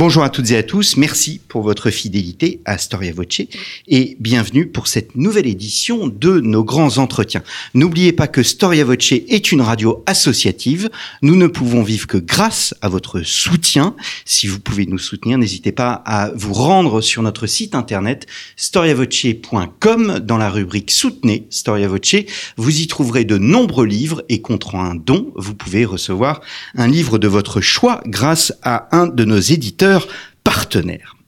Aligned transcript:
Bonjour 0.00 0.22
à 0.22 0.30
toutes 0.30 0.50
et 0.50 0.56
à 0.56 0.62
tous, 0.62 0.96
merci 0.96 1.42
pour 1.46 1.60
votre 1.60 1.90
fidélité 1.90 2.62
à 2.64 2.78
Storia 2.78 3.12
Voce 3.12 3.42
et 3.86 4.16
bienvenue 4.18 4.66
pour 4.66 4.86
cette 4.86 5.14
nouvelle 5.14 5.46
édition 5.46 6.06
de 6.06 6.40
nos 6.40 6.64
grands 6.64 6.96
entretiens. 6.96 7.42
N'oubliez 7.74 8.12
pas 8.12 8.26
que 8.26 8.42
Storia 8.42 8.82
Voce 8.82 9.12
est 9.12 9.52
une 9.52 9.60
radio 9.60 10.02
associative, 10.06 10.88
nous 11.20 11.36
ne 11.36 11.46
pouvons 11.48 11.82
vivre 11.82 12.06
que 12.06 12.16
grâce 12.16 12.74
à 12.80 12.88
votre 12.88 13.20
soutien. 13.20 13.94
Si 14.24 14.46
vous 14.46 14.58
pouvez 14.58 14.86
nous 14.86 14.96
soutenir, 14.96 15.36
n'hésitez 15.36 15.70
pas 15.70 16.02
à 16.06 16.30
vous 16.34 16.54
rendre 16.54 17.02
sur 17.02 17.20
notre 17.20 17.46
site 17.46 17.74
internet 17.74 18.26
storiavoce.com 18.56 20.20
dans 20.20 20.38
la 20.38 20.48
rubrique 20.48 20.92
Soutenez 20.92 21.46
Storia 21.50 21.88
Voce. 21.88 22.24
Vous 22.56 22.80
y 22.80 22.86
trouverez 22.86 23.26
de 23.26 23.36
nombreux 23.36 23.84
livres 23.84 24.22
et 24.30 24.40
contre 24.40 24.76
un 24.76 24.94
don, 24.94 25.30
vous 25.36 25.54
pouvez 25.54 25.84
recevoir 25.84 26.40
un 26.74 26.88
livre 26.88 27.18
de 27.18 27.28
votre 27.28 27.60
choix 27.60 28.00
grâce 28.06 28.54
à 28.62 28.96
un 28.96 29.06
de 29.06 29.26
nos 29.26 29.38
éditeurs 29.38 29.89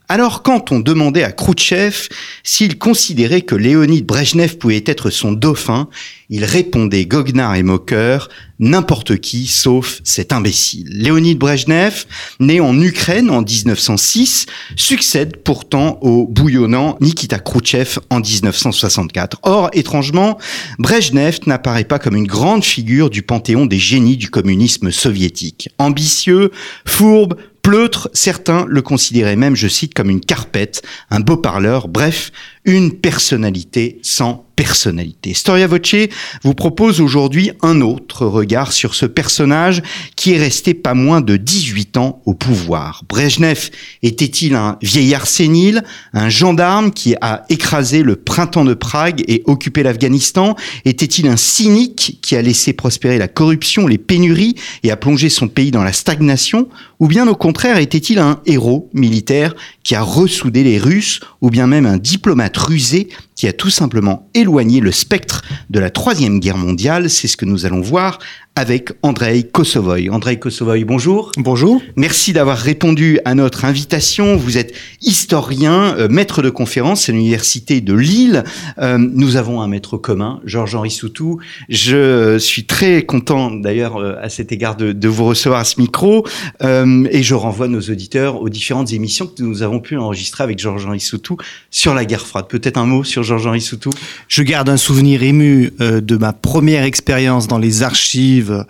Alors 0.08 0.42
quand 0.42 0.72
on 0.72 0.80
demandait 0.80 1.22
à 1.22 1.32
Khrouchtchev 1.32 2.08
s'il 2.42 2.76
considérait 2.76 3.40
que 3.40 3.54
Léonid 3.54 4.04
Brejnev 4.04 4.58
pouvait 4.58 4.84
être 4.84 5.08
son 5.08 5.32
dauphin, 5.32 5.88
il 6.28 6.44
répondait 6.44 7.06
goguenard 7.06 7.54
et 7.54 7.62
moqueur, 7.62 8.28
n'importe 8.58 9.16
qui 9.16 9.46
sauf 9.46 10.00
cet 10.04 10.32
imbécile. 10.32 10.88
Léonid 10.90 11.38
Brejnev, 11.38 12.04
né 12.40 12.60
en 12.60 12.78
Ukraine 12.78 13.30
en 13.30 13.40
1906, 13.40 14.44
succède 14.76 15.38
pourtant 15.38 15.98
au 16.02 16.26
bouillonnant 16.26 16.98
Nikita 17.00 17.38
Khrouchtchev 17.38 17.98
en 18.10 18.20
1964. 18.20 19.38
Or, 19.44 19.70
étrangement, 19.72 20.36
Brejnev 20.78 21.38
n'apparaît 21.46 21.84
pas 21.84 21.98
comme 21.98 22.16
une 22.16 22.26
grande 22.26 22.64
figure 22.64 23.08
du 23.08 23.22
panthéon 23.22 23.64
des 23.64 23.78
génies 23.78 24.18
du 24.18 24.28
communisme 24.28 24.90
soviétique. 24.90 25.70
Ambitieux, 25.78 26.50
fourbe, 26.84 27.36
Pleutre, 27.62 28.10
certains 28.12 28.66
le 28.68 28.82
considéraient 28.82 29.36
même, 29.36 29.54
je 29.54 29.68
cite, 29.68 29.94
comme 29.94 30.10
une 30.10 30.20
carpette, 30.20 30.82
un 31.10 31.20
beau 31.20 31.36
parleur, 31.36 31.86
bref, 31.86 32.32
une 32.64 32.92
personnalité 32.92 33.98
sans 34.02 34.46
personnalité. 34.54 35.34
Storia 35.34 35.66
Voce 35.66 35.96
vous 36.44 36.54
propose 36.54 37.00
aujourd'hui 37.00 37.50
un 37.62 37.80
autre 37.80 38.26
regard 38.26 38.72
sur 38.72 38.94
ce 38.94 39.06
personnage 39.06 39.82
qui 40.14 40.32
est 40.32 40.38
resté 40.38 40.74
pas 40.74 40.94
moins 40.94 41.20
de 41.20 41.36
18 41.36 41.96
ans 41.96 42.22
au 42.26 42.34
pouvoir. 42.34 43.02
Brejnev 43.08 43.70
était-il 44.02 44.54
un 44.54 44.76
vieillard 44.82 45.26
sénile, 45.26 45.82
un 46.12 46.28
gendarme 46.28 46.92
qui 46.92 47.16
a 47.20 47.44
écrasé 47.48 48.02
le 48.02 48.14
printemps 48.14 48.64
de 48.64 48.74
Prague 48.74 49.24
et 49.26 49.42
occupé 49.46 49.82
l'Afghanistan? 49.82 50.54
Était-il 50.84 51.26
un 51.28 51.38
cynique 51.38 52.18
qui 52.22 52.36
a 52.36 52.42
laissé 52.42 52.72
prospérer 52.74 53.18
la 53.18 53.28
corruption, 53.28 53.86
les 53.86 53.98
pénuries 53.98 54.54
et 54.82 54.90
a 54.90 54.96
plongé 54.96 55.30
son 55.30 55.48
pays 55.48 55.70
dans 55.70 55.82
la 55.82 55.92
stagnation? 55.92 56.68
Ou 57.00 57.08
bien 57.08 57.26
au 57.26 57.34
contraire 57.34 57.78
était-il 57.78 58.18
un 58.18 58.40
héros 58.46 58.90
militaire 58.92 59.54
qui 59.82 59.96
a 59.96 60.02
ressoudé 60.02 60.62
les 60.62 60.78
Russes 60.78 61.20
ou 61.40 61.50
bien 61.50 61.66
même 61.66 61.86
un 61.86 61.96
diplomate? 61.96 62.51
Rusé 62.56 63.08
qui 63.42 63.48
a 63.48 63.52
tout 63.52 63.70
simplement 63.70 64.28
éloigné 64.34 64.78
le 64.78 64.92
spectre 64.92 65.42
de 65.68 65.80
la 65.80 65.90
Troisième 65.90 66.38
Guerre 66.38 66.58
mondiale. 66.58 67.10
C'est 67.10 67.26
ce 67.26 67.36
que 67.36 67.44
nous 67.44 67.66
allons 67.66 67.80
voir 67.80 68.20
avec 68.54 68.90
Andrei 69.02 69.44
Kosovoy. 69.44 70.10
Andrei 70.10 70.38
Kosovoy, 70.38 70.84
bonjour. 70.84 71.32
Bonjour. 71.38 71.80
Merci 71.96 72.34
d'avoir 72.34 72.58
répondu 72.58 73.18
à 73.24 73.34
notre 73.34 73.64
invitation. 73.64 74.36
Vous 74.36 74.58
êtes 74.58 74.74
historien, 75.00 75.96
euh, 75.96 76.08
maître 76.08 76.42
de 76.42 76.50
conférence 76.50 77.08
à 77.08 77.12
l'université 77.12 77.80
de 77.80 77.94
Lille. 77.94 78.44
Euh, 78.78 78.98
nous 78.98 79.36
avons 79.36 79.62
un 79.62 79.68
maître 79.68 79.96
commun, 79.96 80.40
Georges-Henri 80.44 80.90
Soutou. 80.90 81.40
Je 81.70 82.36
suis 82.38 82.66
très 82.66 83.04
content 83.04 83.50
d'ailleurs 83.50 83.96
euh, 83.96 84.16
à 84.20 84.28
cet 84.28 84.52
égard 84.52 84.76
de, 84.76 84.92
de, 84.92 85.08
vous 85.08 85.24
recevoir 85.24 85.60
à 85.60 85.64
ce 85.64 85.80
micro 85.80 86.26
et 86.60 87.22
je 87.22 87.34
renvoie 87.34 87.68
nos 87.68 87.80
auditeurs 87.80 88.40
aux 88.40 88.48
différentes 88.48 88.92
émissions 88.92 89.26
que 89.26 89.42
nous 89.42 89.62
avons 89.62 89.80
pu 89.80 89.96
enregistrer 89.96 90.44
avec 90.44 90.58
Georges-Henri 90.58 91.00
Soutou 91.00 91.38
sur 91.70 91.94
la 91.94 92.04
guerre 92.04 92.26
froide. 92.26 92.46
Peut-être 92.48 92.76
un 92.76 92.86
mot 92.86 93.02
sur 93.02 93.22
Georges-Henri 93.32 93.60
Soutou 93.60 93.90
Je 94.28 94.42
garde 94.42 94.68
un 94.68 94.76
souvenir 94.76 95.22
ému 95.22 95.72
de 95.78 96.16
ma 96.16 96.32
première 96.32 96.84
expérience 96.84 97.48
dans 97.48 97.58
les 97.58 97.82
archives 97.82 98.64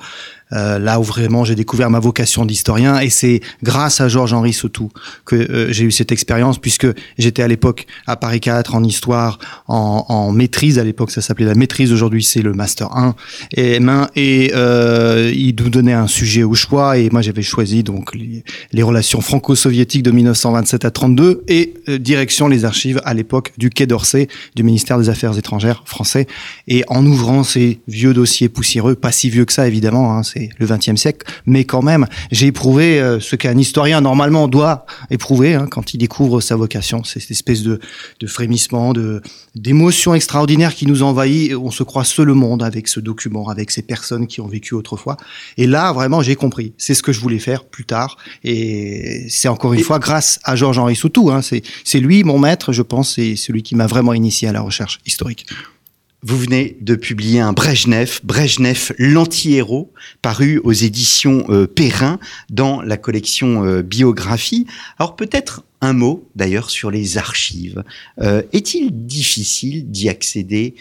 euh, 0.52 0.78
là 0.78 1.00
où 1.00 1.02
vraiment 1.02 1.44
j'ai 1.44 1.54
découvert 1.54 1.90
ma 1.90 2.00
vocation 2.00 2.44
d'historien 2.44 3.00
et 3.00 3.10
c'est 3.10 3.40
grâce 3.62 4.00
à 4.00 4.08
Georges-Henri 4.08 4.52
Sautou 4.52 4.90
que 5.24 5.36
euh, 5.36 5.72
j'ai 5.72 5.84
eu 5.84 5.90
cette 5.90 6.12
expérience 6.12 6.58
puisque 6.58 6.86
j'étais 7.18 7.42
à 7.42 7.48
l'époque 7.48 7.86
à 8.06 8.16
Paris 8.16 8.40
4 8.40 8.74
en 8.74 8.84
histoire 8.84 9.38
en, 9.68 10.32
maîtrise 10.32 10.78
à 10.78 10.84
l'époque 10.84 11.10
ça 11.10 11.20
s'appelait 11.20 11.46
la 11.46 11.54
maîtrise 11.54 11.92
aujourd'hui 11.92 12.22
c'est 12.22 12.42
le 12.42 12.52
master 12.52 12.94
1 12.96 13.14
et 14.16 14.52
euh, 14.54 15.32
il 15.34 15.54
nous 15.58 15.70
donnait 15.70 15.92
un 15.92 16.06
sujet 16.06 16.42
au 16.42 16.54
choix 16.54 16.98
et 16.98 17.10
moi 17.10 17.22
j'avais 17.22 17.42
choisi 17.42 17.82
donc 17.82 18.14
les, 18.14 18.82
relations 18.82 19.20
franco-soviétiques 19.20 20.02
de 20.02 20.10
1927 20.10 20.84
à 20.84 20.90
32 20.90 21.44
et 21.48 21.74
euh, 21.88 21.98
direction 21.98 22.48
les 22.48 22.64
archives 22.64 23.00
à 23.04 23.14
l'époque 23.14 23.52
du 23.58 23.70
Quai 23.70 23.86
d'Orsay 23.86 24.28
du 24.56 24.62
ministère 24.62 24.98
des 24.98 25.08
Affaires 25.08 25.38
étrangères 25.38 25.82
français. 25.86 26.26
Et 26.66 26.84
en 26.88 27.06
ouvrant 27.06 27.44
ces 27.44 27.80
vieux 27.86 28.12
dossiers 28.14 28.48
poussiéreux 28.48 28.94
pas 28.94 29.12
si 29.12 29.30
vieux 29.30 29.44
que 29.44 29.52
ça 29.52 29.66
évidemment 29.66 30.16
hein, 30.16 30.22
le 30.58 30.66
XXe 30.66 30.96
siècle, 30.96 31.26
mais 31.46 31.64
quand 31.64 31.82
même, 31.82 32.06
j'ai 32.30 32.46
éprouvé 32.46 33.00
euh, 33.00 33.20
ce 33.20 33.36
qu'un 33.36 33.56
historien 33.58 34.00
normalement 34.00 34.48
doit 34.48 34.86
éprouver 35.10 35.54
hein, 35.54 35.66
quand 35.70 35.94
il 35.94 35.98
découvre 35.98 36.40
sa 36.40 36.56
vocation, 36.56 37.04
c'est 37.04 37.20
cette 37.20 37.30
espèce 37.30 37.62
de, 37.62 37.80
de 38.20 38.26
frémissement, 38.26 38.92
de 38.92 39.22
d'émotion 39.54 40.14
extraordinaire 40.14 40.74
qui 40.74 40.86
nous 40.86 41.02
envahit. 41.02 41.54
On 41.54 41.70
se 41.70 41.82
croit 41.82 42.04
seul 42.04 42.30
au 42.30 42.34
monde 42.34 42.62
avec 42.62 42.88
ce 42.88 43.00
document, 43.00 43.48
avec 43.48 43.70
ces 43.70 43.82
personnes 43.82 44.26
qui 44.26 44.40
ont 44.40 44.48
vécu 44.48 44.74
autrefois. 44.74 45.16
Et 45.58 45.66
là, 45.66 45.92
vraiment, 45.92 46.22
j'ai 46.22 46.36
compris. 46.36 46.72
C'est 46.78 46.94
ce 46.94 47.02
que 47.02 47.12
je 47.12 47.20
voulais 47.20 47.38
faire 47.38 47.64
plus 47.64 47.84
tard, 47.84 48.16
et 48.44 49.26
c'est 49.28 49.48
encore 49.48 49.72
une 49.74 49.80
et 49.80 49.82
fois 49.82 49.98
grâce 49.98 50.40
à 50.44 50.56
Georges-Henri 50.56 50.96
Soutou. 50.96 51.30
Hein, 51.30 51.40
c'est 51.42 52.00
lui 52.00 52.24
mon 52.24 52.38
maître, 52.38 52.72
je 52.72 52.82
pense, 52.82 53.14
c'est 53.14 53.36
celui 53.36 53.62
qui 53.62 53.74
m'a 53.74 53.86
vraiment 53.86 54.14
initié 54.14 54.48
à 54.48 54.52
la 54.52 54.60
recherche 54.60 55.00
historique. 55.06 55.46
Vous 56.24 56.38
venez 56.38 56.76
de 56.80 56.94
publier 56.94 57.40
un 57.40 57.52
Brejnev, 57.52 58.20
Brejnev 58.22 58.92
l'anti-héros, 58.96 59.92
paru 60.22 60.60
aux 60.62 60.72
éditions 60.72 61.44
euh, 61.48 61.66
Perrin 61.66 62.20
dans 62.48 62.80
la 62.80 62.96
collection 62.96 63.64
euh, 63.64 63.82
Biographie. 63.82 64.68
Alors 65.00 65.16
peut-être 65.16 65.64
un 65.80 65.94
mot 65.94 66.24
d'ailleurs 66.36 66.70
sur 66.70 66.92
les 66.92 67.18
archives. 67.18 67.82
Euh, 68.20 68.42
Est-il 68.52 69.04
difficile 69.04 69.90
d'y 69.90 70.08
accéder 70.08 70.76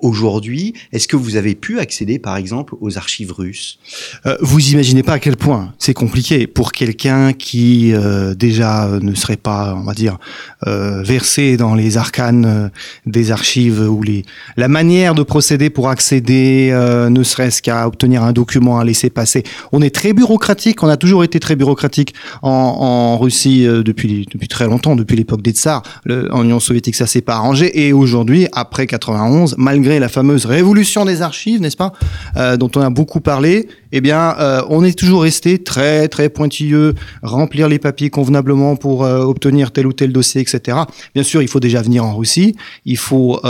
aujourd'hui 0.00 0.74
Est-ce 0.92 1.08
que 1.08 1.16
vous 1.16 1.36
avez 1.36 1.54
pu 1.54 1.78
accéder 1.78 2.18
par 2.18 2.36
exemple 2.36 2.74
aux 2.80 2.98
archives 2.98 3.32
russes? 3.32 3.78
Euh, 4.26 4.36
Vous 4.40 4.70
imaginez 4.70 5.02
pas 5.02 5.14
à 5.14 5.18
quel 5.18 5.36
point 5.36 5.72
c'est 5.78 5.94
compliqué 5.94 6.46
pour 6.46 6.72
quelqu'un 6.72 7.32
qui 7.32 7.92
euh, 7.92 8.34
déjà 8.34 8.88
ne 9.00 9.14
serait 9.14 9.36
pas, 9.36 9.74
on 9.76 9.84
va 9.84 9.94
dire, 9.94 10.18
euh, 10.66 11.02
versé 11.02 11.56
dans 11.56 11.74
les 11.74 11.96
arcanes 11.96 12.70
des 13.06 13.30
archives 13.30 13.80
ou 13.80 14.02
les 14.02 14.24
la 14.56 14.68
manière 14.68 15.14
de 15.14 15.22
procéder 15.22 15.70
pour 15.70 15.88
accéder, 15.88 16.70
ne 16.72 17.22
serait-ce 17.22 17.62
qu'à 17.62 17.86
obtenir 17.86 18.22
un 18.22 18.32
document 18.32 18.78
à 18.78 18.84
laisser 18.84 19.10
passer. 19.10 19.42
On 19.72 19.82
est 19.82 19.94
très 19.94 20.12
bureaucratique, 20.12 20.82
on 20.82 20.88
a 20.88 20.96
toujours 20.96 21.24
été 21.24 21.40
très 21.40 21.56
bureaucratique 21.56 22.14
en, 22.42 22.50
en 22.50 23.18
Russie 23.18 23.64
depuis, 23.64 24.26
depuis 24.30 24.48
très 24.48 24.66
longtemps, 24.66 24.96
depuis 24.96 25.16
l'époque 25.16 25.42
des 25.42 25.52
tsars. 25.52 25.82
En 26.30 26.44
Union 26.44 26.60
soviétique, 26.60 26.94
ça 26.94 27.06
s'est 27.06 27.22
pas 27.22 27.34
arrangé. 27.34 27.86
Et 27.86 27.92
aujourd'hui, 27.92 28.46
après 28.52 28.86
91, 28.86 29.56
malgré 29.62 29.98
la 29.98 30.08
fameuse 30.08 30.44
révolution 30.44 31.04
des 31.04 31.22
archives, 31.22 31.60
n'est-ce 31.60 31.76
pas, 31.76 31.92
euh, 32.36 32.56
dont 32.56 32.70
on 32.76 32.80
a 32.80 32.90
beaucoup 32.90 33.20
parlé, 33.20 33.68
eh 33.92 34.00
bien, 34.00 34.34
euh, 34.38 34.62
on 34.68 34.84
est 34.84 34.98
toujours 34.98 35.22
resté 35.22 35.62
très 35.62 36.08
très 36.08 36.28
pointilleux, 36.28 36.94
remplir 37.22 37.68
les 37.68 37.78
papiers 37.78 38.10
convenablement 38.10 38.76
pour 38.76 39.04
euh, 39.04 39.20
obtenir 39.20 39.70
tel 39.70 39.86
ou 39.86 39.92
tel 39.92 40.12
dossier, 40.12 40.40
etc. 40.40 40.78
Bien 41.14 41.22
sûr, 41.22 41.42
il 41.42 41.48
faut 41.48 41.60
déjà 41.60 41.80
venir 41.80 42.04
en 42.04 42.16
Russie. 42.16 42.56
Il 42.84 42.98
faut 42.98 43.40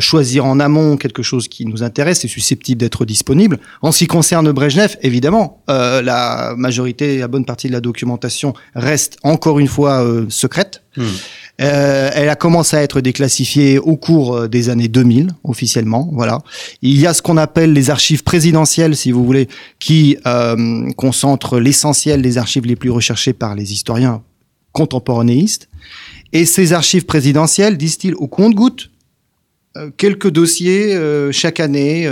choisir 0.00 0.44
en 0.44 0.60
amont 0.60 0.96
quelque 0.96 1.22
chose 1.22 1.48
qui 1.48 1.64
nous 1.64 1.82
intéresse 1.82 2.24
et 2.24 2.28
susceptible 2.28 2.80
d'être 2.80 3.04
disponible. 3.04 3.58
En 3.80 3.92
ce 3.92 3.98
qui 3.98 4.06
concerne 4.06 4.52
Brejnev, 4.52 4.96
évidemment, 5.02 5.62
la 5.68 6.54
majorité, 6.56 7.18
la 7.18 7.28
bonne 7.28 7.44
partie 7.44 7.68
de 7.68 7.72
la 7.72 7.80
documentation 7.80 8.52
reste 8.74 9.16
encore 9.22 9.58
une 9.58 9.68
fois 9.68 10.04
secrète. 10.28 10.82
Hmm. 10.96 11.04
Euh, 11.62 12.10
elle 12.12 12.28
a 12.28 12.36
commencé 12.36 12.76
à 12.76 12.82
être 12.82 13.00
déclassifiée 13.00 13.78
au 13.78 13.96
cours 13.96 14.36
euh, 14.36 14.48
des 14.48 14.68
années 14.68 14.88
2000 14.88 15.30
officiellement. 15.44 16.10
Voilà. 16.12 16.42
Il 16.82 17.00
y 17.00 17.06
a 17.06 17.14
ce 17.14 17.22
qu'on 17.22 17.38
appelle 17.38 17.72
les 17.72 17.88
archives 17.88 18.22
présidentielles, 18.22 18.94
si 18.94 19.10
vous 19.10 19.24
voulez, 19.24 19.48
qui 19.78 20.18
euh, 20.26 20.90
concentrent 20.96 21.58
l'essentiel 21.58 22.20
des 22.20 22.36
archives 22.36 22.66
les 22.66 22.76
plus 22.76 22.90
recherchées 22.90 23.32
par 23.32 23.54
les 23.54 23.72
historiens 23.72 24.22
contemporanéistes. 24.72 25.68
Et 26.32 26.44
ces 26.44 26.74
archives 26.74 27.06
présidentielles, 27.06 27.78
disent-ils, 27.78 28.14
au 28.16 28.26
compte-gouttes, 28.26 28.90
euh, 29.78 29.90
quelques 29.96 30.30
dossiers 30.30 30.94
chaque 31.32 31.60
année 31.60 32.06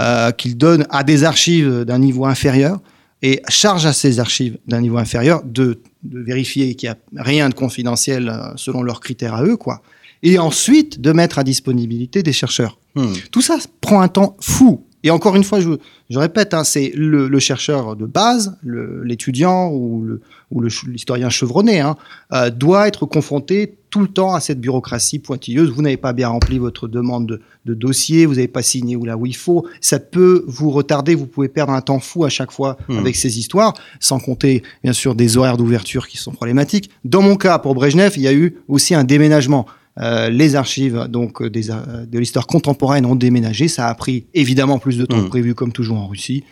euh, 0.00 0.30
qu'il 0.32 0.56
donne 0.56 0.86
à 0.88 1.04
des 1.04 1.22
archives 1.22 1.84
d'un 1.84 1.98
niveau 1.98 2.24
inférieur 2.24 2.80
et 3.20 3.42
charge 3.48 3.84
à 3.84 3.92
ces 3.92 4.20
archives 4.20 4.56
d'un 4.66 4.80
niveau 4.80 4.96
inférieur 4.96 5.42
de, 5.44 5.82
de 6.02 6.20
vérifier 6.20 6.74
qu'il 6.74 6.94
n'y 7.12 7.18
a 7.20 7.22
rien 7.22 7.48
de 7.48 7.54
confidentiel 7.54 8.28
euh, 8.28 8.52
selon 8.56 8.82
leurs 8.82 9.00
critères 9.00 9.34
à 9.34 9.44
eux, 9.44 9.56
quoi. 9.56 9.82
Et 10.22 10.38
ensuite 10.38 11.00
de 11.00 11.12
mettre 11.12 11.38
à 11.38 11.44
disponibilité 11.44 12.22
des 12.22 12.32
chercheurs. 12.32 12.78
Hmm. 12.94 13.12
Tout 13.30 13.40
ça 13.42 13.56
prend 13.80 14.00
un 14.00 14.08
temps 14.08 14.36
fou. 14.40 14.84
Et 15.04 15.10
encore 15.10 15.34
une 15.34 15.42
fois, 15.42 15.60
je, 15.60 15.70
je 16.10 16.18
répète, 16.18 16.54
hein, 16.54 16.62
c'est 16.62 16.92
le, 16.94 17.26
le 17.26 17.38
chercheur 17.40 17.96
de 17.96 18.06
base, 18.06 18.56
l'étudiant 19.02 19.68
ou 19.70 20.02
le- 20.02 20.20
ou 20.52 20.60
le 20.60 20.70
ch- 20.70 20.84
l'historien 20.86 21.28
chevronné, 21.30 21.80
hein, 21.80 21.96
euh, 22.32 22.50
doit 22.50 22.86
être 22.86 23.06
confronté 23.06 23.74
tout 23.92 24.00
le 24.00 24.08
temps 24.08 24.34
à 24.34 24.40
cette 24.40 24.60
bureaucratie 24.60 25.20
pointilleuse. 25.20 25.70
Vous 25.70 25.82
n'avez 25.82 25.96
pas 25.96 26.12
bien 26.12 26.28
rempli 26.28 26.58
votre 26.58 26.88
demande 26.88 27.26
de, 27.26 27.40
de 27.66 27.74
dossier, 27.74 28.26
vous 28.26 28.34
n'avez 28.34 28.48
pas 28.48 28.62
signé 28.62 28.96
ou 28.96 29.04
là 29.04 29.16
où 29.16 29.26
il 29.26 29.36
faut. 29.36 29.66
Ça 29.80 30.00
peut 30.00 30.44
vous 30.48 30.70
retarder, 30.70 31.14
vous 31.14 31.26
pouvez 31.26 31.48
perdre 31.48 31.72
un 31.72 31.82
temps 31.82 32.00
fou 32.00 32.24
à 32.24 32.28
chaque 32.28 32.50
fois 32.50 32.72
Hmm. 32.88 32.98
avec 32.98 33.16
ces 33.16 33.38
histoires, 33.38 33.74
sans 34.00 34.18
compter 34.18 34.62
bien 34.82 34.92
sûr 34.92 35.14
des 35.14 35.36
horaires 35.36 35.56
d'ouverture 35.56 36.08
qui 36.08 36.16
sont 36.16 36.32
problématiques. 36.32 36.90
Dans 37.04 37.22
mon 37.22 37.36
cas, 37.36 37.58
pour 37.58 37.74
Brejnev, 37.74 38.14
il 38.16 38.22
y 38.22 38.28
a 38.28 38.32
eu 38.32 38.56
aussi 38.66 38.94
un 38.94 39.04
déménagement. 39.04 39.66
Euh, 40.00 40.30
les 40.30 40.56
archives 40.56 41.06
donc 41.08 41.42
euh, 41.42 41.50
des, 41.50 41.70
euh, 41.70 42.06
de 42.06 42.18
l'histoire 42.18 42.46
contemporaine 42.46 43.04
ont 43.04 43.14
déménagé. 43.14 43.68
Ça 43.68 43.88
a 43.88 43.94
pris 43.94 44.24
évidemment 44.32 44.78
plus 44.78 44.96
de 44.96 45.04
temps 45.04 45.22
que 45.22 45.28
prévu, 45.28 45.54
comme 45.54 45.72
toujours 45.72 45.98
en 45.98 46.06
Russie. 46.06 46.44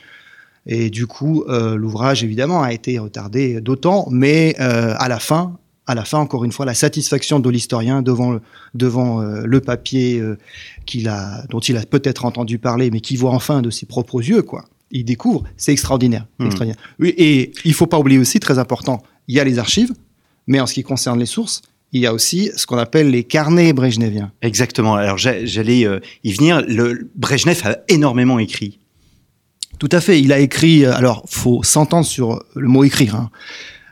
Et 0.67 0.91
du 0.91 1.07
coup, 1.07 1.45
euh, 1.49 1.75
l'ouvrage 1.75 2.23
évidemment 2.23 2.63
a 2.63 2.73
été 2.73 2.99
retardé 2.99 3.61
d'autant, 3.63 4.07
mais 4.11 4.55
à 4.59 5.09
la 5.09 5.19
fin, 5.19 5.57
à 5.87 5.95
la 5.95 6.05
fin, 6.05 6.19
encore 6.19 6.45
une 6.45 6.53
fois, 6.53 6.67
la 6.67 6.75
satisfaction 6.75 7.41
de 7.41 7.51
l'historien 7.51 8.03
devant 8.03 8.31
le, 8.33 8.41
devant 8.75 9.21
euh, 9.23 9.43
le 9.45 9.61
papier 9.61 10.19
euh, 10.21 10.39
qu'il 10.87 11.09
a, 11.09 11.45
dont 11.51 11.59
il 11.61 11.77
a 11.77 11.85
peut-être 11.85 12.25
entendu 12.25 12.59
parler, 12.59 12.91
mais 12.91 13.01
qui 13.01 13.17
voit 13.17 13.33
enfin 13.33 13.61
de 13.63 13.71
ses 13.71 13.87
propres 13.87 14.21
yeux, 14.23 14.43
quoi. 14.43 14.65
Il 14.93 15.05
découvre, 15.05 15.45
c'est 15.57 15.73
extraordinaire, 15.73 16.27
Mm. 16.39 16.47
extraordinaire. 16.47 16.83
Oui, 16.99 17.15
et 17.17 17.53
il 17.65 17.75
faut 17.75 17.87
pas 17.87 17.99
oublier 17.99 18.19
aussi, 18.19 18.39
très 18.41 18.59
important, 18.59 19.03
il 19.29 19.35
y 19.37 19.41
a 19.41 19.45
les 19.45 19.59
archives, 19.59 19.93
mais 20.47 20.61
en 20.61 20.67
ce 20.67 20.75
qui 20.75 20.83
concerne 20.83 21.19
les 21.19 21.27
sources, 21.27 21.63
il 21.93 22.01
y 22.03 22.07
a 22.07 22.15
aussi 22.15 22.51
ce 22.57 22.67
qu'on 22.67 22.79
appelle 22.79 23.11
les 23.11 23.25
carnets 23.25 23.73
brejneviens. 23.73 24.31
Exactement. 24.43 24.95
Alors 24.95 25.19
j'a- 25.19 25.45
j'allais 25.45 25.85
euh, 25.87 25.99
y 26.23 26.33
venir. 26.33 26.63
Le 26.69 27.11
Brejnev 27.17 27.61
a 27.65 27.79
énormément 27.89 28.39
écrit. 28.39 28.79
Tout 29.81 29.89
à 29.93 30.01
fait. 30.01 30.21
Il 30.21 30.33
a 30.33 30.39
écrit. 30.39 30.85
Alors, 30.87 31.25
faut 31.29 31.63
s'entendre 31.65 32.07
sur 32.07 32.45
le 32.55 32.69
mot 32.69 32.85
écrire. 32.85 33.17
hein. 33.17 33.31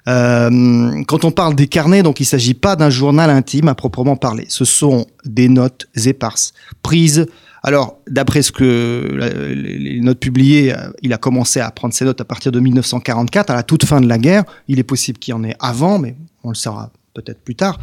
Euh, 0.09 1.03
quand 1.07 1.25
on 1.25 1.31
parle 1.31 1.55
des 1.55 1.67
carnets, 1.67 2.03
donc 2.03 2.21
il 2.21 2.25
s'agit 2.25 2.55
pas 2.55 2.77
d'un 2.77 2.91
journal 2.91 3.31
intime 3.31 3.69
à 3.69 3.75
proprement 3.75 4.17
parler. 4.17 4.47
Ce 4.49 4.65
sont 4.65 5.07
des 5.25 5.49
notes 5.49 5.87
éparses, 6.07 6.53
prises. 6.83 7.27
Alors, 7.63 7.99
d'après 8.09 8.43
ce 8.43 8.53
que 8.53 9.19
les 9.55 10.01
notes 10.01 10.21
publiées, 10.21 10.73
euh, 10.73 10.91
il 11.03 11.13
a 11.13 11.19
commencé 11.19 11.61
à 11.61 11.71
prendre 11.71 11.93
ses 11.93 12.05
notes 12.05 12.21
à 12.21 12.25
partir 12.25 12.53
de 12.53 12.61
1944, 12.61 13.51
à 13.51 13.55
la 13.55 13.63
toute 13.63 13.85
fin 13.85 14.01
de 14.01 14.09
la 14.09 14.19
guerre. 14.19 14.45
Il 14.69 14.79
est 14.79 14.85
possible 14.85 15.19
qu'il 15.19 15.33
y 15.33 15.35
en 15.35 15.45
ait 15.45 15.57
avant, 15.61 15.99
mais 15.99 16.17
on 16.45 16.51
le 16.51 16.55
saura 16.55 16.91
peut-être 17.23 17.41
plus 17.41 17.55
tard. 17.55 17.79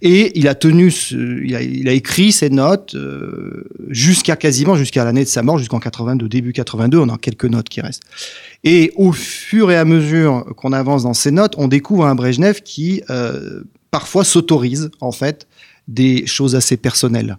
Et 0.00 0.38
il 0.38 0.48
a 0.48 0.54
tenu, 0.54 0.88
il, 0.88 1.88
a, 1.88 1.92
écrit 1.92 2.32
ses 2.32 2.50
notes 2.50 2.94
euh, 2.94 3.64
jusqu'à 3.88 4.36
quasiment 4.36 4.76
jusqu'à 4.76 5.04
l'année 5.04 5.24
de 5.24 5.28
sa 5.28 5.42
mort, 5.42 5.58
jusqu'en 5.58 5.78
82, 5.78 6.28
début 6.28 6.52
82. 6.52 6.98
On 6.98 7.08
a 7.08 7.18
quelques 7.18 7.44
notes 7.44 7.68
qui 7.68 7.80
restent. 7.80 8.02
Et 8.64 8.92
au 8.96 9.12
fur 9.12 9.70
et 9.70 9.76
à 9.76 9.84
mesure 9.84 10.44
qu'on 10.56 10.72
avance 10.72 11.04
dans 11.04 11.14
ces 11.14 11.30
notes, 11.30 11.54
on 11.58 11.68
découvre 11.68 12.06
un 12.06 12.14
Brejnev 12.14 12.60
qui 12.62 13.02
euh, 13.10 13.62
parfois 13.90 14.24
s'autorise 14.24 14.90
en 15.00 15.12
fait 15.12 15.46
des 15.88 16.26
choses 16.26 16.54
assez 16.56 16.76
personnelles. 16.76 17.36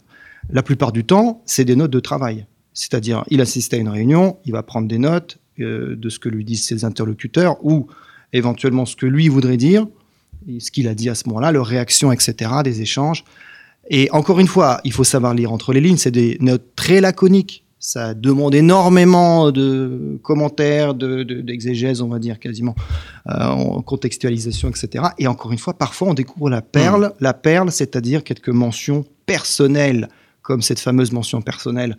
La 0.50 0.64
plupart 0.64 0.92
du 0.92 1.04
temps, 1.04 1.42
c'est 1.46 1.66
des 1.66 1.76
notes 1.76 1.92
de 1.92 2.00
travail. 2.00 2.46
C'est-à-dire, 2.74 3.24
il 3.30 3.40
assiste 3.42 3.74
à 3.74 3.78
une 3.78 3.90
réunion, 3.90 4.38
il 4.46 4.52
va 4.52 4.64
prendre 4.64 4.88
des 4.88 4.98
notes 4.98 5.38
euh, 5.60 5.96
de 5.96 6.10
ce 6.10 6.20
que 6.20 6.30
lui 6.30 6.44
disent 6.44 6.66
ses 6.66 6.86
interlocuteurs 6.86 7.64
ou 7.64 7.88
éventuellement 8.34 8.86
ce 8.86 8.96
que 8.96 9.06
lui 9.06 9.28
voudrait 9.28 9.58
dire, 9.58 9.86
ce 10.60 10.72
qu'il 10.72 10.88
a 10.88 10.96
dit 10.96 11.10
à 11.10 11.16
ce 11.16 11.28
moment-là, 11.28 11.52
leurs 11.52 11.66
réactions, 11.66 12.12
etc., 12.12 12.52
des 12.64 12.82
échanges. 12.82 13.24
Et 13.90 14.10
encore 14.12 14.40
une 14.40 14.48
fois, 14.48 14.80
il 14.84 14.94
faut 14.94 15.04
savoir 15.04 15.34
lire 15.34 15.52
entre 15.52 15.74
les 15.74 15.82
lignes, 15.82 15.98
c'est 15.98 16.12
des 16.12 16.38
notes 16.40 16.76
très 16.76 17.02
laconiques. 17.02 17.64
Ça 17.80 18.14
demande 18.14 18.56
énormément 18.56 19.52
de 19.52 20.18
commentaires, 20.24 20.94
de- 20.94 21.24
de- 21.24 21.42
d'exégèse, 21.42 22.02
on 22.02 22.08
va 22.08 22.18
dire 22.18 22.40
quasiment, 22.40 22.76
euh, 23.30 23.44
en 23.44 23.82
contextualisation, 23.82 24.70
etc. 24.70 25.04
Et 25.20 25.28
encore 25.28 25.52
une 25.52 25.58
fois, 25.58 25.74
parfois 25.74 26.08
on 26.08 26.14
découvre 26.14 26.50
la 26.50 26.62
perle, 26.62 27.12
la 27.20 27.34
perle, 27.34 27.72
c'est-à-dire 27.74 28.24
quelques 28.24 28.48
mentions 28.48 29.04
personnelles, 29.26 30.08
comme 30.42 30.62
cette 30.62 30.80
fameuse 30.80 31.12
mention 31.12 31.42
personnelle 31.42 31.98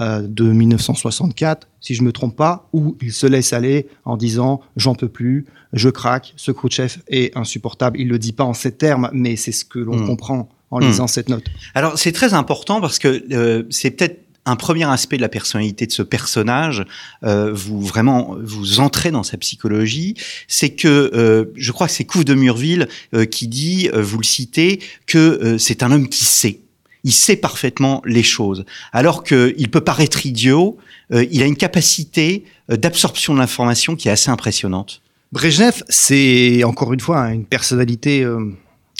euh, 0.00 0.22
de 0.26 0.44
1964, 0.44 1.68
si 1.80 1.94
je 1.94 2.02
me 2.02 2.12
trompe 2.12 2.36
pas, 2.36 2.68
où 2.72 2.96
il 3.00 3.12
se 3.12 3.26
laisse 3.26 3.52
aller 3.52 3.86
en 4.04 4.16
disant 4.16 4.60
j'en 4.76 4.94
peux 4.94 5.08
plus, 5.08 5.46
je 5.72 5.88
craque, 5.88 6.32
ce 6.36 6.50
Khrouchtchev 6.52 6.96
est 7.08 7.36
insupportable. 7.36 8.00
Il 8.00 8.08
le 8.08 8.18
dit 8.18 8.32
pas 8.32 8.44
en 8.44 8.54
ces 8.54 8.72
termes, 8.72 9.10
mais 9.12 9.36
c'est 9.36 9.52
ce 9.52 9.64
que 9.64 9.78
l'on 9.78 9.96
Mm. 9.96 10.06
comprend 10.06 10.48
en 10.70 10.78
lisant 10.78 11.06
cette 11.06 11.28
note. 11.28 11.44
Alors 11.74 11.98
c'est 11.98 12.12
très 12.12 12.34
important 12.34 12.80
parce 12.80 12.98
que 12.98 13.24
euh, 13.32 13.62
c'est 13.70 13.92
peut-être 13.92 14.20
un 14.46 14.56
premier 14.56 14.84
aspect 14.84 15.16
de 15.16 15.22
la 15.22 15.28
personnalité 15.28 15.86
de 15.86 15.92
ce 15.92 16.02
personnage. 16.02 16.84
Euh, 17.24 17.52
vous 17.52 17.80
vraiment 17.80 18.36
vous 18.42 18.80
entrez 18.80 19.10
dans 19.10 19.22
sa 19.22 19.36
psychologie. 19.38 20.16
C'est 20.48 20.70
que 20.70 21.10
euh, 21.14 21.46
je 21.56 21.72
crois 21.72 21.86
que 21.86 21.92
c'est 21.92 22.04
Couve 22.04 22.24
de 22.24 22.34
Murville 22.34 22.88
euh, 23.14 23.24
qui 23.24 23.48
dit, 23.48 23.88
euh, 23.94 24.02
vous 24.02 24.18
le 24.18 24.24
citez, 24.24 24.80
que 25.06 25.18
euh, 25.18 25.58
c'est 25.58 25.82
un 25.82 25.92
homme 25.92 26.08
qui 26.08 26.24
sait. 26.24 26.60
Il 27.04 27.12
sait 27.12 27.36
parfaitement 27.36 28.02
les 28.04 28.22
choses. 28.22 28.64
Alors 28.92 29.22
qu'il 29.24 29.70
peut 29.70 29.82
paraître 29.82 30.26
idiot, 30.26 30.78
euh, 31.12 31.24
il 31.30 31.42
a 31.42 31.46
une 31.46 31.56
capacité 31.56 32.44
euh, 32.70 32.76
d'absorption 32.76 33.34
de 33.34 33.38
l'information 33.38 33.94
qui 33.94 34.08
est 34.08 34.12
assez 34.12 34.30
impressionnante. 34.30 35.02
Brejnev, 35.32 35.82
c'est 35.88 36.64
encore 36.64 36.92
une 36.92 37.00
fois 37.00 37.30
une 37.32 37.44
personnalité 37.44 38.22
euh, 38.22 38.52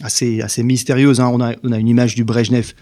assez, 0.02 0.42
assez 0.42 0.62
mystérieuse. 0.62 1.20
hein. 1.20 1.30
On, 1.32 1.40
a, 1.40 1.54
on 1.62 1.72
a 1.72 1.78
une 1.78 1.88
image 1.88 2.14
du 2.14 2.24
Brejnev 2.24 2.72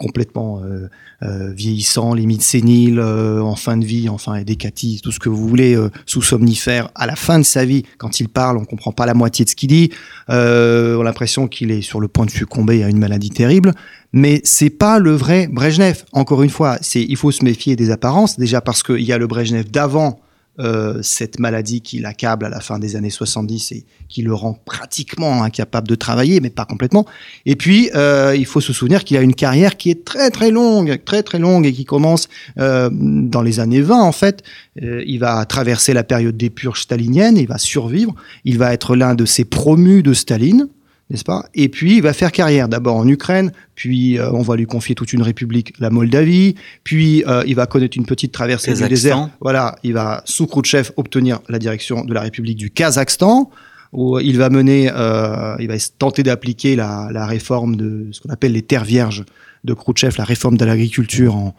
complètement 0.00 0.62
euh, 0.64 0.88
euh, 1.22 1.52
vieillissant, 1.52 2.14
limite 2.14 2.42
sénile, 2.42 2.98
euh, 2.98 3.42
en 3.42 3.54
fin 3.54 3.76
de 3.76 3.84
vie, 3.84 4.08
enfin 4.08 4.42
décati, 4.42 5.00
tout 5.02 5.12
ce 5.12 5.20
que 5.20 5.28
vous 5.28 5.46
voulez, 5.46 5.78
sous 6.06 6.22
somnifère. 6.22 6.90
À 6.94 7.06
la 7.06 7.16
fin 7.16 7.38
de 7.38 7.44
sa 7.44 7.64
vie, 7.64 7.84
quand 7.98 8.18
il 8.18 8.28
parle, 8.28 8.56
on 8.56 8.64
comprend 8.64 8.92
pas 8.92 9.04
la 9.06 9.14
moitié 9.14 9.44
de 9.44 9.50
ce 9.50 9.54
qu'il 9.54 9.68
dit. 9.68 9.90
On 10.28 10.32
a 10.32 11.04
l'impression 11.04 11.46
qu'il 11.48 11.70
est 11.70 11.82
sur 11.82 12.00
le 12.00 12.08
point 12.08 12.24
de 12.24 12.30
succomber 12.30 12.82
à 12.82 12.88
une 12.88 12.98
maladie 12.98 13.30
terrible. 13.30 13.72
Mais 14.12 14.40
c'est 14.42 14.70
pas 14.70 14.98
le 14.98 15.12
vrai 15.12 15.48
Brejnev. 15.52 16.04
Encore 16.12 16.42
une 16.42 16.50
fois, 16.50 16.78
c'est 16.80 17.02
il 17.02 17.16
faut 17.16 17.30
se 17.30 17.44
méfier 17.44 17.76
des 17.76 17.90
apparences. 17.90 18.38
Déjà 18.38 18.60
parce 18.60 18.82
qu'il 18.82 19.02
y 19.02 19.12
a 19.12 19.18
le 19.18 19.26
Brejnev 19.26 19.70
d'avant 19.70 20.20
euh, 20.58 21.00
cette 21.02 21.38
maladie 21.38 21.80
qui 21.80 22.00
l'accable 22.00 22.44
à 22.44 22.48
la 22.48 22.60
fin 22.60 22.78
des 22.78 22.96
années 22.96 23.10
70 23.10 23.72
et 23.72 23.84
qui 24.10 24.22
le 24.22 24.34
rend 24.34 24.52
pratiquement 24.52 25.42
incapable 25.42 25.88
de 25.88 25.94
travailler, 25.94 26.40
mais 26.40 26.50
pas 26.50 26.64
complètement. 26.64 27.06
Et 27.46 27.56
puis, 27.56 27.90
euh, 27.94 28.34
il 28.36 28.44
faut 28.44 28.60
se 28.60 28.72
souvenir 28.72 29.04
qu'il 29.04 29.16
a 29.16 29.22
une 29.22 29.34
carrière 29.34 29.76
qui 29.76 29.90
est 29.90 30.04
très 30.04 30.30
très 30.30 30.50
longue, 30.50 31.00
très 31.04 31.22
très 31.22 31.38
longue 31.38 31.64
et 31.64 31.72
qui 31.72 31.84
commence 31.84 32.28
euh, 32.58 32.90
dans 32.92 33.42
les 33.42 33.60
années 33.60 33.80
20 33.80 34.02
en 34.02 34.12
fait. 34.12 34.42
Euh, 34.82 35.02
il 35.06 35.20
va 35.20 35.44
traverser 35.46 35.94
la 35.94 36.02
période 36.04 36.36
des 36.36 36.50
purges 36.50 36.82
staliniennes, 36.82 37.38
il 37.38 37.46
va 37.46 37.58
survivre, 37.58 38.14
il 38.44 38.58
va 38.58 38.74
être 38.74 38.96
l'un 38.96 39.14
de 39.14 39.24
ces 39.24 39.44
promus 39.44 40.02
de 40.02 40.12
Staline, 40.12 40.68
n'est-ce 41.10 41.24
pas? 41.24 41.44
Et 41.54 41.68
puis 41.68 41.96
il 41.96 42.02
va 42.02 42.12
faire 42.12 42.32
carrière 42.32 42.68
d'abord 42.68 42.96
en 42.96 43.06
Ukraine, 43.06 43.52
puis 43.74 44.18
euh, 44.18 44.30
on 44.32 44.42
va 44.42 44.56
lui 44.56 44.66
confier 44.66 44.94
toute 44.94 45.12
une 45.12 45.22
république, 45.22 45.74
la 45.80 45.90
Moldavie, 45.90 46.54
puis 46.84 47.24
euh, 47.26 47.42
il 47.46 47.56
va 47.56 47.66
connaître 47.66 47.96
une 47.96 48.06
petite 48.06 48.32
traversée 48.32 48.72
du 48.72 48.78
Kazakhstan. 48.78 48.94
désert. 48.94 49.30
Voilà, 49.40 49.76
il 49.82 49.92
va 49.92 50.22
sous 50.24 50.46
Khrouchtchev 50.46 50.90
obtenir 50.96 51.40
la 51.48 51.58
direction 51.58 52.04
de 52.04 52.14
la 52.14 52.20
République 52.20 52.56
du 52.56 52.70
Kazakhstan 52.70 53.50
où 53.92 54.20
il 54.20 54.38
va 54.38 54.50
mener, 54.50 54.88
euh, 54.94 55.56
il 55.58 55.66
va 55.66 55.74
tenter 55.98 56.22
d'appliquer 56.22 56.76
la, 56.76 57.08
la 57.12 57.26
réforme 57.26 57.74
de 57.74 58.06
ce 58.12 58.20
qu'on 58.20 58.30
appelle 58.30 58.52
les 58.52 58.62
terres 58.62 58.84
vierges 58.84 59.24
de 59.64 59.74
Khrouchtchev, 59.74 60.14
la 60.16 60.24
réforme 60.24 60.56
de 60.56 60.64
l'agriculture 60.64 61.34
en 61.34 61.54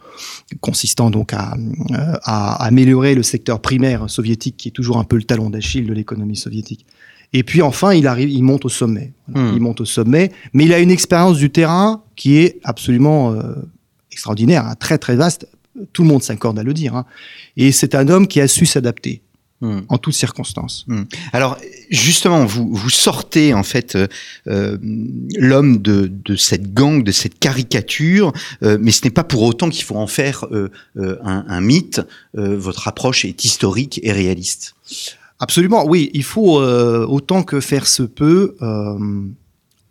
consistant 0.60 1.10
donc 1.10 1.32
à, 1.34 1.54
euh, 1.54 2.14
à 2.24 2.64
améliorer 2.64 3.14
le 3.14 3.22
secteur 3.22 3.60
primaire 3.60 4.08
soviétique 4.08 4.56
qui 4.56 4.68
est 4.68 4.72
toujours 4.72 4.98
un 4.98 5.04
peu 5.04 5.16
le 5.16 5.22
talon 5.22 5.50
d'Achille 5.50 5.86
de 5.86 5.92
l'économie 5.92 6.36
soviétique. 6.36 6.86
Et 7.32 7.42
puis 7.42 7.62
enfin, 7.62 7.94
il 7.94 8.06
arrive, 8.06 8.28
il 8.30 8.42
monte 8.42 8.64
au 8.64 8.68
sommet. 8.68 9.12
Voilà, 9.28 9.50
Hmm. 9.50 9.54
Il 9.56 9.60
monte 9.62 9.80
au 9.80 9.84
sommet, 9.86 10.30
mais 10.52 10.64
il 10.64 10.72
a 10.74 10.78
une 10.80 10.90
expérience 10.90 11.38
du 11.38 11.50
terrain 11.50 12.02
qui 12.16 12.36
est 12.38 12.58
absolument 12.64 13.32
euh, 13.32 13.42
extraordinaire, 14.10 14.66
hein, 14.66 14.74
très 14.78 14.98
très 14.98 15.16
vaste. 15.16 15.46
Tout 15.94 16.02
le 16.02 16.08
monde 16.08 16.22
s'accorde 16.22 16.58
à 16.58 16.62
le 16.62 16.74
dire. 16.74 16.94
hein. 16.94 17.06
Et 17.56 17.72
c'est 17.72 17.94
un 17.94 18.08
homme 18.08 18.26
qui 18.26 18.40
a 18.40 18.48
su 18.48 18.66
s'adapter 18.66 19.22
Hmm. 19.64 19.82
en 19.88 19.96
toutes 19.96 20.14
circonstances. 20.14 20.84
Alors 21.32 21.56
justement, 21.88 22.44
vous, 22.44 22.74
vous 22.74 22.90
sortez 22.90 23.54
en 23.54 23.62
fait 23.62 23.94
euh, 23.94 24.08
euh, 24.48 24.76
l'homme 25.38 25.80
de, 25.80 26.10
de 26.12 26.34
cette 26.34 26.74
gang, 26.74 27.04
de 27.04 27.12
cette 27.12 27.38
caricature, 27.38 28.32
euh, 28.64 28.76
mais 28.80 28.90
ce 28.90 29.04
n'est 29.04 29.12
pas 29.12 29.22
pour 29.22 29.42
autant 29.42 29.70
qu'il 29.70 29.84
faut 29.84 29.94
en 29.94 30.08
faire 30.08 30.46
euh, 30.50 30.68
euh, 30.96 31.16
un, 31.22 31.44
un 31.46 31.60
mythe. 31.60 32.00
Euh, 32.36 32.56
votre 32.58 32.88
approche 32.88 33.24
est 33.24 33.44
historique 33.44 34.00
et 34.02 34.10
réaliste. 34.10 34.74
Absolument, 35.42 35.84
oui. 35.84 36.08
Il 36.14 36.22
faut 36.22 36.60
euh, 36.60 37.04
autant 37.04 37.42
que 37.42 37.58
faire 37.58 37.88
se 37.88 38.04
peut 38.04 38.54
euh, 38.62 38.96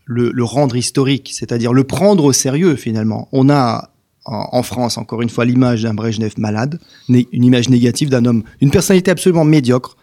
le, 0.06 0.44
rendre 0.46 0.78
historique, 0.78 1.32
c'est-à-dire 1.34 1.74
le 1.74 1.84
prendre 1.84 2.24
au 2.24 2.32
sérieux 2.32 2.78
finalement. 2.78 3.28
On 3.34 3.50
a 3.50 3.90
en, 4.24 4.64
France, 4.64 4.98
encore 4.98 5.22
une 5.22 5.30
fois, 5.30 5.44
l'image 5.44 5.84
d'un 5.84 5.94
Brejnev 5.94 6.36
malade, 6.38 6.80
une 7.10 7.44
image 7.44 7.68
négative 7.68 8.10
d'un 8.10 8.24
homme, 8.24 8.44
une 8.62 8.72
personnalité 8.72 9.12
absolument 9.12 9.44
médiocre. 9.44 9.98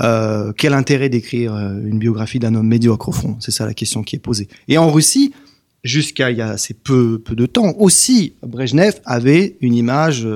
Euh, 0.00 0.52
quel 0.56 0.74
intérêt 0.74 1.08
d'écrire 1.08 1.54
euh, 1.54 1.72
une 1.84 1.98
biographie 1.98 2.38
d'un 2.38 2.54
homme 2.54 2.68
médiocre 2.68 3.08
au 3.08 3.12
fond? 3.12 3.36
C'est 3.40 3.50
ça 3.50 3.66
la 3.66 3.74
question 3.74 4.04
qui 4.04 4.14
est 4.14 4.20
posée. 4.20 4.46
Et 4.68 4.78
en 4.78 4.92
Russie, 4.92 5.34
jusqu'à 5.82 6.30
il 6.30 6.38
y 6.38 6.40
a 6.40 6.50
assez 6.50 6.72
peu, 6.72 7.18
peu 7.18 7.34
de 7.34 7.46
temps, 7.46 7.74
aussi, 7.78 8.34
Brejnev 8.46 9.00
avait 9.04 9.56
une 9.60 9.74
image 9.74 10.28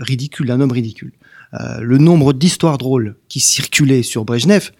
ridicule, 0.00 0.48
d'un 0.48 0.60
homme 0.60 0.72
ridicule. 0.72 1.12
Le 1.52 1.98
nombre 1.98 2.32
d'histoires 2.32 2.78
drôles 2.78 3.16
qui 3.28 3.40
circulaient 3.40 4.02
sur 4.02 4.24
Brejnev, 4.24 4.70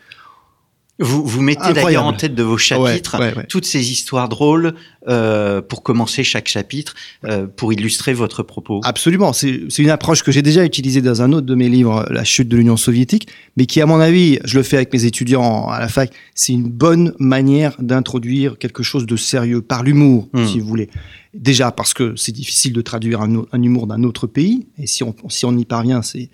vous, 1.00 1.24
vous 1.24 1.40
mettez 1.40 1.72
d'ailleurs 1.72 2.04
en 2.04 2.12
tête 2.12 2.34
de 2.34 2.42
vos 2.42 2.58
chapitres 2.58 3.16
toutes 3.48 3.64
ces 3.64 3.90
histoires 3.90 4.28
drôles 4.28 4.74
euh, 5.08 5.62
pour 5.62 5.82
commencer 5.82 6.22
chaque 6.22 6.46
chapitre, 6.46 6.94
euh, 7.24 7.46
pour 7.46 7.72
illustrer 7.72 8.12
votre 8.12 8.42
propos. 8.42 8.80
Absolument, 8.84 9.32
c'est 9.32 9.78
une 9.78 9.88
approche 9.88 10.22
que 10.22 10.30
j'ai 10.30 10.42
déjà 10.42 10.62
utilisée 10.62 11.00
dans 11.00 11.22
un 11.22 11.32
autre 11.32 11.46
de 11.46 11.54
mes 11.54 11.70
livres, 11.70 12.06
La 12.10 12.24
chute 12.24 12.48
de 12.48 12.56
l'Union 12.56 12.76
soviétique, 12.76 13.28
mais 13.56 13.64
qui 13.64 13.80
à 13.80 13.86
mon 13.86 13.98
avis, 13.98 14.38
je 14.44 14.58
le 14.58 14.62
fais 14.62 14.76
avec 14.76 14.92
mes 14.92 15.06
étudiants 15.06 15.68
à 15.68 15.80
la 15.80 15.88
fac, 15.88 16.12
c'est 16.34 16.52
une 16.52 16.68
bonne 16.68 17.14
manière 17.18 17.74
d'introduire 17.78 18.58
quelque 18.58 18.82
chose 18.82 19.06
de 19.06 19.16
sérieux 19.16 19.62
par 19.62 19.82
l'humour, 19.82 20.28
hmm. 20.34 20.46
si 20.46 20.60
vous 20.60 20.66
voulez. 20.66 20.90
Déjà 21.32 21.70
parce 21.70 21.94
que 21.94 22.16
c'est 22.16 22.32
difficile 22.32 22.72
de 22.72 22.80
traduire 22.80 23.20
un, 23.20 23.44
un 23.52 23.62
humour 23.62 23.86
d'un 23.86 24.02
autre 24.02 24.26
pays, 24.26 24.66
et 24.78 24.88
si 24.88 25.04
on, 25.04 25.14
si 25.28 25.44
on 25.44 25.56
y 25.56 25.64
parvient, 25.64 26.02
c'est 26.02 26.28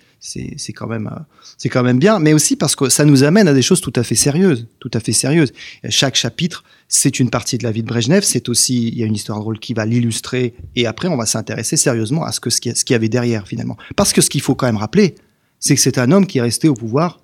quand 0.73 0.87
même 0.87 1.11
euh, 1.13 1.19
c'est 1.55 1.69
quand 1.69 1.83
même 1.83 1.99
bien, 1.99 2.17
mais 2.17 2.33
aussi 2.33 2.55
parce 2.55 2.75
que 2.75 2.89
ça 2.89 3.05
nous 3.05 3.23
amène 3.23 3.47
à 3.47 3.53
des 3.53 3.61
choses 3.61 3.79
tout 3.79 3.93
à 3.95 4.03
fait 4.03 4.15
sérieuses, 4.15 4.65
tout 4.79 4.89
à 4.95 4.99
fait 4.99 5.11
sérieuses. 5.11 5.53
Chaque 5.89 6.15
chapitre, 6.15 6.63
c'est 6.87 7.19
une 7.19 7.29
partie 7.29 7.59
de 7.59 7.63
la 7.63 7.71
vie 7.71 7.83
de 7.83 7.87
Brejnev, 7.87 8.23
c'est 8.23 8.49
aussi 8.49 8.87
il 8.87 8.97
y 8.97 9.03
a 9.03 9.05
une 9.05 9.15
histoire 9.15 9.39
drôle 9.39 9.59
qui 9.59 9.75
va 9.75 9.85
l'illustrer, 9.85 10.55
et 10.75 10.87
après 10.87 11.07
on 11.07 11.15
va 11.15 11.27
s'intéresser 11.27 11.77
sérieusement 11.77 12.23
à 12.23 12.31
ce 12.31 12.39
que 12.39 12.49
ce 12.49 12.59
qu'il 12.59 12.73
y 12.89 12.95
avait 12.95 13.09
derrière 13.09 13.47
finalement. 13.47 13.77
Parce 13.95 14.13
que 14.13 14.21
ce 14.21 14.31
qu'il 14.31 14.41
faut 14.41 14.55
quand 14.55 14.65
même 14.65 14.77
rappeler, 14.77 15.13
c'est 15.59 15.75
que 15.75 15.81
c'est 15.81 15.99
un 15.99 16.11
homme 16.11 16.25
qui 16.25 16.39
est 16.39 16.41
resté 16.41 16.69
au 16.69 16.73
pouvoir 16.73 17.19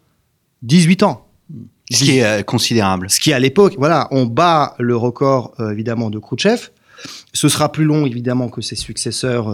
18 0.62 1.02
ans. 1.04 1.28
Ce 1.92 2.04
qui 2.04 2.18
est 2.18 2.24
euh, 2.24 2.44
considérable. 2.44 3.10
Ce 3.10 3.20
qui 3.20 3.34
à 3.34 3.40
l'époque, 3.40 3.76
voilà, 3.78 4.08
on 4.12 4.26
bat 4.26 4.76
le 4.80 4.96
record 4.96 5.54
euh, 5.60 5.72
évidemment 5.72 6.10
de 6.10 6.20
Khrouchtchev. 6.20 6.70
Ce 7.34 7.50
sera 7.50 7.72
plus 7.72 7.86
long 7.86 8.06
évidemment 8.06 8.50
que 8.50 8.62
ses 8.62 8.76
successeurs 8.76 9.50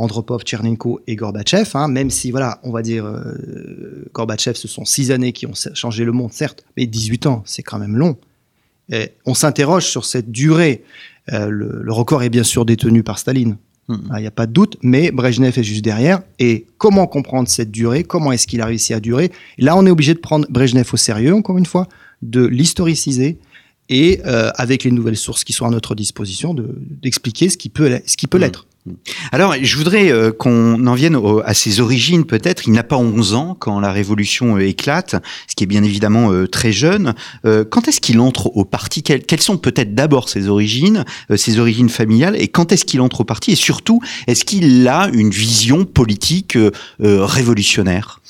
Andropov, 0.00 0.42
Tchernenko 0.42 1.00
et 1.06 1.14
Gorbatchev, 1.14 1.70
hein, 1.74 1.88
même 1.88 2.08
si, 2.08 2.30
voilà, 2.30 2.58
on 2.62 2.70
va 2.70 2.80
dire, 2.80 3.04
euh, 3.04 4.08
Gorbatchev, 4.14 4.56
ce 4.56 4.66
sont 4.66 4.86
six 4.86 5.10
années 5.10 5.32
qui 5.32 5.44
ont 5.44 5.52
changé 5.74 6.04
le 6.04 6.12
monde, 6.12 6.32
certes, 6.32 6.64
mais 6.76 6.86
18 6.86 7.26
ans, 7.26 7.42
c'est 7.44 7.62
quand 7.62 7.78
même 7.78 7.96
long. 7.96 8.16
Et 8.90 9.12
on 9.26 9.34
s'interroge 9.34 9.86
sur 9.86 10.06
cette 10.06 10.32
durée. 10.32 10.84
Euh, 11.32 11.50
le, 11.50 11.92
record 11.92 12.22
est 12.22 12.30
bien 12.30 12.42
sûr 12.42 12.64
détenu 12.64 13.02
par 13.02 13.18
Staline. 13.18 13.58
Hmm. 13.88 13.98
Ah, 14.10 14.18
il 14.18 14.22
n'y 14.22 14.26
a 14.26 14.32
pas 14.32 14.46
de 14.46 14.52
doute, 14.52 14.78
mais 14.82 15.10
Brejnev 15.10 15.58
est 15.58 15.62
juste 15.62 15.84
derrière. 15.84 16.22
Et 16.38 16.66
comment 16.78 17.06
comprendre 17.06 17.48
cette 17.48 17.70
durée? 17.70 18.02
Comment 18.02 18.32
est-ce 18.32 18.46
qu'il 18.46 18.62
a 18.62 18.66
réussi 18.66 18.94
à 18.94 19.00
durer? 19.00 19.30
Là, 19.58 19.76
on 19.76 19.84
est 19.84 19.90
obligé 19.90 20.14
de 20.14 20.18
prendre 20.18 20.46
Brejnev 20.48 20.88
au 20.92 20.96
sérieux, 20.96 21.34
encore 21.34 21.58
une 21.58 21.66
fois, 21.66 21.88
de 22.22 22.44
l'historiciser, 22.44 23.38
et 23.90 24.20
euh, 24.24 24.50
avec 24.54 24.84
les 24.84 24.90
nouvelles 24.90 25.18
sources 25.18 25.44
qui 25.44 25.52
sont 25.52 25.66
à 25.66 25.70
notre 25.70 25.94
disposition, 25.94 26.54
d'expliquer 26.54 27.50
ce 27.50 27.58
qui 27.58 27.68
peut, 27.68 28.00
ce 28.06 28.16
qui 28.16 28.26
peut 28.26 28.38
hmm. 28.38 28.40
l'être. 28.40 28.66
Alors, 29.30 29.54
je 29.60 29.76
voudrais 29.76 30.10
euh, 30.10 30.32
qu'on 30.32 30.86
en 30.86 30.94
vienne 30.94 31.18
à 31.44 31.52
ses 31.52 31.80
origines 31.80 32.24
peut-être. 32.24 32.66
Il 32.66 32.72
n'a 32.72 32.82
pas 32.82 32.96
11 32.96 33.34
ans 33.34 33.56
quand 33.58 33.78
la 33.78 33.92
révolution 33.92 34.56
euh, 34.56 34.60
éclate, 34.60 35.16
ce 35.48 35.54
qui 35.54 35.64
est 35.64 35.66
bien 35.66 35.84
évidemment 35.84 36.32
euh, 36.32 36.46
très 36.46 36.72
jeune. 36.72 37.14
quand 37.44 37.88
est-ce 37.88 38.00
qu'il 38.00 38.20
entre 38.20 38.46
au 38.56 38.64
parti? 38.64 39.02
Quelles, 39.02 39.40
sont 39.40 39.58
peut-être 39.58 39.94
d'abord 39.94 40.28
ses 40.28 40.48
origines, 40.48 41.04
ses 41.34 41.58
origines 41.58 41.88
familiales, 41.88 42.36
et 42.40 42.48
quand 42.48 42.72
est-ce 42.72 42.84
qu'il 42.84 43.00
entre 43.00 43.20
au 43.20 43.24
parti? 43.24 43.52
Et 43.52 43.54
surtout, 43.54 44.00
est-ce 44.26 44.44
qu'il 44.44 44.86
a 44.88 45.08
une 45.12 45.30
vision 45.30 45.84
politique 45.84 46.56
révolutionnaire? 46.98 48.20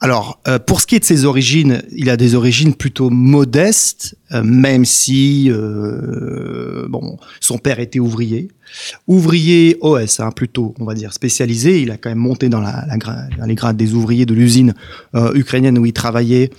Alors, 0.00 0.40
euh, 0.46 0.60
pour 0.60 0.80
ce 0.80 0.86
qui 0.86 0.94
est 0.94 1.00
de 1.00 1.04
ses 1.04 1.24
origines, 1.24 1.82
il 1.90 2.08
a 2.08 2.16
des 2.16 2.36
origines 2.36 2.72
plutôt 2.72 3.10
modestes, 3.10 4.16
euh, 4.30 4.44
même 4.44 4.84
si 4.84 5.50
euh, 5.50 6.86
bon, 6.88 7.18
son 7.40 7.58
père 7.58 7.80
était 7.80 7.98
ouvrier, 7.98 8.48
ouvrier 9.08 9.76
OS, 9.80 10.20
hein, 10.20 10.30
plutôt, 10.30 10.72
on 10.78 10.84
va 10.84 10.94
dire 10.94 11.12
spécialisé. 11.12 11.82
Il 11.82 11.90
a 11.90 11.96
quand 11.96 12.10
même 12.10 12.18
monté 12.18 12.48
dans, 12.48 12.62
les 13.44 13.54
grades 13.56 13.76
des 13.76 13.94
ouvriers 13.94 14.24
de 14.24 14.34
l'usine 14.34 14.74
ukrainienne 15.34 15.78
où 15.78 15.86
il 15.86 15.92
travaillait. 15.92 16.50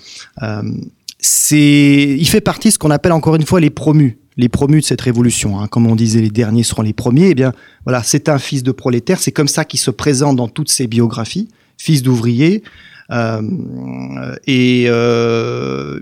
c'est, 1.18 2.18
il 2.20 2.28
fait 2.28 2.42
partie 2.42 2.70
de 2.70 2.74
ce 2.74 2.80
qu'on 2.80 2.92
appelle 2.92 3.14
encore 3.14 3.36
une 3.36 3.46
fois 3.46 3.62
les 3.62 3.70
promus 3.70 4.18
les 4.38 4.48
promus 4.48 4.80
de 4.80 4.86
cette 4.86 5.02
révolution. 5.02 5.60
Hein. 5.60 5.68
Comme 5.68 5.86
on 5.86 5.98
disait, 5.98 6.22
les 6.22 6.30
derniers 6.30 6.64
seront 6.64 6.82
les 6.82 6.94
premiers. 6.94 7.32
Eh 7.32 7.36
bien, 7.36 7.52
voilà, 7.84 8.04
c'est 8.04 8.30
un 8.30 8.38
fils 8.38 8.64
de 8.64 8.72
prolétaire. 8.72 9.20
C'est 9.20 9.34
comme 9.34 9.50
ça 9.50 9.66
qu'il 9.66 9.82
se 9.82 9.92
présente 9.92 10.38
dans 10.38 10.48
toutes 10.48 10.70
ses 10.70 10.88
biographies. 10.88 11.50
Fils 11.78 12.04
d'ouvrier, 12.04 12.64
et 13.12 14.86
euh, 14.88 16.00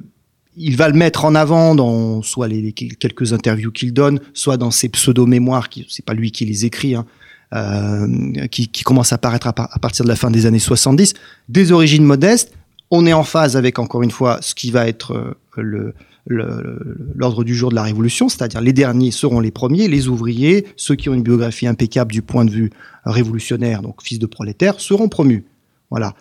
il 0.56 0.76
va 0.76 0.90
le 0.90 0.96
mettre 0.96 1.26
en 1.26 1.36
avant 1.36 1.76
dans 1.76 2.22
soit 2.22 2.48
les, 2.48 2.72
quelques 2.74 3.34
interviews 3.34 3.72
qu'il 3.72 3.94
donne, 3.94 4.20
soit 4.34 4.58
dans 4.58 4.72
ses 4.72 4.90
pseudo-mémoires, 4.90 5.70
qui 5.70 5.86
c'est 5.90 6.06
pas 6.06 6.14
lui 6.14 6.32
qui 6.32 6.46
les 6.46 6.66
écrit, 6.66 6.96
hein, 6.96 7.06
euh, 7.54 8.48
qui, 8.48 8.68
commencent 8.84 9.14
à 9.14 9.16
apparaître 9.16 9.48
à, 9.48 9.54
partir 9.54 10.04
de 10.04 10.10
la 10.10 10.16
fin 10.16 10.32
des 10.32 10.46
années 10.46 10.60
70, 10.60 11.14
des 11.48 11.72
origines 11.72 12.04
modestes. 12.04 12.54
On 12.90 13.06
est 13.06 13.14
en 13.14 13.24
phase 13.24 13.56
avec 13.56 13.80
encore 13.80 14.04
une 14.04 14.12
fois 14.12 14.40
ce 14.42 14.56
qui 14.56 14.72
va 14.72 14.88
être 14.88 15.36
le 15.56 15.94
l'ordre 16.30 17.44
du 17.44 17.56
jour 17.56 17.70
de 17.70 17.76
la 17.76 17.84
révolution, 17.84 18.28
c'est-à-dire 18.30 18.62
les 18.62 18.74
derniers 18.74 19.12
seront 19.12 19.40
les 19.40 19.52
premiers, 19.52 19.88
les 19.88 20.08
ouvriers, 20.08 20.66
ceux 20.76 20.96
qui 20.96 21.10
ont 21.10 21.14
une 21.14 21.24
biographie 21.24 21.68
impeccable 21.68 22.12
du 22.12 22.22
point 22.22 22.44
de 22.46 22.52
vue 22.52 22.70
révolutionnaire, 23.06 23.82
donc 23.82 24.04
fils 24.04 24.20
de 24.20 24.26
prolétaires, 24.26 24.80
seront 24.80 25.08
promus. 25.08 25.46
Voilà. 25.90 26.14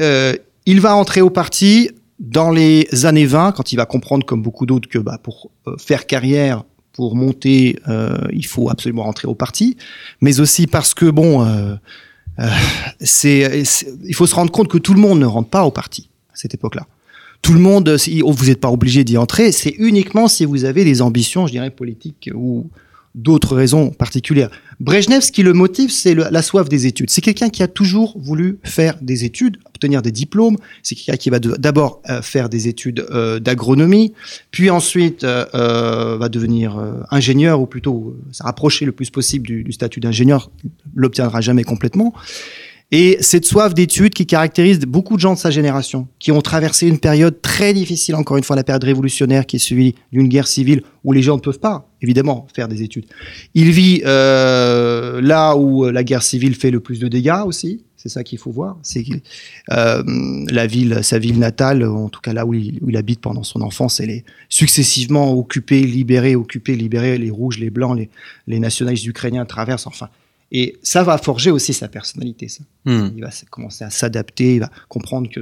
Euh, 0.00 0.34
il 0.66 0.80
va 0.80 0.94
entrer 0.94 1.20
au 1.20 1.30
parti 1.30 1.90
dans 2.18 2.50
les 2.50 2.88
années 3.04 3.26
20, 3.26 3.52
quand 3.52 3.72
il 3.72 3.76
va 3.76 3.86
comprendre, 3.86 4.24
comme 4.24 4.42
beaucoup 4.42 4.66
d'autres, 4.66 4.88
que 4.88 4.98
bah, 4.98 5.18
pour 5.22 5.50
euh, 5.66 5.76
faire 5.78 6.06
carrière, 6.06 6.64
pour 6.92 7.14
monter, 7.14 7.78
euh, 7.88 8.18
il 8.32 8.46
faut 8.46 8.70
absolument 8.70 9.04
rentrer 9.04 9.28
au 9.28 9.34
parti, 9.34 9.76
mais 10.20 10.40
aussi 10.40 10.66
parce 10.66 10.94
que 10.94 11.06
bon, 11.06 11.46
c'est, 13.00 13.62
il 14.04 14.14
faut 14.14 14.26
se 14.26 14.34
rendre 14.34 14.50
compte 14.50 14.68
que 14.68 14.78
tout 14.78 14.94
le 14.94 15.00
monde 15.00 15.20
ne 15.20 15.26
rentre 15.26 15.50
pas 15.50 15.64
au 15.64 15.70
parti 15.70 16.08
à 16.32 16.36
cette 16.36 16.54
époque-là. 16.54 16.86
Tout 17.42 17.52
le 17.52 17.60
monde, 17.60 17.88
vous 17.88 18.46
n'êtes 18.46 18.60
pas 18.60 18.70
obligé 18.70 19.04
d'y 19.04 19.18
entrer, 19.18 19.52
c'est 19.52 19.74
uniquement 19.78 20.26
si 20.26 20.46
vous 20.46 20.64
avez 20.64 20.84
des 20.84 21.02
ambitions, 21.02 21.46
je 21.46 21.52
dirais, 21.52 21.70
politiques 21.70 22.30
ou 22.34 22.70
d'autres 23.16 23.56
raisons 23.56 23.90
particulières. 23.90 24.50
Brejnev, 24.78 25.22
ce 25.22 25.32
qui 25.32 25.42
le 25.42 25.54
motive, 25.54 25.90
c'est 25.90 26.14
la 26.14 26.42
soif 26.42 26.68
des 26.68 26.86
études. 26.86 27.08
C'est 27.08 27.22
quelqu'un 27.22 27.48
qui 27.48 27.62
a 27.62 27.68
toujours 27.68 28.14
voulu 28.18 28.58
faire 28.62 28.96
des 29.00 29.24
études, 29.24 29.56
obtenir 29.64 30.02
des 30.02 30.12
diplômes. 30.12 30.58
C'est 30.82 30.94
quelqu'un 30.94 31.16
qui 31.16 31.30
va 31.30 31.38
d'abord 31.38 32.02
euh, 32.10 32.20
faire 32.20 32.50
des 32.50 32.68
études 32.68 33.06
euh, 33.10 33.40
d'agronomie, 33.40 34.12
puis 34.50 34.68
ensuite 34.68 35.24
euh, 35.24 36.16
va 36.20 36.28
devenir 36.28 36.78
ingénieur, 37.10 37.60
ou 37.60 37.66
plutôt 37.66 38.16
se 38.32 38.42
rapprocher 38.42 38.84
le 38.84 38.92
plus 38.92 39.08
possible 39.08 39.46
du, 39.46 39.64
du 39.64 39.72
statut 39.72 40.00
d'ingénieur. 40.00 40.50
L'obtiendra 40.94 41.40
jamais 41.40 41.64
complètement. 41.64 42.12
Et 42.92 43.18
cette 43.20 43.44
soif 43.44 43.74
d'études 43.74 44.14
qui 44.14 44.26
caractérise 44.26 44.78
beaucoup 44.80 45.16
de 45.16 45.20
gens 45.20 45.34
de 45.34 45.38
sa 45.38 45.50
génération, 45.50 46.06
qui 46.20 46.30
ont 46.30 46.40
traversé 46.40 46.86
une 46.86 47.00
période 47.00 47.42
très 47.42 47.74
difficile, 47.74 48.14
encore 48.14 48.36
une 48.36 48.44
fois 48.44 48.54
la 48.54 48.62
période 48.62 48.84
révolutionnaire 48.84 49.44
qui 49.44 49.56
est 49.56 49.60
suivie 49.60 49.96
d'une 50.12 50.28
guerre 50.28 50.46
civile 50.46 50.82
où 51.02 51.12
les 51.12 51.20
gens 51.20 51.34
ne 51.34 51.40
peuvent 51.40 51.58
pas, 51.58 51.88
évidemment, 52.00 52.46
faire 52.54 52.68
des 52.68 52.82
études. 52.82 53.06
Il 53.54 53.72
vit 53.72 54.02
euh, 54.06 55.20
là 55.20 55.56
où 55.56 55.86
la 55.86 56.04
guerre 56.04 56.22
civile 56.22 56.54
fait 56.54 56.70
le 56.70 56.78
plus 56.78 57.00
de 57.00 57.08
dégâts 57.08 57.42
aussi. 57.44 57.82
C'est 57.96 58.08
ça 58.08 58.22
qu'il 58.22 58.38
faut 58.38 58.52
voir. 58.52 58.78
C'est 58.82 59.04
euh, 59.72 60.02
la 60.48 60.68
ville, 60.68 61.00
sa 61.02 61.18
ville 61.18 61.40
natale, 61.40 61.82
en 61.82 62.08
tout 62.08 62.20
cas 62.20 62.32
là 62.32 62.46
où 62.46 62.54
il, 62.54 62.96
habite 62.96 63.20
pendant 63.20 63.42
son 63.42 63.62
enfance, 63.62 63.98
elle 63.98 64.10
est 64.10 64.24
successivement 64.48 65.32
occupée, 65.32 65.80
libérée, 65.82 66.36
occupée, 66.36 66.76
libérée. 66.76 67.18
Les 67.18 67.30
rouges, 67.30 67.58
les 67.58 67.70
blancs, 67.70 67.98
les 68.46 68.58
nationalistes 68.60 69.06
ukrainiens 69.06 69.44
traversent. 69.44 69.88
Enfin, 69.88 70.08
et 70.52 70.78
ça 70.82 71.02
va 71.02 71.18
forger 71.18 71.50
aussi 71.50 71.72
sa 71.72 71.88
personnalité, 71.88 72.48
ça. 72.48 72.64
Hmm. 72.84 73.10
Il 73.16 73.22
va 73.22 73.30
commencer 73.50 73.84
à 73.84 73.90
s'adapter, 73.90 74.56
il 74.56 74.60
va 74.60 74.70
comprendre 74.88 75.28
que 75.30 75.40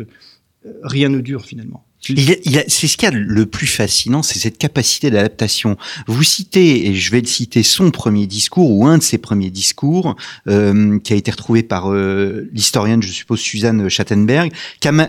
euh, 0.66 0.72
rien 0.82 1.08
ne 1.08 1.20
dure 1.20 1.44
finalement. 1.44 1.84
C'est 2.06 2.86
ce 2.86 2.96
qu'il 2.98 3.08
y 3.08 3.12
a 3.12 3.14
le 3.14 3.46
plus 3.46 3.66
fascinant, 3.66 4.22
c'est 4.22 4.38
cette 4.38 4.58
capacité 4.58 5.10
d'adaptation. 5.10 5.78
Vous 6.06 6.22
citez, 6.22 6.86
et 6.88 6.94
je 6.94 7.10
vais 7.10 7.22
le 7.22 7.26
citer, 7.26 7.62
son 7.62 7.90
premier 7.90 8.26
discours 8.26 8.70
ou 8.70 8.86
un 8.86 8.98
de 8.98 9.02
ses 9.02 9.16
premiers 9.16 9.50
discours, 9.50 10.14
euh, 10.46 10.98
qui 10.98 11.14
a 11.14 11.16
été 11.16 11.30
retrouvé 11.30 11.62
par 11.62 11.90
euh, 11.90 12.48
l'historienne, 12.52 13.02
je 13.02 13.10
suppose, 13.10 13.40
Suzanne 13.40 13.88
Schattenberg. 13.88 14.52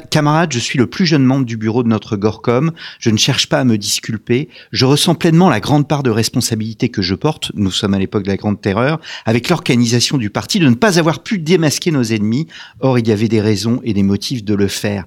camarade, 0.10 0.54
je 0.54 0.60
suis 0.60 0.80
le 0.80 0.88
plus 0.88 1.06
jeune 1.06 1.24
membre 1.24 1.46
du 1.46 1.58
bureau 1.58 1.84
de 1.84 1.90
notre 1.90 2.16
Gorcom. 2.16 2.72
Je 3.00 3.10
ne 3.10 3.18
cherche 3.18 3.50
pas 3.50 3.60
à 3.60 3.66
me 3.66 3.78
disculper. 3.78 4.48
Je 4.72 4.86
ressens 4.86 5.16
pleinement 5.16 5.50
la 5.50 5.60
grande 5.60 5.90
part 5.90 6.04
de 6.04 6.12
responsabilité 6.12 6.88
que 6.88 7.02
je 7.02 7.16
porte. 7.16 7.52
Nous 7.56 7.72
sommes 7.72 7.94
à 7.94 8.00
l'époque 8.00 8.24
de 8.24 8.30
la 8.30 8.38
Grande 8.38 8.62
Terreur, 8.62 9.02
avec 9.26 9.50
l'organisation 9.50 10.18
du 10.18 10.30
parti, 10.30 10.60
de 10.60 10.70
ne 10.70 10.76
pas 10.76 10.98
avoir 10.98 11.24
pu 11.24 11.40
démasquer 11.40 11.92
nos 11.92 12.04
ennemis. 12.04 12.48
Or, 12.80 13.00
il 13.00 13.08
y 13.08 13.12
avait 13.12 13.28
des 13.28 13.42
raisons 13.42 13.82
et 13.84 13.94
des 13.94 14.04
motifs 14.04 14.46
de 14.46 14.54
le 14.54 14.68
faire 14.68 15.06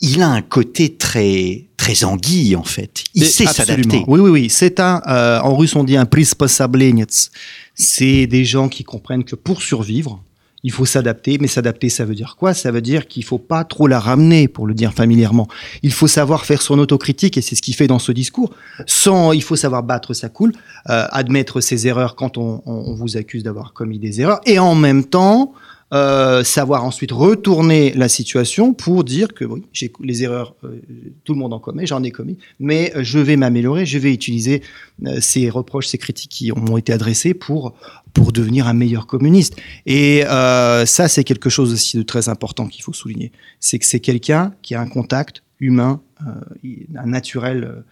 il 0.00 0.22
a 0.22 0.28
un 0.28 0.42
côté 0.42 0.94
très 0.94 1.64
très 1.76 2.04
anguille 2.04 2.56
en 2.56 2.64
fait. 2.64 3.04
Il 3.14 3.26
sait 3.26 3.46
s'adapter. 3.46 4.04
Oui, 4.08 4.20
oui, 4.20 4.30
oui. 4.30 4.50
C'est 4.50 4.80
un, 4.80 5.02
euh, 5.06 5.40
en 5.40 5.56
russe 5.56 5.76
on 5.76 5.84
dit 5.84 5.96
un 5.96 6.06
приспособленец. 6.06 7.30
C'est 7.74 8.26
des 8.26 8.44
gens 8.44 8.68
qui 8.68 8.84
comprennent 8.84 9.24
que 9.24 9.36
pour 9.36 9.62
survivre, 9.62 10.22
il 10.62 10.72
faut 10.72 10.84
s'adapter, 10.84 11.38
mais 11.38 11.46
s'adapter, 11.46 11.88
ça 11.88 12.04
veut 12.04 12.14
dire 12.16 12.34
quoi 12.36 12.52
Ça 12.52 12.72
veut 12.72 12.80
dire 12.80 13.06
qu'il 13.06 13.22
faut 13.24 13.38
pas 13.38 13.62
trop 13.62 13.86
la 13.86 14.00
ramener, 14.00 14.48
pour 14.48 14.66
le 14.66 14.74
dire 14.74 14.92
familièrement. 14.92 15.46
Il 15.82 15.92
faut 15.92 16.08
savoir 16.08 16.44
faire 16.44 16.60
son 16.60 16.80
autocritique, 16.80 17.38
et 17.38 17.40
c'est 17.40 17.54
ce 17.54 17.62
qu'il 17.62 17.74
fait 17.74 17.86
dans 17.86 18.00
ce 18.00 18.10
discours. 18.10 18.52
Sans, 18.84 19.32
il 19.32 19.44
faut 19.44 19.54
savoir 19.54 19.84
battre 19.84 20.12
sa 20.12 20.28
coule, 20.28 20.52
euh, 20.88 21.06
admettre 21.10 21.60
ses 21.60 21.86
erreurs 21.86 22.16
quand 22.16 22.36
on, 22.36 22.62
on 22.66 22.94
vous 22.94 23.16
accuse 23.16 23.44
d'avoir 23.44 23.74
commis 23.74 24.00
des 24.00 24.20
erreurs, 24.20 24.40
et 24.44 24.58
en 24.58 24.74
même 24.74 25.04
temps, 25.04 25.52
euh, 25.93 26.41
savoir 26.45 26.85
ensuite 26.85 27.11
retourner 27.11 27.91
la 27.91 28.07
situation 28.07 28.73
pour 28.73 29.03
dire 29.03 29.33
que 29.33 29.43
oui, 29.43 29.63
j'ai 29.73 29.91
les 29.99 30.23
erreurs, 30.23 30.55
euh, 30.63 30.81
tout 31.25 31.33
le 31.33 31.39
monde 31.39 31.51
en 31.51 31.59
commet, 31.59 31.85
j'en 31.85 32.01
ai 32.01 32.11
commis, 32.11 32.37
mais 32.61 32.93
je 33.01 33.19
vais 33.19 33.35
m'améliorer, 33.35 33.85
je 33.85 33.97
vais 33.97 34.13
utiliser 34.13 34.61
euh, 35.05 35.17
ces 35.19 35.49
reproches, 35.49 35.87
ces 35.87 35.97
critiques 35.97 36.31
qui 36.31 36.51
m'ont 36.53 36.77
été 36.77 36.93
adressées 36.93 37.33
pour 37.33 37.73
pour 38.13 38.31
devenir 38.31 38.67
un 38.67 38.73
meilleur 38.73 39.05
communiste. 39.05 39.57
Et 39.85 40.23
ça, 40.25 41.07
c'est 41.07 41.23
quelque 41.23 41.49
chose 41.49 41.71
aussi 41.71 41.95
de 41.95 42.03
très 42.03 42.27
important 42.27 42.67
qu'il 42.67 42.83
faut 42.83 42.91
souligner. 42.91 43.31
C'est 43.61 43.79
que 43.79 43.85
c'est 43.85 44.01
quelqu'un 44.01 44.53
qui 44.61 44.75
a 44.75 44.81
un 44.81 44.87
contact 44.87 45.43
humain, 45.61 46.01
un 46.19 47.05
naturel 47.05 47.85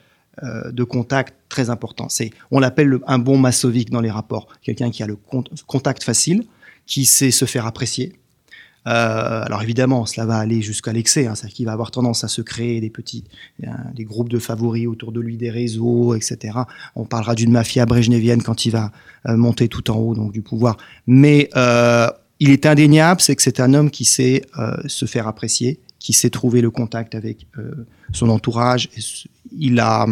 de 0.43 0.83
contact 0.83 1.35
très 1.47 1.69
important. 1.69 2.09
C'est, 2.09 2.31
on 2.51 2.59
l'appelle 2.59 2.99
un 3.07 3.17
bon 3.17 3.37
massovique 3.37 3.91
dans 3.91 4.01
les 4.01 4.11
rapports, 4.11 4.49
quelqu'un 4.61 4.91
qui 4.91 5.03
a 5.03 5.07
le 5.07 5.17
contact 5.67 6.03
facile, 6.03 6.43
qui 6.89 7.05
sait 7.05 7.31
se 7.31 7.45
faire 7.45 7.65
apprécier. 7.65 8.13
Euh, 8.87 9.43
alors 9.43 9.61
évidemment, 9.61 10.05
cela 10.05 10.25
va 10.25 10.37
aller 10.37 10.61
jusqu'à 10.61 10.91
l'excès, 10.91 11.27
hein, 11.27 11.35
c'est-à-dire 11.35 11.55
qu'il 11.55 11.65
va 11.67 11.73
avoir 11.73 11.91
tendance 11.91 12.23
à 12.23 12.27
se 12.27 12.41
créer 12.41 12.81
des 12.81 12.89
petits, 12.89 13.25
hein, 13.65 13.75
des 13.93 14.05
groupes 14.05 14.29
de 14.29 14.39
favoris 14.39 14.87
autour 14.87 15.11
de 15.11 15.19
lui, 15.19 15.37
des 15.37 15.51
réseaux, 15.51 16.15
etc. 16.15 16.57
On 16.95 17.05
parlera 17.05 17.35
d'une 17.35 17.51
mafia 17.51 17.85
brejnevienne 17.85 18.41
quand 18.41 18.65
il 18.65 18.71
va 18.71 18.91
euh, 19.27 19.37
monter 19.37 19.67
tout 19.67 19.91
en 19.91 19.97
haut 19.97 20.15
donc 20.15 20.31
du 20.31 20.41
pouvoir. 20.41 20.77
Mais 21.05 21.49
euh, 21.55 22.09
il 22.39 22.49
est 22.49 22.65
indéniable, 22.65 23.21
c'est 23.21 23.35
que 23.35 23.43
c'est 23.43 23.59
un 23.59 23.73
homme 23.75 23.91
qui 23.91 24.05
sait 24.05 24.43
euh, 24.57 24.75
se 24.87 25.05
faire 25.05 25.27
apprécier, 25.27 25.79
qui 25.99 26.13
sait 26.13 26.31
trouver 26.31 26.61
le 26.61 26.71
contact 26.71 27.13
avec 27.13 27.45
euh, 27.59 27.85
son 28.13 28.29
entourage. 28.29 28.89
il 29.55 29.79
a 29.79 30.07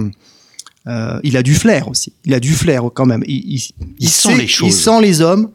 il 1.22 1.36
a 1.36 1.43
du 1.43 1.53
flair 1.53 1.89
aussi. 1.89 2.13
Il 2.24 2.34
a 2.34 2.39
du 2.39 2.53
flair 2.53 2.81
quand 2.93 3.05
même. 3.05 3.22
Il, 3.27 3.62
il, 4.00 4.07
sent 4.07 4.38
les 4.38 4.48
choses. 4.48 4.69
Il 4.69 4.74
sent 4.74 5.01
les 5.01 5.19
hommes 5.19 5.50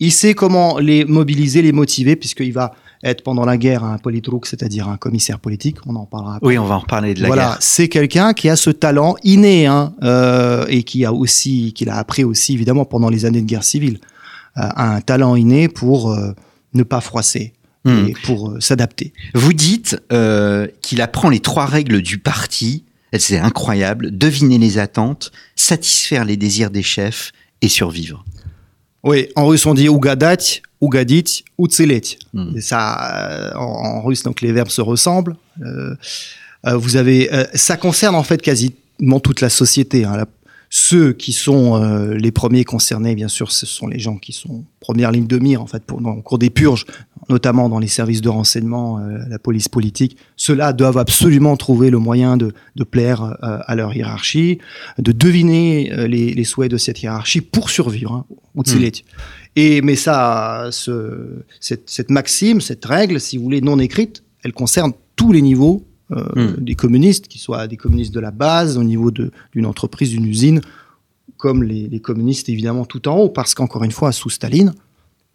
il 0.00 0.12
sait 0.12 0.34
comment 0.34 0.78
les 0.78 1.04
mobiliser, 1.04 1.62
les 1.62 1.72
motiver, 1.72 2.16
puisqu'il 2.16 2.52
va 2.52 2.74
être 3.02 3.22
pendant 3.22 3.44
la 3.44 3.56
guerre 3.56 3.84
un 3.84 3.98
politrouk, 3.98 4.46
c'est-à-dire 4.46 4.88
un 4.88 4.96
commissaire 4.96 5.38
politique. 5.38 5.76
On 5.86 5.94
en 5.94 6.06
parlera. 6.06 6.36
Après. 6.36 6.48
Oui, 6.48 6.58
on 6.58 6.64
va 6.64 6.76
en 6.76 6.80
reparler 6.80 7.14
de 7.14 7.20
la 7.20 7.28
voilà, 7.28 7.42
guerre. 7.42 7.56
c'est 7.60 7.88
quelqu'un 7.88 8.32
qui 8.32 8.48
a 8.48 8.56
ce 8.56 8.70
talent 8.70 9.14
inné, 9.22 9.66
hein, 9.66 9.94
euh, 10.02 10.64
et 10.68 10.82
qui 10.82 11.04
a 11.04 11.12
aussi, 11.12 11.72
qu'il 11.74 11.90
a 11.90 11.96
appris 11.96 12.24
aussi 12.24 12.54
évidemment 12.54 12.84
pendant 12.84 13.10
les 13.10 13.24
années 13.24 13.42
de 13.42 13.46
guerre 13.46 13.64
civile, 13.64 13.98
euh, 14.56 14.68
un 14.76 15.00
talent 15.00 15.34
inné 15.34 15.68
pour 15.68 16.12
euh, 16.12 16.32
ne 16.74 16.82
pas 16.82 17.00
froisser. 17.00 17.52
Hmm. 17.86 18.06
Et 18.08 18.14
pour 18.24 18.48
euh, 18.48 18.60
s'adapter. 18.60 19.12
Vous 19.34 19.52
dites 19.52 20.00
qu'il 20.80 21.02
apprend 21.02 21.28
les 21.28 21.40
trois 21.40 21.66
règles 21.66 22.00
du 22.00 22.16
parti. 22.16 22.84
C'est 23.18 23.38
incroyable. 23.38 24.16
Deviner 24.16 24.56
les 24.56 24.78
attentes, 24.78 25.32
satisfaire 25.54 26.24
les 26.24 26.38
désirs 26.38 26.70
des 26.70 26.82
chefs 26.82 27.32
et 27.60 27.68
survivre. 27.68 28.24
Oui, 29.04 29.28
en 29.36 29.46
russe 29.46 29.66
on 29.66 29.74
dit 29.74 29.88
ougadat, 29.88 30.36
ougadit, 30.80 31.44
outselet. 31.58 32.02
Hmm. 32.32 32.56
Mm. 32.56 32.60
Ça, 32.60 33.28
euh, 33.30 33.54
en, 33.54 33.98
en, 33.98 34.02
russe, 34.02 34.22
donc 34.22 34.40
les 34.40 34.50
verbes 34.50 34.70
se 34.70 34.80
ressemblent. 34.80 35.36
Euh, 35.62 35.94
euh, 36.66 36.76
vous 36.76 36.96
avez, 36.96 37.32
euh, 37.32 37.44
ça 37.54 37.76
concerne 37.76 38.14
en 38.14 38.22
fait 38.22 38.40
quasiment 38.40 39.20
toute 39.22 39.40
la 39.40 39.50
société. 39.50 40.04
Hein. 40.04 40.24
Ceux 40.70 41.12
qui 41.12 41.32
sont 41.32 41.80
euh, 41.80 42.14
les 42.14 42.32
premiers 42.32 42.64
concernés, 42.64 43.14
bien 43.14 43.28
sûr, 43.28 43.52
ce 43.52 43.66
sont 43.66 43.86
les 43.86 43.98
gens 43.98 44.16
qui 44.16 44.32
sont 44.32 44.64
première 44.80 45.12
ligne 45.12 45.26
de 45.26 45.38
mire 45.38 45.62
en 45.62 45.66
fait 45.66 45.84
pour, 45.84 46.00
dans, 46.00 46.12
au 46.12 46.22
cours 46.22 46.38
des 46.38 46.50
purges 46.50 46.86
notamment 47.28 47.68
dans 47.68 47.78
les 47.78 47.88
services 47.88 48.20
de 48.20 48.28
renseignement, 48.28 48.98
euh, 48.98 49.18
la 49.28 49.38
police 49.38 49.68
politique. 49.68 50.16
Ceux-là 50.36 50.72
doivent 50.72 50.98
absolument 50.98 51.56
trouver 51.56 51.90
le 51.90 51.98
moyen 51.98 52.36
de, 52.36 52.52
de 52.76 52.84
plaire 52.84 53.22
euh, 53.22 53.58
à 53.66 53.74
leur 53.74 53.94
hiérarchie, 53.94 54.58
de 54.98 55.12
deviner 55.12 55.92
euh, 55.92 56.06
les, 56.06 56.34
les, 56.34 56.44
souhaits 56.44 56.70
de 56.70 56.76
cette 56.76 57.02
hiérarchie 57.02 57.40
pour 57.40 57.70
survivre. 57.70 58.12
Hein, 58.12 58.26
mmh. 58.54 58.88
Et 59.56 59.82
mais 59.82 59.96
ça, 59.96 60.68
ce, 60.70 61.44
cette, 61.60 61.88
cette 61.88 62.10
maxime, 62.10 62.60
cette 62.60 62.84
règle, 62.84 63.20
si 63.20 63.36
vous 63.36 63.44
voulez, 63.44 63.60
non 63.60 63.78
écrite, 63.78 64.22
elle 64.42 64.52
concerne 64.52 64.92
tous 65.16 65.32
les 65.32 65.42
niveaux 65.42 65.86
mmh. 66.10 66.56
des 66.58 66.74
communistes, 66.74 67.28
qu'ils 67.28 67.40
soient 67.40 67.66
des 67.66 67.76
communistes 67.76 68.12
de 68.12 68.20
la 68.20 68.32
base, 68.32 68.76
au 68.76 68.84
niveau 68.84 69.10
d'une 69.10 69.66
entreprise, 69.66 70.10
d'une 70.10 70.26
usine, 70.26 70.60
comme 71.36 71.62
les, 71.62 71.88
les, 71.88 72.00
communistes 72.00 72.48
évidemment 72.48 72.84
tout 72.84 73.06
en 73.08 73.16
haut, 73.16 73.28
parce 73.28 73.54
qu'encore 73.54 73.84
une 73.84 73.92
fois, 73.92 74.12
sous 74.12 74.30
Staline, 74.30 74.74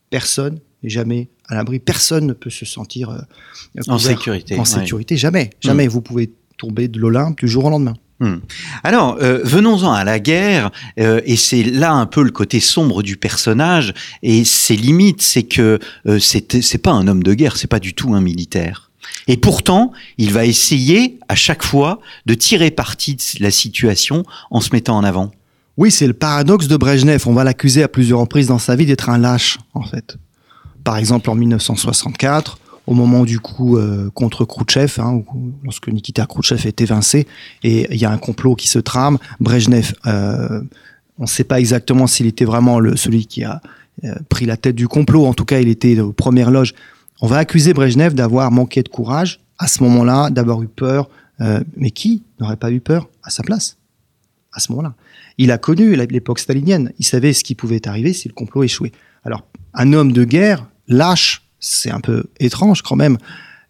personne 0.09 0.59
n'est 0.83 0.89
jamais 0.89 1.29
à 1.47 1.55
l'abri, 1.55 1.79
personne 1.79 2.27
ne 2.27 2.33
peut 2.33 2.49
se 2.49 2.65
sentir 2.65 3.09
euh, 3.09 3.19
en 3.87 3.97
sécurité. 3.97 4.57
En 4.59 4.65
sécurité, 4.65 5.17
jamais, 5.17 5.49
jamais. 5.61 5.87
Mmh. 5.87 5.89
Vous 5.89 6.01
pouvez 6.01 6.31
tomber 6.57 6.87
de 6.87 6.99
l'Olympe 6.99 7.39
du 7.39 7.47
jour 7.47 7.65
au 7.65 7.69
lendemain. 7.69 7.95
Mmh. 8.19 8.35
Alors, 8.83 9.17
euh, 9.21 9.39
venons-en 9.43 9.93
à 9.93 10.03
la 10.03 10.19
guerre, 10.19 10.71
euh, 10.99 11.21
et 11.25 11.37
c'est 11.37 11.63
là 11.63 11.93
un 11.93 12.05
peu 12.05 12.21
le 12.21 12.31
côté 12.31 12.59
sombre 12.59 13.01
du 13.01 13.15
personnage, 13.15 13.93
et 14.23 14.43
ses 14.43 14.75
limites, 14.75 15.21
c'est 15.21 15.43
que 15.43 15.79
euh, 16.05 16.19
c'est 16.19 16.77
pas 16.77 16.91
un 16.91 17.07
homme 17.07 17.23
de 17.23 17.33
guerre, 17.33 17.55
c'est 17.55 17.67
pas 17.67 17.79
du 17.79 17.93
tout 17.93 18.13
un 18.13 18.21
militaire. 18.21 18.91
Et 19.27 19.37
pourtant, 19.37 19.91
il 20.17 20.33
va 20.33 20.45
essayer 20.45 21.17
à 21.29 21.35
chaque 21.35 21.63
fois 21.63 21.99
de 22.25 22.33
tirer 22.33 22.71
parti 22.71 23.15
de 23.15 23.43
la 23.43 23.51
situation 23.51 24.23
en 24.51 24.59
se 24.59 24.69
mettant 24.73 24.97
en 24.97 25.03
avant. 25.03 25.31
Oui, 25.77 25.89
c'est 25.89 26.07
le 26.07 26.13
paradoxe 26.13 26.67
de 26.67 26.75
Brejnev. 26.75 27.23
On 27.25 27.33
va 27.33 27.45
l'accuser 27.45 27.83
à 27.83 27.87
plusieurs 27.87 28.19
reprises 28.19 28.47
dans 28.47 28.59
sa 28.59 28.75
vie 28.75 28.85
d'être 28.85 29.09
un 29.09 29.17
lâche, 29.17 29.57
en 29.73 29.83
fait. 29.83 30.17
Par 30.89 30.97
exemple, 30.97 31.29
en 31.29 31.35
1964, 31.35 32.57
au 32.87 32.95
moment 32.95 33.23
du 33.23 33.39
coup 33.39 33.77
euh, 33.77 34.09
contre 34.09 34.43
Khrouchtchev, 34.43 34.99
hein, 34.99 35.21
lorsque 35.63 35.87
Nikita 35.87 36.25
Khrouchtchev 36.25 36.67
est 36.67 36.81
évincé, 36.81 37.27
et 37.61 37.85
il 37.93 38.01
y 38.01 38.05
a 38.05 38.11
un 38.11 38.17
complot 38.17 38.55
qui 38.55 38.67
se 38.67 38.79
trame, 38.79 39.19
Brejnev, 39.39 39.93
euh, 40.07 40.63
on 41.19 41.23
ne 41.25 41.27
sait 41.27 41.43
pas 41.43 41.59
exactement 41.59 42.07
s'il 42.07 42.25
était 42.25 42.43
vraiment 42.43 42.79
celui 42.95 43.27
qui 43.27 43.43
a 43.43 43.61
euh, 44.03 44.15
pris 44.29 44.47
la 44.47 44.57
tête 44.57 44.73
du 44.73 44.87
complot, 44.87 45.27
en 45.27 45.35
tout 45.35 45.45
cas 45.45 45.59
il 45.59 45.67
était 45.67 45.99
aux 45.99 46.11
premières 46.11 46.49
loges, 46.49 46.73
on 47.21 47.27
va 47.27 47.37
accuser 47.37 47.75
Brejnev 47.75 48.15
d'avoir 48.15 48.49
manqué 48.49 48.81
de 48.81 48.89
courage 48.89 49.41
à 49.59 49.67
ce 49.67 49.83
moment-là, 49.83 50.31
d'avoir 50.31 50.63
eu 50.63 50.67
peur. 50.67 51.07
Euh, 51.39 51.59
mais 51.77 51.91
qui 51.91 52.23
n'aurait 52.39 52.57
pas 52.57 52.71
eu 52.71 52.79
peur 52.79 53.09
à 53.21 53.29
sa 53.29 53.43
place? 53.43 53.77
À 54.53 54.59
ce 54.59 54.71
moment-là 54.71 54.95
Il 55.37 55.51
a 55.51 55.59
connu 55.59 55.95
l'époque 55.95 56.39
stalinienne. 56.39 56.93
Il 56.97 57.05
savait 57.05 57.33
ce 57.33 57.43
qui 57.43 57.53
pouvait 57.53 57.87
arriver 57.87 58.11
si 58.11 58.27
le 58.27 58.33
complot 58.33 58.63
échouait. 58.63 58.91
Alors, 59.23 59.43
un 59.75 59.93
homme 59.93 60.11
de 60.11 60.23
guerre 60.23 60.65
lâche, 60.89 61.43
c'est 61.59 61.91
un 61.91 62.01
peu 62.01 62.25
étrange 62.39 62.81
quand 62.81 62.95
même. 62.95 63.17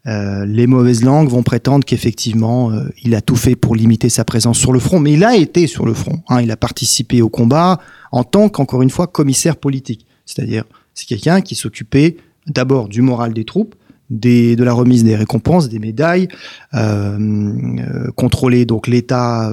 Euh, 0.08 0.46
les 0.46 0.66
mauvaises 0.66 1.04
langues 1.04 1.30
vont 1.30 1.44
prétendre 1.44 1.86
qu'effectivement, 1.86 2.72
euh, 2.72 2.90
il 3.04 3.14
a 3.16 3.22
tout 3.22 3.36
fait 3.36 3.56
pour 3.56 3.76
limiter 3.76 4.10
sa 4.10 4.24
présence 4.24 4.58
sur 4.58 4.72
le 4.72 4.80
front, 4.80 5.00
mais 5.00 5.14
il 5.14 5.24
a 5.24 5.36
été 5.36 5.68
sur 5.68 5.86
le 5.86 5.94
front. 5.94 6.24
Hein, 6.30 6.42
il 6.42 6.52
a 6.52 6.58
participé 6.58 7.22
au 7.22 7.30
combat 7.30 7.80
en 8.12 8.24
tant 8.24 8.50
qu'encore 8.50 8.82
une 8.82 8.90
fois 8.90 9.08
commissaire 9.08 9.58
politique. 9.58 10.06
C'est-à-dire, 10.26 10.64
c'est 10.94 11.06
quelqu'un 11.06 11.42
qui 11.42 11.56
s'occupait 11.56 12.18
d'abord 12.48 12.88
du 12.88 13.02
moral 13.02 13.34
des 13.34 13.46
troupes, 13.46 13.76
de 14.10 14.64
la 14.64 14.74
remise 14.74 15.04
des 15.04 15.16
récompenses, 15.16 15.70
des 15.70 15.78
médailles, 15.78 16.30
euh, 16.74 17.20
euh, 17.20 18.12
contrôler 18.16 18.66
donc 18.66 18.88
l'état 18.88 19.52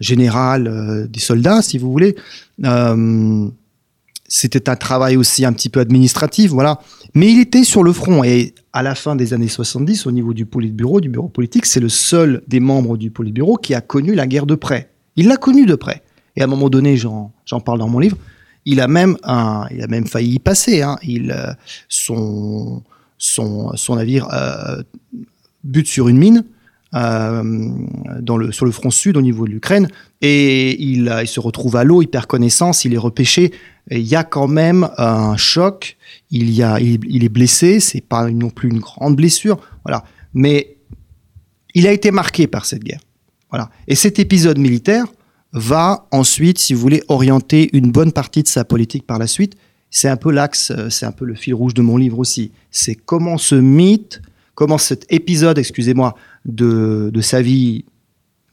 général 0.00 1.08
des 1.10 1.20
soldats, 1.20 1.60
si 1.60 1.76
vous 1.76 1.92
voulez. 1.92 2.16
C'était 4.28 4.68
un 4.68 4.76
travail 4.76 5.16
aussi 5.16 5.44
un 5.44 5.52
petit 5.52 5.68
peu 5.68 5.80
administratif, 5.80 6.50
voilà. 6.50 6.80
Mais 7.14 7.30
il 7.30 7.40
était 7.40 7.64
sur 7.64 7.82
le 7.82 7.92
front 7.92 8.24
et 8.24 8.54
à 8.72 8.82
la 8.82 8.94
fin 8.94 9.16
des 9.16 9.32
années 9.34 9.48
70, 9.48 10.06
au 10.06 10.12
niveau 10.12 10.34
du 10.34 10.46
Politburo, 10.46 11.00
du 11.00 11.08
bureau 11.08 11.28
politique, 11.28 11.66
c'est 11.66 11.80
le 11.80 11.88
seul 11.88 12.42
des 12.46 12.60
membres 12.60 12.96
du 12.96 13.10
Politburo 13.10 13.56
qui 13.56 13.74
a 13.74 13.80
connu 13.80 14.14
la 14.14 14.26
guerre 14.26 14.46
de 14.46 14.54
près. 14.54 14.90
Il 15.16 15.28
l'a 15.28 15.36
connu 15.36 15.64
de 15.66 15.74
près. 15.74 16.02
Et 16.36 16.42
à 16.42 16.44
un 16.44 16.48
moment 16.48 16.68
donné, 16.68 16.96
j'en 16.96 17.32
parle 17.64 17.78
dans 17.78 17.88
mon 17.88 17.98
livre, 17.98 18.16
il 18.64 18.80
a 18.80 18.88
même 18.88 19.16
il 19.70 19.82
a 19.82 19.86
même 19.88 20.06
failli 20.06 20.34
y 20.34 20.38
passer. 20.38 20.82
Hein. 20.82 20.98
Il, 21.02 21.30
euh, 21.30 21.52
son, 21.88 22.82
son, 23.16 23.74
son 23.76 23.96
navire 23.96 24.28
euh, 24.32 24.82
bute 25.64 25.86
sur 25.86 26.08
une 26.08 26.18
mine 26.18 26.44
le, 26.98 28.52
sur 28.52 28.64
le 28.64 28.72
front 28.72 28.90
sud 28.90 29.16
au 29.16 29.22
niveau 29.22 29.46
de 29.46 29.50
l'Ukraine 29.50 29.88
et 30.22 30.82
il, 30.82 31.10
se 31.26 31.40
retrouve 31.40 31.76
à 31.76 31.84
l'eau, 31.84 32.02
il 32.02 32.08
perd 32.08 32.26
connaissance, 32.26 32.84
il 32.84 32.94
est 32.94 32.98
repêché. 32.98 33.52
Il 33.90 34.00
y 34.00 34.16
a 34.16 34.24
quand 34.24 34.48
même 34.48 34.88
un 34.96 35.36
choc. 35.36 35.96
Il, 36.30 36.48
il 36.50 37.24
est 37.24 37.28
blessé. 37.28 37.80
C'est 37.80 38.00
pas 38.00 38.30
non 38.30 38.50
plus 38.50 38.70
une 38.70 38.80
grande 38.80 39.16
blessure, 39.16 39.58
voilà. 39.84 40.04
Mais 40.32 40.76
il 41.74 41.86
a 41.86 41.92
été 41.92 42.10
marqué 42.10 42.46
par 42.46 42.64
cette 42.64 42.82
guerre, 42.82 43.00
voilà. 43.50 43.70
Et 43.86 43.94
cet 43.94 44.18
épisode 44.18 44.58
militaire 44.58 45.04
va 45.52 46.06
ensuite, 46.10 46.58
si 46.58 46.72
vous 46.72 46.80
voulez, 46.80 47.02
orienter 47.08 47.68
une 47.76 47.90
bonne 47.90 48.12
partie 48.12 48.42
de 48.42 48.48
sa 48.48 48.64
politique 48.64 49.06
par 49.06 49.18
la 49.18 49.26
suite. 49.26 49.56
C'est 49.90 50.08
un 50.08 50.16
peu 50.16 50.32
l'axe, 50.32 50.72
euh, 50.76 50.90
c'est 50.90 51.06
un 51.06 51.12
peu 51.12 51.24
le 51.24 51.34
fil 51.34 51.54
rouge 51.54 51.74
de 51.74 51.82
mon 51.82 51.96
livre 51.96 52.18
aussi. 52.18 52.50
C'est 52.70 52.94
comment 52.94 53.38
ce 53.38 53.54
mythe, 53.54 54.22
comment 54.54 54.78
cet 54.78 55.06
épisode, 55.10 55.58
excusez-moi, 55.58 56.14
de, 56.46 57.10
de 57.12 57.20
sa 57.20 57.42
vie 57.42 57.84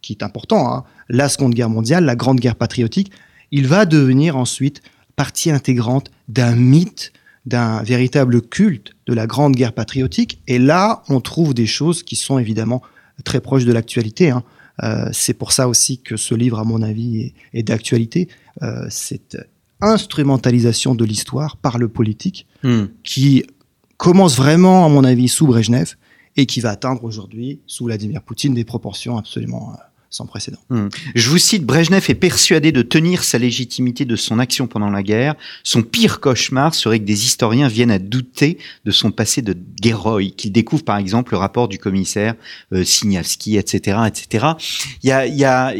qui 0.01 0.13
est 0.13 0.23
important, 0.23 0.71
hein, 0.71 0.83
la 1.09 1.29
Seconde 1.29 1.53
Guerre 1.53 1.69
mondiale, 1.69 2.05
la 2.05 2.15
Grande 2.15 2.39
Guerre 2.39 2.55
patriotique, 2.55 3.11
il 3.51 3.67
va 3.67 3.85
devenir 3.85 4.35
ensuite 4.37 4.81
partie 5.15 5.51
intégrante 5.51 6.11
d'un 6.27 6.55
mythe, 6.55 7.13
d'un 7.45 7.81
véritable 7.83 8.41
culte 8.41 8.91
de 9.07 9.13
la 9.13 9.27
Grande 9.27 9.55
Guerre 9.55 9.73
patriotique. 9.73 10.41
Et 10.47 10.59
là, 10.59 11.03
on 11.09 11.21
trouve 11.21 11.53
des 11.53 11.65
choses 11.65 12.03
qui 12.03 12.15
sont 12.15 12.39
évidemment 12.39 12.81
très 13.23 13.41
proches 13.41 13.65
de 13.65 13.71
l'actualité. 13.71 14.31
Hein. 14.31 14.43
Euh, 14.83 15.09
c'est 15.11 15.33
pour 15.33 15.51
ça 15.51 15.67
aussi 15.67 15.99
que 15.99 16.17
ce 16.17 16.35
livre, 16.35 16.59
à 16.59 16.63
mon 16.63 16.81
avis, 16.81 17.33
est, 17.53 17.63
d'actualité. 17.63 18.27
Euh, 18.61 18.85
cette 18.89 19.37
instrumentalisation 19.81 20.95
de 20.95 21.05
l'histoire 21.05 21.57
par 21.57 21.77
le 21.77 21.89
politique, 21.89 22.47
hmm. 22.63 22.85
qui 23.03 23.43
commence 23.97 24.37
vraiment, 24.37 24.85
à 24.85 24.89
mon 24.89 25.03
avis, 25.03 25.27
sous 25.27 25.45
Brejnev 25.45 25.95
et 26.37 26.45
qui 26.45 26.61
va 26.61 26.71
atteindre 26.71 27.03
aujourd'hui, 27.03 27.59
sous 27.67 27.85
Vladimir 27.85 28.21
Poutine, 28.21 28.53
des 28.53 28.63
proportions 28.63 29.17
absolument 29.17 29.73
euh, 29.73 29.83
sans 30.09 30.25
précédent. 30.25 30.59
Hmm. 30.69 30.89
Je 31.15 31.29
vous 31.29 31.37
cite, 31.37 31.65
Brejnev 31.65 32.05
est 32.07 32.15
persuadé 32.15 32.71
de 32.71 32.81
tenir 32.81 33.23
sa 33.23 33.37
légitimité 33.37 34.05
de 34.05 34.15
son 34.15 34.39
action 34.39 34.67
pendant 34.67 34.89
la 34.89 35.03
guerre. 35.03 35.35
Son 35.63 35.81
pire 35.81 36.19
cauchemar 36.19 36.75
serait 36.75 36.99
que 36.99 37.05
des 37.05 37.25
historiens 37.25 37.67
viennent 37.67 37.91
à 37.91 37.99
douter 37.99 38.57
de 38.85 38.91
son 38.91 39.11
passé 39.11 39.41
de 39.41 39.55
guerroï, 39.81 40.33
qu'il 40.33 40.51
découvre 40.51 40.83
par 40.83 40.97
exemple 40.97 41.33
le 41.33 41.39
rapport 41.39 41.67
du 41.67 41.79
commissaire 41.79 42.35
euh, 42.73 42.83
etc., 42.83 43.97
etc. 44.07 44.45
Il 45.01 45.09
y 45.09 45.43
a 45.43 45.73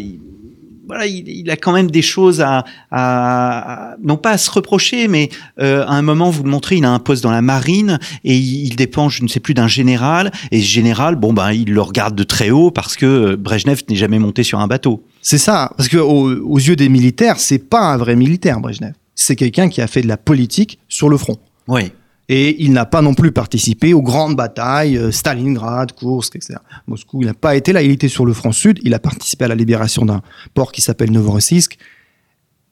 voilà, 0.86 1.06
il, 1.06 1.50
a 1.50 1.56
quand 1.56 1.72
même 1.72 1.90
des 1.90 2.02
choses 2.02 2.42
à, 2.42 2.66
à, 2.92 3.96
non 4.04 4.18
pas 4.18 4.32
à 4.32 4.38
se 4.38 4.52
reprocher, 4.52 5.08
mais 5.08 5.30
euh, 5.60 5.86
à 5.86 5.94
un 5.94 6.02
moment 6.02 6.30
vous 6.30 6.44
le 6.44 6.50
montrez, 6.50 6.78
il 6.78 6.86
a 6.86 6.92
un 6.92 7.00
poste 7.00 7.24
dans 7.24 7.32
la 7.32 7.42
marine 7.42 8.00
et 8.24 8.36
il, 8.36 8.76
dépend, 8.76 9.10
je 9.10 9.24
ne 9.24 9.28
sais 9.28 9.40
plus, 9.40 9.54
d'un 9.54 9.68
général. 9.68 10.32
Et 10.52 10.60
ce 10.60 10.66
général, 10.66 11.16
bon 11.16 11.34
ben, 11.34 11.52
il 11.52 11.74
le 11.74 11.82
regarde 11.82 12.16
de 12.16 12.24
très 12.24 12.50
haut 12.50 12.72
parce 12.72 12.96
que 12.96 13.06
euh, 13.06 13.38
Brejnev 13.38 13.82
n'est 13.90 13.96
jamais 13.96 14.20
monté 14.20 14.44
sur 14.44 14.60
un 14.60 14.68
bateau. 14.68 15.04
C'est 15.22 15.38
ça, 15.38 15.72
parce 15.78 15.90
que 15.90 15.98
aux, 15.98 16.60
yeux 16.60 16.76
des 16.76 16.90
militaires, 16.90 17.40
c'est 17.40 17.60
pas 17.60 17.94
un 17.94 17.98
vrai 17.98 18.16
militaire, 18.16 18.60
Brejnev. 18.60 18.94
C'est 19.16 19.36
quelqu'un 19.36 19.70
qui 19.70 19.82
a 19.82 19.88
fait 19.88 20.02
de 20.02 20.08
la 20.08 20.18
politique 20.18 20.80
sur 20.90 21.08
le 21.08 21.18
front. 21.18 21.38
Oui. 21.68 21.92
Et 22.30 22.64
il 22.64 22.72
n'a 22.72 22.86
pas 22.86 23.02
non 23.02 23.14
plus 23.14 23.32
participé 23.32 23.94
aux 23.94 24.02
grandes 24.02 24.36
batailles, 24.36 24.98
euh, 24.98 25.12
Stalingrad, 25.12 25.94
Kursk, 25.94 26.36
etc. 26.38 26.56
Moscou, 26.88 27.22
il 27.22 27.28
n'a 27.28 27.34
pas 27.34 27.56
été 27.56 27.74
là. 27.74 27.82
Il 27.82 27.92
était 27.92 28.08
sur 28.08 28.26
le 28.26 28.34
front 28.34 28.54
sud. 28.54 28.80
Il 28.84 28.94
a 28.94 29.00
participé 29.00 29.46
à 29.46 29.50
la 29.50 29.56
libération 29.56 30.06
d'un 30.06 30.22
port 30.54 30.72
qui 30.72 30.82
s'appelle 30.82 31.12
Novorossiysk. 31.12 31.78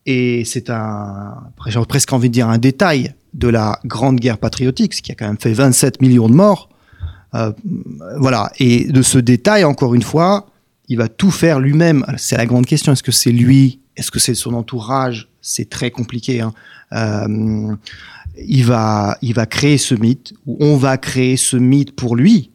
Et 0.06 0.44
c'est 0.46 0.70
un, 0.70 1.36
j'ai 1.68 1.80
presque 1.86 2.12
envie 2.14 2.30
de 2.30 2.34
dire 2.34 2.50
un 2.50 2.58
détail 2.58 3.14
de 3.34 3.50
la 3.50 3.80
grande 3.86 4.20
guerre 4.20 4.38
patriotique, 4.38 4.94
ce 4.94 5.02
qui 5.02 5.12
a 5.12 5.16
quand 5.16 5.28
même 5.28 5.38
fait 5.38 5.54
27 5.54 6.02
millions 6.02 6.30
de 6.30 6.34
morts. 6.34 6.70
Euh, 7.36 7.52
voilà. 8.18 8.52
Et 8.60 8.86
de 8.86 9.02
ce 9.02 9.18
détail, 9.18 9.64
encore 9.64 9.94
une 9.94 10.02
fois, 10.02 10.48
il 10.88 10.98
va 10.98 11.08
tout 11.08 11.32
faire 11.32 11.60
lui-même. 11.60 12.06
C'est 12.18 12.38
la 12.38 12.46
grande 12.46 12.66
question. 12.66 12.94
Est-ce 12.94 13.04
que 13.04 13.12
c'est 13.12 13.32
lui? 13.32 13.80
Est-ce 13.96 14.12
que 14.12 14.20
c'est 14.20 14.36
son 14.36 14.54
entourage? 14.54 15.30
C'est 15.42 15.70
très 15.70 15.92
compliqué. 15.92 16.42
Hein. 16.42 16.54
Euh, 16.94 17.76
il 18.38 18.66
va, 18.66 19.18
il 19.22 19.34
va 19.34 19.46
créer 19.46 19.78
ce 19.78 19.96
mythe, 19.96 20.34
ou 20.46 20.58
on 20.60 20.78
va 20.78 20.98
créer 20.98 21.38
ce 21.38 21.58
mythe 21.58 21.96
pour 21.96 22.16
lui, 22.16 22.52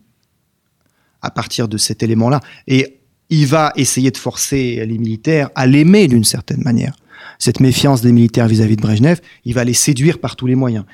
à 1.23 1.31
partir 1.31 1.69
de 1.69 1.77
cet 1.77 2.03
élément-là. 2.03 2.41
Et 2.67 2.99
il 3.31 3.47
va 3.47 3.73
essayer 3.77 4.11
de 4.11 4.17
forcer 4.17 4.85
les 4.87 4.99
militaires 4.99 5.51
à 5.55 5.67
l'aimer 5.67 6.09
d'une 6.09 6.25
certaine 6.25 6.62
manière. 6.62 6.95
Cette 7.39 7.61
méfiance 7.61 8.01
des 8.01 8.12
militaires 8.12 8.49
vis-à-vis 8.49 8.77
de 8.77 8.83
Brejnev, 8.83 9.21
il 9.45 9.55
va 9.55 9.65
les 9.65 9.75
séduire 9.75 10.19
par 10.19 10.37
tous 10.37 10.47
les 10.47 10.55
moyens. 10.55 10.85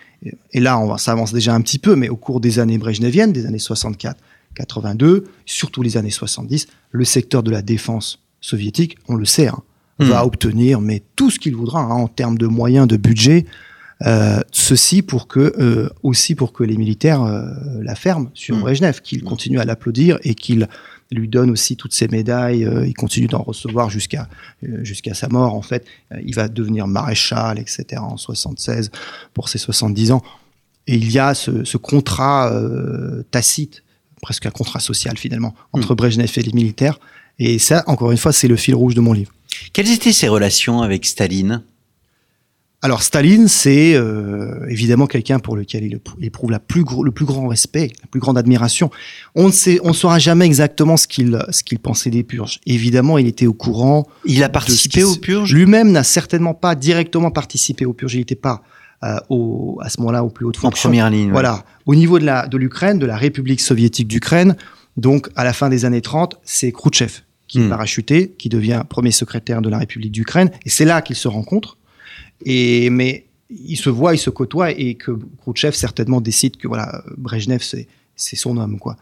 Et 0.53 0.61
là, 0.61 0.79
on 0.79 0.97
s'avance 0.97 1.33
déjà 1.33 1.55
un 1.55 1.61
petit 1.61 1.79
peu, 1.79 1.95
mais 1.97 2.09
au 2.09 2.17
cours 2.17 2.41
des 2.41 2.59
années 2.59 2.79
brejneviennes, 2.79 3.33
des 3.33 3.47
années 3.47 3.59
64, 3.59 4.17
82, 4.55 5.25
surtout 5.47 5.83
les 5.83 5.97
années 5.97 6.11
70, 6.11 6.67
le 6.91 7.05
secteur 7.05 7.43
de 7.43 7.51
la 7.51 7.63
défense 7.63 8.21
soviétique, 8.41 8.97
on 9.09 9.15
le 9.15 9.25
sait, 9.25 9.49
hein, 9.49 9.63
hmm. 9.99 10.05
va 10.05 10.27
obtenir 10.27 10.81
mais 10.81 11.03
tout 11.17 11.31
ce 11.31 11.39
qu'il 11.39 11.55
voudra 11.55 11.81
hein, 11.81 11.91
en 11.91 12.09
termes 12.09 12.39
de 12.39 12.47
moyens, 12.47 12.87
de 12.89 12.97
budget, 12.97 13.47
euh, 14.05 14.41
ceci 14.51 15.03
pour 15.03 15.29
que 15.29 15.55
euh, 15.59 15.89
aussi 16.03 16.35
pour 16.35 16.53
que 16.53 16.65
les 16.65 16.77
militaires 16.77 17.23
euh, 17.23 17.45
la 17.83 17.95
ferment 17.95 18.31
sur 18.35 18.57
mmh. 18.57 18.61
Brejnev, 18.61 19.01
qu'ils 19.01 19.23
mmh. 19.23 19.29
continuent 19.29 19.61
à 19.61 19.65
l'applaudir 19.65 20.19
et 20.23 20.35
qu'ils 20.35 20.69
lui 21.13 21.29
donnent 21.29 21.51
aussi 21.51 21.77
toutes 21.77 21.93
ses 21.93 22.09
médailles. 22.09 22.67
il 22.87 22.95
continue 22.95 23.27
d'en 23.27 23.43
recevoir 23.43 23.91
jusqu'à 23.91 24.31
jusqu'à 24.63 25.13
sa 25.13 25.29
mort. 25.29 25.55
En 25.55 25.61
fait, 25.61 25.85
il 26.25 26.35
va 26.35 26.49
devenir 26.49 26.87
maréchal, 26.87 27.59
etc. 27.59 28.01
En 28.01 28.17
76 28.17 28.91
pour 29.35 29.51
ses 29.51 29.59
70 29.59 30.13
ans. 30.13 30.23
Et 30.87 30.95
il 30.95 31.13
y 31.13 31.19
a 31.19 31.35
ce, 31.35 31.65
ce 31.65 31.77
contrat 31.77 32.51
tacite, 33.31 33.83
presque 34.23 34.47
un 34.47 34.51
contrat 34.51 34.81
social 34.81 35.19
finalement, 35.19 35.55
entre 35.75 35.93
mmh. 35.93 35.97
Brejnev 35.97 36.33
et 36.35 36.43
les 36.43 36.53
militaires. 36.53 36.99
Et 37.39 37.59
ça, 37.59 37.85
encore 37.89 38.11
une 38.11 38.17
fois, 38.17 38.33
c'est 38.33 38.49
le 38.49 38.57
fil 38.57 38.75
rouge 38.75 38.95
de 38.95 39.03
mon 39.03 39.13
livre. 39.13 39.33
Quelles 39.75 39.91
étaient 39.91 40.15
ses 40.15 40.29
relations 40.29 40.81
avec 40.81 41.05
Staline? 41.05 41.63
Alors 42.85 43.05
Staline, 43.05 43.47
c'est 43.47 43.95
euh, 43.95 44.67
évidemment 44.69 45.07
quelqu'un 45.07 45.39
pour 45.39 45.57
lequel 45.57 45.85
il 45.85 46.01
éprouve 46.21 46.51
la 46.51 46.59
plus 46.59 46.85
le 47.05 47.13
plus 47.13 47.25
grand 47.25 47.47
respect, 47.47 47.93
la 48.01 48.09
plus 48.09 48.19
grande 48.19 48.37
admiration. 48.37 48.91
On 49.37 49.47
ne 49.47 49.53
sait, 49.53 49.79
on 49.85 49.93
saura 49.93 50.19
jamais 50.19 50.47
exactement 50.47 50.97
ce 50.97 51.07
qu'il 51.07 51.39
ce 51.51 51.63
qu'il 51.63 51.79
pensait 51.79 52.11
des 52.11 52.25
purges. 52.25 52.59
Évidemment, 52.67 53.19
il 53.19 53.29
était 53.29 53.47
au 53.47 53.55
courant. 53.55 54.09
Il 54.25 54.43
a 54.43 54.49
participé 54.49 55.05
aux 55.05 55.15
purges? 55.15 55.55
Lui-même 55.55 55.93
n'a 55.93 56.03
certainement 56.03 56.55
pas 56.55 56.75
directement 56.75 57.31
participé 57.31 57.85
aux 57.87 57.93
purges. 57.93 58.15
Il 58.15 58.19
n'était 58.19 58.35
pas 58.35 58.63
euh, 59.05 59.17
au, 59.29 59.79
à 59.81 59.89
ce 59.89 60.01
moment-là 60.01 60.25
au 60.25 60.31
plus 60.31 60.45
haut 60.45 60.53
de 60.53 60.57
fonction. 60.57 60.89
En 60.89 60.91
première 60.91 61.09
ligne. 61.09 61.31
Voilà. 61.31 61.65
Au 61.87 61.95
niveau 61.95 62.19
de 62.19 62.25
la 62.25 62.49
de 62.49 62.57
l'Ukraine, 62.57 62.99
de 62.99 63.07
la 63.07 63.17
République 63.17 63.61
soviétique 63.61 64.09
d'Ukraine, 64.09 64.57
donc 64.97 65.29
à 65.37 65.45
la 65.45 65.53
fin 65.53 65.69
des 65.69 65.85
années 65.85 66.03
30, 66.03 66.41
c'est 66.43 66.73
Khrouchtchev 66.73 67.21
qui 67.47 67.59
est 67.59 67.65
hmm. 67.65 67.69
parachuté, 67.69 68.35
qui 68.39 68.49
devient 68.49 68.83
premier 68.89 69.11
secrétaire 69.11 69.61
de 69.61 69.69
la 69.69 69.77
République 69.77 70.11
d'Ukraine, 70.11 70.51
et 70.65 70.71
c'est 70.71 70.87
là 70.87 71.03
qu'ils 71.03 71.17
se 71.17 71.29
rencontrent. 71.29 71.77
Mais 72.47 73.27
il 73.51 73.77
se 73.77 73.91
voit, 73.91 74.15
il 74.15 74.19
se 74.19 74.31
côtoie 74.31 74.71
et 74.71 74.95
que 74.95 75.13
Khrouchtchev 75.41 75.75
certainement 75.75 76.21
décide 76.21 76.57
que 76.57 76.69
voilà, 76.69 77.03
Brejnev, 77.17 77.63
c'est 77.63 78.37
son 78.37 78.57
homme, 78.57 78.79
quoi. 78.79 78.97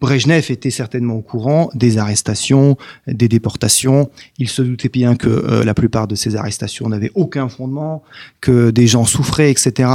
Brejnev 0.00 0.50
était 0.50 0.70
certainement 0.70 1.14
au 1.14 1.22
courant 1.22 1.70
des 1.74 1.96
arrestations, 1.96 2.76
des 3.06 3.28
déportations. 3.28 4.10
Il 4.38 4.48
se 4.48 4.60
doutait 4.60 4.90
bien 4.90 5.16
que 5.16 5.28
euh, 5.28 5.64
la 5.64 5.72
plupart 5.72 6.06
de 6.06 6.14
ces 6.14 6.36
arrestations 6.36 6.88
n'avaient 6.88 7.12
aucun 7.14 7.48
fondement, 7.48 8.02
que 8.40 8.70
des 8.70 8.86
gens 8.86 9.06
souffraient, 9.06 9.50
etc. 9.50 9.88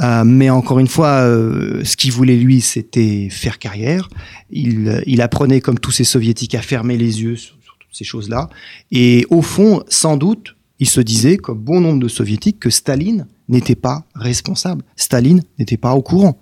Euh, 0.00 0.24
mais 0.24 0.48
encore 0.48 0.78
une 0.78 0.88
fois, 0.88 1.20
euh, 1.20 1.84
ce 1.84 1.96
qu'il 1.96 2.12
voulait 2.12 2.36
lui, 2.36 2.62
c'était 2.62 3.28
faire 3.30 3.58
carrière. 3.58 4.08
Il, 4.50 5.02
il, 5.06 5.20
apprenait, 5.20 5.60
comme 5.60 5.78
tous 5.78 5.90
ces 5.90 6.04
soviétiques, 6.04 6.54
à 6.54 6.62
fermer 6.62 6.96
les 6.96 7.22
yeux 7.22 7.36
sur, 7.36 7.56
sur 7.62 7.76
toutes 7.78 7.94
ces 7.94 8.04
choses-là. 8.04 8.48
Et 8.90 9.26
au 9.28 9.42
fond, 9.42 9.82
sans 9.88 10.16
doute, 10.16 10.56
il 10.80 10.88
se 10.88 11.00
disait, 11.00 11.36
comme 11.36 11.58
bon 11.58 11.80
nombre 11.80 12.00
de 12.00 12.08
soviétiques, 12.08 12.58
que 12.58 12.70
Staline 12.70 13.26
n'était 13.48 13.76
pas 13.76 14.04
responsable. 14.14 14.82
Staline 14.96 15.42
n'était 15.58 15.76
pas 15.76 15.94
au 15.94 16.02
courant. 16.02 16.38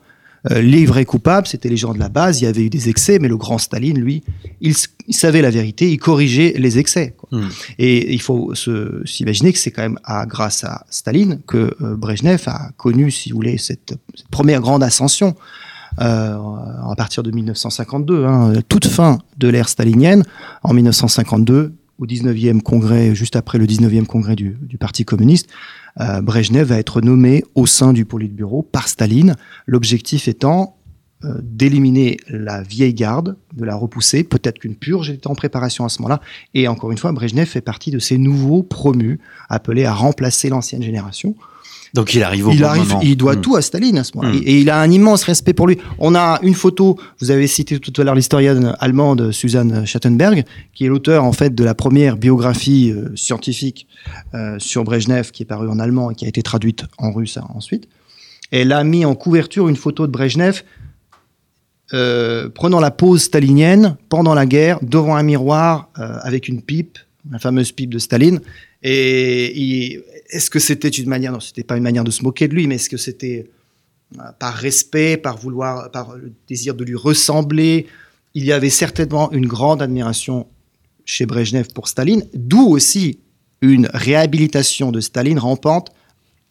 Euh, 0.50 0.62
les 0.62 0.86
vrais 0.86 1.04
coupables, 1.04 1.46
c'était 1.46 1.68
les 1.68 1.76
gens 1.76 1.92
de 1.92 1.98
la 1.98 2.08
base, 2.08 2.40
il 2.40 2.44
y 2.44 2.46
avait 2.46 2.62
eu 2.62 2.70
des 2.70 2.88
excès, 2.88 3.18
mais 3.18 3.26
le 3.26 3.36
grand 3.36 3.58
Staline, 3.58 3.98
lui, 3.98 4.22
il, 4.60 4.74
savait 5.10 5.42
la 5.42 5.50
vérité, 5.50 5.90
il 5.90 5.98
corrigeait 5.98 6.54
les 6.56 6.78
excès. 6.78 7.16
Hmm. 7.32 7.48
Et 7.78 8.14
il 8.14 8.20
faut 8.20 8.54
s'imaginer 8.54 9.52
que 9.52 9.58
c'est 9.58 9.72
quand 9.72 9.82
même 9.82 9.98
à, 10.04 10.26
grâce 10.26 10.62
à 10.62 10.86
Staline 10.90 11.40
que 11.46 11.74
euh, 11.82 11.96
Brejnev 11.96 12.44
a 12.46 12.70
connu, 12.76 13.10
si 13.10 13.30
vous 13.30 13.36
voulez, 13.36 13.58
cette, 13.58 13.94
première 14.30 14.60
grande 14.60 14.82
ascension. 14.82 15.34
Euh, 16.00 16.36
à 16.88 16.94
partir 16.96 17.24
de 17.24 17.32
1952, 17.32 18.24
hein, 18.24 18.52
toute 18.68 18.86
fin 18.86 19.18
de 19.38 19.48
l'ère 19.48 19.68
stalinienne, 19.68 20.22
en 20.62 20.72
1952, 20.72 21.72
au 21.98 22.06
19e 22.06 22.60
congrès, 22.62 23.14
juste 23.14 23.36
après 23.36 23.58
le 23.58 23.66
19e 23.66 24.06
congrès 24.06 24.36
du, 24.36 24.56
Parti 24.78 25.04
communiste, 25.04 25.48
euh, 26.00 26.20
Brejnev 26.20 26.68
va 26.68 26.78
être 26.78 27.00
nommé 27.00 27.44
au 27.54 27.66
sein 27.66 27.92
du 27.92 28.04
Politburo 28.04 28.62
par 28.62 28.88
Staline, 28.88 29.34
l'objectif 29.66 30.28
étant 30.28 30.76
euh, 31.24 31.34
d'éliminer 31.42 32.18
la 32.28 32.62
vieille 32.62 32.94
garde, 32.94 33.36
de 33.52 33.64
la 33.64 33.74
repousser. 33.74 34.22
Peut-être 34.22 34.60
qu'une 34.60 34.76
purge 34.76 35.10
était 35.10 35.26
en 35.26 35.34
préparation 35.34 35.84
à 35.84 35.88
ce 35.88 36.00
moment-là. 36.00 36.20
Et 36.54 36.68
encore 36.68 36.92
une 36.92 36.98
fois, 36.98 37.10
Brejnev 37.10 37.46
fait 37.46 37.60
partie 37.60 37.90
de 37.90 37.98
ces 37.98 38.18
nouveaux 38.18 38.62
promus 38.62 39.18
appelés 39.48 39.84
à 39.84 39.92
remplacer 39.92 40.48
l'ancienne 40.48 40.82
génération. 40.82 41.34
Donc 41.94 42.14
il 42.14 42.22
arrive 42.22 42.48
au 42.48 42.52
il 42.52 42.64
arrive, 42.64 42.96
Il 43.02 43.16
doit 43.16 43.36
hmm. 43.36 43.40
tout 43.40 43.56
à 43.56 43.62
Staline 43.62 43.98
à 43.98 44.04
ce 44.04 44.16
moment-là. 44.16 44.34
Hmm. 44.34 44.42
Et, 44.44 44.60
il 44.60 44.70
a 44.70 44.80
un 44.80 44.90
immense 44.90 45.24
respect 45.24 45.52
pour 45.52 45.66
lui. 45.66 45.78
On 45.98 46.14
a 46.14 46.38
une 46.42 46.54
photo, 46.54 46.98
vous 47.20 47.30
avez 47.30 47.46
cité 47.46 47.78
tout 47.78 47.98
à 48.00 48.04
l'heure 48.04 48.14
l'historienne 48.14 48.74
allemande 48.80 49.32
Susanne 49.32 49.86
Schattenberg, 49.86 50.44
qui 50.74 50.84
est 50.84 50.88
l'auteur 50.88 51.24
en 51.24 51.32
fait 51.32 51.54
de 51.54 51.64
la 51.64 51.74
première 51.74 52.16
biographie 52.16 52.90
euh, 52.90 53.14
scientifique 53.16 53.86
euh, 54.34 54.56
sur 54.58 54.84
Brejnev, 54.84 55.30
qui 55.30 55.42
est 55.42 55.46
parue 55.46 55.68
en 55.68 55.78
allemand 55.78 56.10
et 56.10 56.14
qui 56.14 56.24
a 56.24 56.28
été 56.28 56.42
traduite 56.42 56.84
en 56.98 57.12
russe 57.12 57.38
ensuite. 57.54 57.88
Elle 58.50 58.72
a 58.72 58.82
mis 58.84 59.04
en 59.04 59.14
couverture 59.14 59.68
une 59.68 59.76
photo 59.76 60.06
de 60.06 60.12
Brejnev 60.12 60.62
euh, 61.94 62.50
prenant 62.50 62.80
la 62.80 62.90
pose 62.90 63.22
stalinienne 63.22 63.96
pendant 64.08 64.34
la 64.34 64.46
guerre 64.46 64.78
devant 64.82 65.16
un 65.16 65.22
miroir 65.22 65.90
avec 65.94 66.48
une 66.48 66.60
pipe, 66.62 66.98
la 67.30 67.38
fameuse 67.38 67.72
pipe 67.72 67.92
de 67.92 67.98
Staline. 67.98 68.40
Et 68.82 70.00
est-ce 70.28 70.50
que 70.50 70.58
c'était 70.58 70.88
une 70.88 71.08
manière, 71.08 71.32
non, 71.32 71.40
c'était 71.40 71.64
pas 71.64 71.76
une 71.76 71.82
manière 71.82 72.04
de 72.04 72.10
se 72.10 72.22
moquer 72.22 72.48
de 72.48 72.54
lui, 72.54 72.66
mais 72.66 72.76
est-ce 72.76 72.88
que 72.88 72.96
c'était 72.96 73.50
euh, 74.18 74.22
par 74.38 74.54
respect, 74.54 75.16
par 75.16 75.38
vouloir, 75.38 75.90
par 75.90 76.16
le 76.16 76.32
désir 76.48 76.74
de 76.74 76.84
lui 76.84 76.96
ressembler? 76.96 77.86
Il 78.34 78.44
y 78.44 78.52
avait 78.52 78.70
certainement 78.70 79.32
une 79.32 79.46
grande 79.46 79.82
admiration 79.82 80.46
chez 81.04 81.24
Brejnev 81.24 81.68
pour 81.74 81.88
Staline, 81.88 82.24
d'où 82.34 82.68
aussi 82.68 83.20
une 83.62 83.88
réhabilitation 83.92 84.92
de 84.92 85.00
Staline 85.00 85.38
rampante 85.38 85.90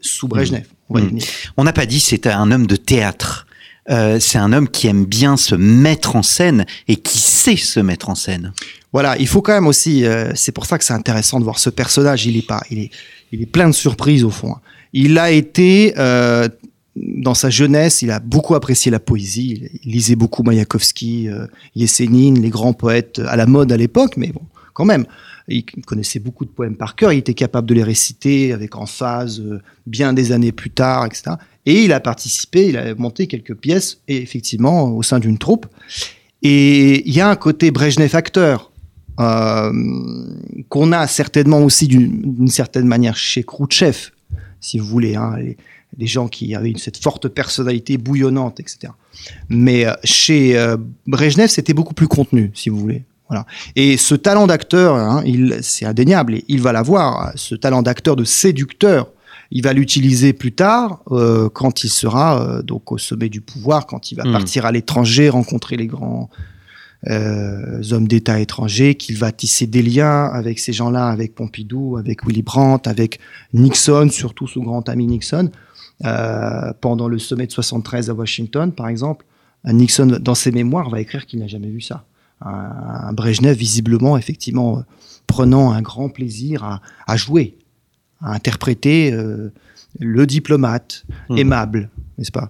sous 0.02 0.28
Brejnev. 0.28 0.66
On 0.90 1.00
mmh. 1.00 1.20
On 1.58 1.64
n'a 1.64 1.74
pas 1.74 1.86
dit 1.86 2.00
c'était 2.00 2.30
un 2.30 2.52
homme 2.52 2.68
de 2.68 2.76
théâtre. 2.76 3.46
Euh, 3.90 4.20
c'est 4.20 4.38
un 4.38 4.52
homme 4.52 4.68
qui 4.68 4.88
aime 4.88 5.06
bien 5.06 5.38
se 5.38 5.56
mettre 5.56 6.16
en 6.16 6.24
scène 6.24 6.66
et 6.88 6.98
qui 6.98 7.20
sait 7.20 7.56
se 7.56 7.80
mettre 7.80 8.10
en 8.10 8.16
scène. 8.16 8.52
Voilà, 8.92 9.18
il 9.18 9.28
faut 9.28 9.42
quand 9.42 9.54
même 9.54 9.68
aussi. 9.68 10.06
Euh, 10.06 10.32
c'est 10.36 10.52
pour 10.52 10.66
ça 10.66 10.78
que 10.78 10.84
c'est 10.84 10.94
intéressant 10.94 11.40
de 11.40 11.46
voir 11.46 11.60
ce 11.60 11.70
personnage. 11.70 12.26
Il 12.26 12.36
est 12.36 12.46
pas, 12.46 12.62
il 12.70 12.80
est, 12.80 12.92
il 13.32 13.42
est 13.42 13.48
plein 13.48 13.68
de 13.68 13.74
surprises 13.74 14.24
au 14.24 14.30
fond. 14.30 14.56
Il 14.94 15.18
a 15.18 15.32
été 15.32 15.94
euh, 15.98 16.48
dans 16.96 17.34
sa 17.34 17.50
jeunesse, 17.50 18.02
il 18.02 18.12
a 18.12 18.20
beaucoup 18.20 18.56
apprécié 18.56 18.92
la 18.92 19.00
poésie. 19.00 19.70
Il 19.84 19.92
lisait 19.92 20.16
beaucoup 20.16 20.44
Mayakovsky, 20.44 21.30
euh, 21.30 21.48
les 21.76 22.50
grands 22.50 22.74
poètes 22.74 23.20
à 23.28 23.36
la 23.36 23.46
mode 23.46 23.72
à 23.72 23.78
l'époque, 23.78 24.18
mais 24.18 24.28
bon, 24.28 24.42
quand 24.74 24.86
même. 24.86 25.06
Il 25.50 25.64
connaissait 25.86 26.20
beaucoup 26.20 26.44
de 26.44 26.50
poèmes 26.50 26.76
par 26.76 26.98
cœur. 26.98 27.14
Il 27.14 27.20
était 27.20 27.34
capable 27.34 27.68
de 27.68 27.74
les 27.74 27.84
réciter 27.84 28.52
avec 28.52 28.76
emphase 28.76 29.40
euh, 29.40 29.62
bien 29.86 30.12
des 30.12 30.34
années 30.34 30.52
plus 30.52 30.72
tard, 30.72 31.06
etc. 31.06 31.36
Et 31.66 31.84
il 31.84 31.94
a 31.94 32.02
participé, 32.02 32.68
il 32.68 32.78
a 32.78 32.94
monté 32.96 33.28
quelques 33.28 33.56
pièces, 33.56 34.02
et 34.08 34.22
effectivement, 34.22 34.90
au 34.90 35.04
sein 35.04 35.20
d'une 35.20 35.38
troupe. 35.38 35.68
Et 36.42 37.08
il 37.08 37.14
y 37.14 37.22
a 37.22 37.30
un 37.30 37.36
côté 37.36 37.72
Brejnev 37.72 38.16
acteur. 38.16 38.72
Euh, 39.20 39.72
qu'on 40.70 40.92
a 40.92 41.08
certainement 41.08 41.64
aussi 41.64 41.88
d'une 41.88 42.48
certaine 42.48 42.86
manière 42.86 43.16
chez 43.16 43.44
Khrouchtchev, 43.44 44.12
si 44.60 44.80
vous 44.80 44.86
voulez, 44.86 45.16
hein, 45.16 45.36
les, 45.98 46.08
gens 46.08 46.28
qui 46.28 46.54
avaient 46.54 46.74
cette 46.78 46.98
forte 46.98 47.28
personnalité 47.28 47.98
bouillonnante, 47.98 48.60
etc. 48.60 48.94
Mais 49.50 49.86
euh, 49.86 49.94
chez 50.04 50.58
euh, 50.58 50.78
Brejnev, 51.08 51.48
c'était 51.48 51.74
beaucoup 51.74 51.96
plus 51.96 52.08
contenu, 52.08 52.52
si 52.54 52.70
vous 52.70 52.78
voulez. 52.78 53.04
Voilà. 53.30 53.46
Et 53.76 53.98
ce 53.98 54.14
talent 54.16 54.46
d'acteur, 54.48 54.96
hein, 54.96 55.24
c'est 55.62 55.86
indéniable, 55.86 56.36
et 56.36 56.46
il 56.48 56.62
va 56.62 56.72
l'avoir, 56.72 57.32
ce 57.36 57.56
talent 57.56 57.82
d'acteur, 57.82 58.16
de 58.16 58.24
séducteur, 58.24 59.08
il 59.52 59.64
va 59.64 59.74
l'utiliser 59.74 60.34
plus 60.34 60.52
tard 60.52 61.02
euh, 61.12 61.50
quand 61.50 61.84
il 61.84 61.90
sera 61.90 62.42
euh, 62.42 62.62
donc 62.62 62.92
au 62.92 62.98
sommet 62.98 63.30
du 63.30 63.42
pouvoir, 63.42 63.88
quand 63.88 64.12
il 64.12 64.16
va 64.16 64.26
hmm. 64.26 64.32
partir 64.32 64.66
à 64.66 64.72
l'étranger, 64.72 65.30
rencontrer 65.30 65.78
les 65.78 65.88
grands 65.88 66.30
hommes 67.06 68.08
d'État 68.08 68.40
étrangers, 68.40 68.96
qu'il 68.96 69.18
va 69.18 69.32
tisser 69.32 69.68
des 69.68 69.82
liens 69.82 70.26
avec 70.26 70.60
ces 70.60 70.74
gens-là, 70.74 71.08
avec 71.08 71.36
Pompidou, 71.36 71.98
avec 71.98 72.26
Willy 72.26 72.42
Brandt, 72.42 72.90
avec 72.90 73.20
Nixon, 73.54 74.10
surtout 74.10 74.48
son 74.48 74.62
grand 74.64 74.90
ami 74.90 75.08
Nixon, 75.08 75.52
pendant 76.82 77.08
le 77.08 77.20
sommet 77.20 77.48
de 77.48 77.52
73 77.52 78.10
à 78.10 78.14
Washington, 78.14 78.72
par 78.72 78.88
exemple. 78.88 79.26
Nixon, 79.66 80.18
dans 80.20 80.36
ses 80.36 80.52
mémoires, 80.52 80.90
va 80.90 81.00
écrire 81.00 81.26
qu'il 81.26 81.40
n'a 81.40 81.48
jamais 81.48 81.70
vu 81.70 81.82
ça. 81.82 82.06
Un, 82.42 83.14
Brejnev, 83.14 83.56
visiblement, 83.56 84.18
effectivement, 84.18 84.84
prenant 85.28 85.72
un 85.72 85.82
grand 85.82 86.10
plaisir 86.10 86.82
à 87.06 87.18
jouer, 87.18 87.58
à 88.22 88.34
interpréter 88.34 89.12
euh, 89.14 89.52
le 90.00 90.26
diplomate 90.26 91.06
hmm. 91.30 91.38
aimable, 91.38 91.90
n'est-ce 92.18 92.32
pas? 92.32 92.50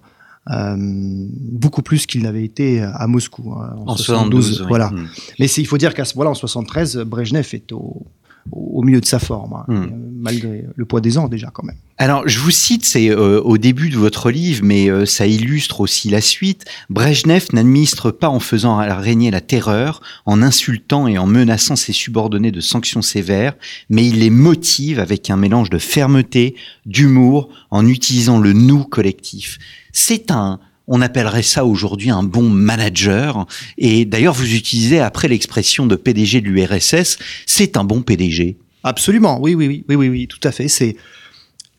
beaucoup 0.78 1.82
plus 1.82 2.06
qu'il 2.06 2.22
n'avait 2.22 2.44
été 2.44 2.80
à 2.80 3.06
Moscou 3.06 3.52
hein, 3.52 3.76
en, 3.86 3.96
72. 3.96 4.64
voilà. 4.68 4.88
Hmm. 4.88 5.06
Mais 5.38 5.46
il 5.46 5.66
faut 5.66 5.78
dire 5.78 5.94
qu'à 5.94 6.04
ce 6.04 6.14
moment-là, 6.14 6.30
en 6.30 6.34
73, 6.34 6.98
Brejnev 6.98 7.48
est 7.52 7.72
au, 7.72 8.06
au 8.52 8.82
milieu 8.82 9.00
de 9.00 9.06
sa 9.06 9.18
forme, 9.18 9.54
hein, 9.54 9.64
hmm. 9.68 9.88
malgré 10.20 10.64
le 10.74 10.84
poids 10.84 11.00
des 11.00 11.18
ans 11.18 11.28
déjà 11.28 11.50
quand 11.52 11.64
même. 11.64 11.76
Alors, 12.00 12.28
je 12.28 12.38
vous 12.38 12.52
cite, 12.52 12.84
c'est 12.84 13.10
euh, 13.10 13.40
au 13.40 13.58
début 13.58 13.90
de 13.90 13.96
votre 13.96 14.30
livre, 14.30 14.64
mais 14.64 14.88
euh, 14.88 15.04
ça 15.04 15.26
illustre 15.26 15.80
aussi 15.80 16.08
la 16.10 16.20
suite. 16.20 16.64
Brejnev 16.90 17.46
n'administre 17.52 18.12
pas 18.12 18.28
en 18.28 18.38
faisant 18.38 18.76
régner 18.76 19.32
la 19.32 19.40
terreur, 19.40 20.00
en 20.24 20.40
insultant 20.40 21.08
et 21.08 21.18
en 21.18 21.26
menaçant 21.26 21.74
ses 21.74 21.92
subordonnés 21.92 22.52
de 22.52 22.60
sanctions 22.60 23.02
sévères, 23.02 23.54
mais 23.90 24.06
il 24.06 24.20
les 24.20 24.30
motive 24.30 25.00
avec 25.00 25.28
un 25.28 25.36
mélange 25.36 25.70
de 25.70 25.78
fermeté, 25.78 26.54
d'humour, 26.86 27.48
en 27.70 27.86
utilisant 27.86 28.38
le 28.38 28.52
nous 28.52 28.84
collectif. 28.84 29.58
C'est 29.92 30.30
un, 30.30 30.60
on 30.88 31.02
appellerait 31.02 31.42
ça 31.42 31.64
aujourd'hui 31.64 32.10
un 32.10 32.22
bon 32.22 32.48
manager. 32.48 33.46
Et 33.76 34.06
d'ailleurs, 34.06 34.34
vous 34.34 34.54
utilisez 34.54 35.00
après 35.00 35.28
l'expression 35.28 35.86
de 35.86 35.94
PDG 35.94 36.40
de 36.40 36.48
l'URSS, 36.48 37.18
c'est 37.46 37.76
un 37.76 37.84
bon 37.84 38.00
PDG. 38.00 38.56
Absolument, 38.82 39.38
oui, 39.40 39.54
oui, 39.54 39.68
oui, 39.68 39.84
oui, 39.88 39.96
oui, 39.96 40.08
oui 40.08 40.26
tout 40.26 40.40
à 40.42 40.50
fait. 40.50 40.68
C'est 40.68 40.96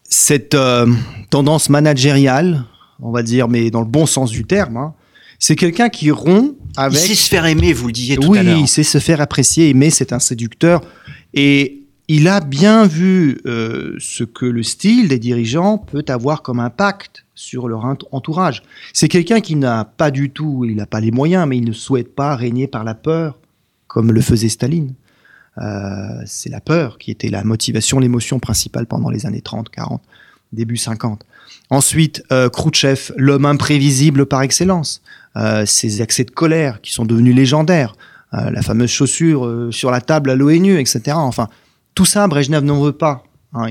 cette 0.04 0.54
euh, 0.54 0.86
tendance 1.30 1.70
managériale, 1.70 2.66
on 3.02 3.12
va 3.12 3.24
dire, 3.24 3.48
mais 3.48 3.72
dans 3.72 3.82
le 3.82 3.88
bon 3.88 4.06
sens 4.06 4.32
du 4.32 4.46
terme. 4.46 4.78
Hein. 4.78 4.94
c'est 5.40 5.56
quelqu'un 5.56 5.90
qui 5.90 6.12
rompt 6.12 6.56
avec. 6.78 7.00
Il 7.00 7.08
sait 7.08 7.16
se 7.16 7.30
faire 7.30 7.46
aimer, 7.46 7.74
vous 7.74 7.88
le 7.88 7.94
disiez 7.94 8.16
tout 8.16 8.34
à 8.34 8.44
l'heure. 8.44 8.56
Oui, 8.56 8.64
il 8.64 8.68
sait 8.68 8.84
se 8.84 9.00
faire 9.00 9.22
apprécier, 9.22 9.70
aimer, 9.70 9.90
c'est 9.90 10.14
un 10.14 10.20
séducteur. 10.20 10.82
Et 11.34 11.79
il 12.10 12.28
a 12.28 12.40
bien 12.40 12.88
vu 12.88 13.40
euh, 13.46 13.96
ce 14.00 14.24
que 14.24 14.48
le 14.48 14.64
style 14.64 15.10
des 15.10 15.20
dirigeants 15.20 15.78
peut 15.78 16.04
avoir 16.08 16.42
comme 16.42 16.60
impact 16.60 17.24
sur 17.36 17.68
leur 17.68 17.86
entourage. 17.86 18.64
C'est 18.94 19.08
quelqu'un 19.08 19.42
qui 19.42 19.56
n'a 19.56 19.86
pas 19.86 20.10
du 20.10 20.32
tout, 20.32 20.66
il 20.66 20.76
n'a 20.76 20.88
pas 20.88 21.00
les 21.02 21.12
moyens, 21.12 21.48
mais 21.48 21.58
il 21.58 21.66
ne 21.66 21.72
souhaite 21.72 22.16
pas 22.16 22.36
régner 22.36 22.66
par 22.66 22.84
la 22.84 22.96
peur, 22.96 23.38
comme 23.88 24.12
le 24.12 24.22
faisait 24.22 24.50
Staline. 24.50 24.96
Euh, 25.60 26.24
c'est 26.26 26.50
la 26.50 26.62
peur 26.62 26.98
qui 26.98 27.12
était 27.12 27.30
la 27.30 27.44
motivation, 27.44 28.00
l'émotion 28.00 28.40
principale 28.40 28.88
pendant 28.88 29.12
les 29.12 29.28
années 29.28 29.42
30, 29.42 29.70
40, 29.70 30.02
début 30.52 30.78
50. 30.78 31.24
Ensuite, 31.70 32.24
euh, 32.32 32.50
Khrouchtchev, 32.50 33.14
l'homme 33.18 33.46
imprévisible 33.46 34.26
par 34.26 34.42
excellence. 34.42 35.04
Euh, 35.36 35.64
ses 35.68 36.02
accès 36.02 36.24
de 36.24 36.32
colère 36.32 36.82
qui 36.82 36.92
sont 36.92 37.06
devenus 37.06 37.36
légendaires. 37.36 37.96
La 38.32 38.62
fameuse 38.62 38.92
chaussure 38.92 39.70
sur 39.72 39.90
la 39.90 40.02
table 40.02 40.30
à 40.30 40.36
l'ONU, 40.36 40.80
etc. 40.80 41.16
Enfin, 41.16 41.50
tout 42.00 42.06
ça, 42.06 42.26
Brejnev 42.30 42.64
n'en 42.64 42.82
veut 42.82 42.94
pas. 42.94 43.26
Hein, 43.52 43.68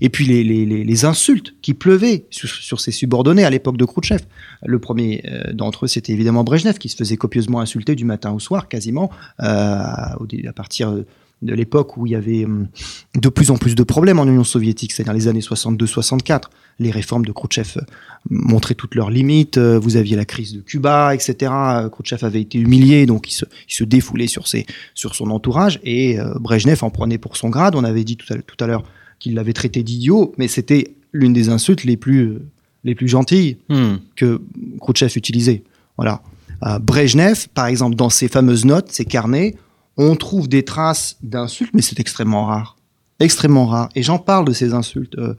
et 0.00 0.08
puis 0.08 0.24
les, 0.24 0.42
les, 0.42 0.64
les, 0.64 1.04
insultes 1.04 1.54
qui 1.60 1.74
pleuvaient 1.74 2.24
sur, 2.30 2.80
ses 2.80 2.90
subordonnés 2.90 3.44
à 3.44 3.50
l'époque 3.50 3.76
de 3.76 3.84
Khrouchtchev. 3.84 4.22
Le 4.64 4.78
premier 4.78 5.22
euh, 5.26 5.52
d'entre 5.52 5.84
eux, 5.84 5.88
c'était 5.88 6.14
évidemment 6.14 6.42
Brejnev, 6.42 6.78
qui 6.78 6.88
se 6.88 6.96
faisait 6.96 7.18
copieusement 7.18 7.60
insulter 7.60 7.94
du 7.94 8.06
matin 8.06 8.32
au 8.32 8.38
soir, 8.38 8.68
quasiment, 8.68 9.10
euh, 9.40 9.44
à 9.44 10.16
partir 10.54 11.04
de 11.42 11.54
l'époque 11.54 11.96
où 11.96 12.06
il 12.06 12.12
y 12.12 12.14
avait 12.14 12.44
hum, 12.44 12.68
de 13.14 13.28
plus 13.28 13.50
en 13.50 13.56
plus 13.56 13.74
de 13.74 13.82
problèmes 13.82 14.18
en 14.18 14.26
Union 14.26 14.44
soviétique, 14.44 14.92
c'est-à-dire 14.92 15.12
les 15.12 15.28
années 15.28 15.40
62-64. 15.40 16.44
Les 16.78 16.90
réformes 16.90 17.24
de 17.24 17.32
Khrouchtchev 17.32 17.78
euh, 17.78 17.80
montraient 18.28 18.74
toutes 18.74 18.94
leurs 18.94 19.10
limites. 19.10 19.58
Vous 19.58 19.96
aviez 19.96 20.16
la 20.16 20.24
crise 20.24 20.54
de 20.54 20.60
Cuba, 20.60 21.14
etc. 21.14 21.52
Khrouchtchev 21.90 22.24
avait 22.24 22.40
été 22.40 22.58
humilié, 22.58 23.06
donc 23.06 23.30
il 23.30 23.34
se, 23.34 23.44
il 23.68 23.74
se 23.74 23.84
défoulait 23.84 24.26
sur, 24.26 24.46
ses, 24.46 24.66
sur 24.94 25.14
son 25.14 25.30
entourage. 25.30 25.80
Et 25.84 26.18
Brejnev 26.40 26.84
en 26.84 26.90
prenait 26.90 27.18
pour 27.18 27.36
son 27.36 27.48
grade. 27.48 27.74
On 27.76 27.84
avait 27.84 28.04
dit 28.04 28.16
tout 28.16 28.26
à 28.60 28.66
l'heure 28.66 28.84
qu'il 29.18 29.34
l'avait 29.34 29.52
traité 29.54 29.82
d'idiot, 29.82 30.34
mais 30.36 30.48
c'était 30.48 30.96
l'une 31.12 31.32
des 31.32 31.48
insultes 31.48 31.84
les 31.84 31.96
plus, 31.96 32.38
les 32.84 32.94
plus 32.94 33.08
gentilles 33.08 33.56
hmm. 33.68 33.96
que 34.16 34.40
Khrouchtchev 34.80 35.12
utilisait. 35.16 35.62
Voilà. 35.96 36.22
Euh, 36.64 36.78
Brejnev, 36.78 37.48
par 37.54 37.66
exemple, 37.66 37.96
dans 37.96 38.10
ses 38.10 38.28
fameuses 38.28 38.64
notes, 38.64 38.90
ses 38.90 39.04
carnets, 39.04 39.54
on 39.96 40.16
trouve 40.16 40.48
des 40.48 40.64
traces 40.64 41.16
d'insultes, 41.22 41.72
mais 41.74 41.82
c'est 41.82 42.00
extrêmement 42.00 42.46
rare. 42.46 42.76
Extrêmement 43.20 43.66
rare. 43.66 43.88
Et 43.94 44.02
j'en 44.02 44.18
parle 44.18 44.44
de 44.44 44.52
ces 44.52 44.74
insultes 44.74 45.16
euh, 45.18 45.34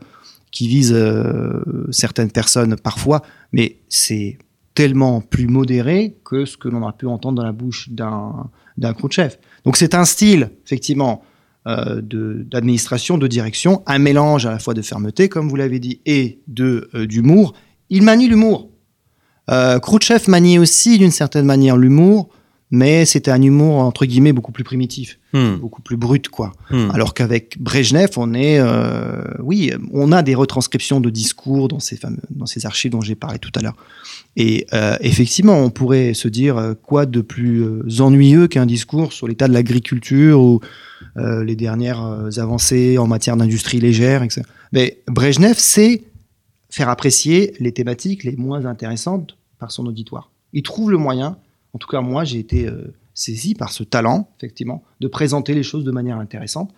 qui 0.51 0.67
visent 0.67 0.93
euh, 0.93 1.87
certaines 1.91 2.31
personnes 2.31 2.75
parfois, 2.75 3.21
mais 3.51 3.77
c'est 3.89 4.37
tellement 4.73 5.21
plus 5.21 5.47
modéré 5.47 6.17
que 6.23 6.45
ce 6.45 6.57
que 6.57 6.69
l'on 6.69 6.87
a 6.87 6.93
pu 6.93 7.07
entendre 7.07 7.37
dans 7.37 7.43
la 7.43 7.51
bouche 7.51 7.89
d'un 7.89 8.49
Khrouchtchev. 8.93 9.35
Donc 9.63 9.77
c'est 9.77 9.95
un 9.95 10.05
style, 10.05 10.51
effectivement, 10.65 11.23
euh, 11.67 12.01
d'administration, 12.01 13.17
de, 13.17 13.27
direction, 13.27 13.83
un 13.87 13.99
mélange 13.99 14.45
à 14.45 14.51
la 14.51 14.59
fois 14.59 14.73
de 14.73 14.81
fermeté, 14.81 15.29
comme 15.29 15.49
vous 15.49 15.55
l'avez 15.55 15.79
dit, 15.79 16.01
et 16.05 16.39
de 16.47 16.89
d'humour. 17.05 17.53
Il 17.89 18.03
manie 18.03 18.27
l'humour. 18.27 18.69
Euh, 19.49 19.79
Khrouchtchev 19.79 20.29
manie 20.29 20.59
aussi 20.59 20.97
d'une 20.97 21.11
certaine 21.11 21.45
manière 21.45 21.77
l'humour, 21.77 22.29
mais 22.69 23.05
c'était 23.05 23.31
un 23.31 23.41
humour 23.41 23.77
entre 23.77 24.05
guillemets 24.05 24.33
beaucoup 24.33 24.51
plus 24.51 24.63
primitif, 24.63 25.19
hmm. 25.33 25.55
beaucoup 25.55 25.81
plus 25.81 25.95
brut 25.95 26.27
quoi. 26.27 26.51
Hmm. 26.69 26.89
Alors 26.91 27.13
qu'avec 27.13 27.61
Brejnev, 27.61 28.09
on 28.17 28.33
est, 28.33 28.59
euh, 28.59 29.23
oui, 29.39 29.71
on 29.93 30.11
a 30.11 30.21
des 30.21 30.35
retranscriptions 30.35 30.99
de 30.99 31.09
discours 31.09 31.69
dans 31.69 31.79
ces 31.79 31.95
fameux, 31.95 32.21
dans 32.29 32.45
ces 32.45 32.65
archives 32.65 32.91
dont 32.91 33.01
j'ai 33.01 33.15
parlé 33.15 33.39
tout 33.39 33.51
à 33.55 33.61
l'heure. 33.61 33.75
Et 34.35 34.67
euh, 34.73 34.97
effectivement, 34.99 35.57
on 35.59 35.69
pourrait 35.69 36.13
se 36.13 36.27
dire 36.27 36.57
euh, 36.57 36.73
quoi 36.73 37.05
de 37.05 37.21
plus 37.21 38.01
ennuyeux 38.01 38.47
qu'un 38.47 38.65
discours 38.65 39.13
sur 39.13 39.27
l'état 39.27 39.47
de 39.47 39.53
l'agriculture 39.53 40.41
ou 40.41 40.59
les 41.15 41.55
dernières 41.55 42.37
avancées 42.37 42.99
en 42.99 43.07
matière 43.07 43.37
d'industrie 43.37 43.79
légère, 43.79 44.21
etc. 44.21 44.43
Mais 44.71 44.99
Brejnev 45.07 45.55
sait 45.55 46.03
faire 46.69 46.89
apprécier 46.89 47.53
les 47.59 47.71
thématiques 47.71 48.23
les 48.23 48.35
moins 48.35 48.65
intéressantes 48.65 49.35
par 49.57 49.71
son 49.71 49.87
auditoire. 49.87 50.31
Il 50.53 50.61
trouve 50.61 50.91
le 50.91 50.97
moyen 50.97 51.37
en 51.77 51.79
tout 51.79 51.87
cas, 51.87 52.01
moi, 52.01 52.23
j'ai 52.23 52.39
été 52.39 52.65
euh, 52.65 52.91
saisi 53.13 53.53
par 53.53 53.71
ce 53.71 53.83
talent, 53.83 54.31
effectivement, 54.39 54.83
de 54.99 55.07
présenter 55.07 55.53
les 55.53 55.61
choses 55.61 55.83
de 55.83 55.91
manière 55.91 56.17
intéressante 56.17 56.73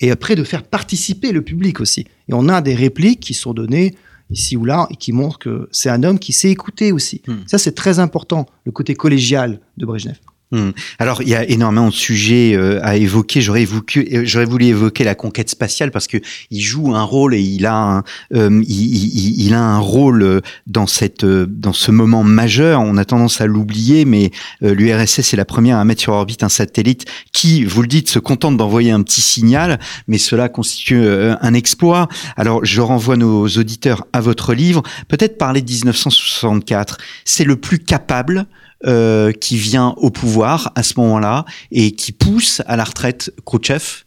et 0.00 0.10
après 0.10 0.36
de 0.36 0.42
faire 0.42 0.62
participer 0.62 1.32
le 1.32 1.42
public 1.42 1.80
aussi. 1.80 2.06
Et 2.28 2.32
on 2.32 2.48
a 2.48 2.62
des 2.62 2.74
répliques 2.74 3.20
qui 3.20 3.34
sont 3.34 3.52
données 3.52 3.94
ici 4.30 4.56
ou 4.56 4.64
là 4.64 4.86
et 4.90 4.96
qui 4.96 5.12
montrent 5.12 5.38
que 5.38 5.68
c'est 5.70 5.90
un 5.90 6.02
homme 6.02 6.18
qui 6.18 6.32
sait 6.32 6.50
écouter 6.50 6.92
aussi. 6.92 7.20
Hmm. 7.26 7.40
Ça, 7.46 7.58
c'est 7.58 7.72
très 7.72 7.98
important, 7.98 8.46
le 8.64 8.72
côté 8.72 8.94
collégial 8.94 9.60
de 9.76 9.84
Brejnev. 9.84 10.16
Hmm. 10.50 10.70
Alors, 10.98 11.20
il 11.20 11.28
y 11.28 11.34
a 11.34 11.46
énormément 11.46 11.88
de 11.88 11.92
sujets 11.92 12.54
euh, 12.56 12.80
à 12.82 12.96
évoquer. 12.96 13.42
J'aurais 13.42 13.62
évoqué, 13.62 14.22
j'aurais 14.24 14.46
voulu 14.46 14.64
évoquer 14.64 15.04
la 15.04 15.14
conquête 15.14 15.50
spatiale 15.50 15.90
parce 15.90 16.06
que 16.06 16.16
il 16.50 16.62
joue 16.62 16.94
un 16.94 17.02
rôle 17.02 17.34
et 17.34 17.40
il 17.40 17.66
a 17.66 17.74
un, 17.74 18.04
euh, 18.34 18.62
il, 18.66 19.52
a 19.52 19.60
un 19.60 19.78
rôle 19.78 20.22
euh, 20.22 20.40
dans 20.66 20.86
cette, 20.86 21.26
dans 21.26 21.74
ce 21.74 21.90
moment 21.90 22.24
majeur. 22.24 22.80
On 22.80 22.96
a 22.96 23.04
tendance 23.04 23.42
à 23.42 23.46
l'oublier, 23.46 24.06
mais 24.06 24.30
l'URSS 24.62 25.34
est 25.34 25.36
la 25.36 25.44
première 25.44 25.76
à 25.76 25.84
mettre 25.84 26.00
sur 26.00 26.14
orbite 26.14 26.42
un 26.42 26.48
satellite 26.48 27.04
qui, 27.32 27.64
vous 27.64 27.82
le 27.82 27.88
dites, 27.88 28.08
se 28.08 28.18
contente 28.18 28.56
d'envoyer 28.56 28.90
un 28.90 29.02
petit 29.02 29.20
signal, 29.20 29.78
mais 30.06 30.16
cela 30.16 30.48
constitue 30.48 31.06
un 31.08 31.54
exploit. 31.54 32.08
Alors, 32.36 32.64
je 32.64 32.80
renvoie 32.80 33.16
nos 33.16 33.46
auditeurs 33.48 34.06
à 34.14 34.20
votre 34.20 34.54
livre. 34.54 34.82
Peut-être 35.08 35.36
parler 35.36 35.60
de 35.60 35.70
1964. 35.70 36.98
C'est 37.24 37.44
le 37.44 37.56
plus 37.56 37.78
capable 37.78 38.46
euh, 38.86 39.32
qui 39.32 39.56
vient 39.56 39.88
au 39.96 40.10
pouvoir 40.10 40.70
à 40.76 40.84
ce 40.84 40.94
moment-là 41.00 41.44
et 41.72 41.96
qui 41.96 42.12
pousse 42.12 42.62
à 42.64 42.76
la 42.76 42.84
retraite 42.84 43.32
Khrouchtchev 43.44 44.04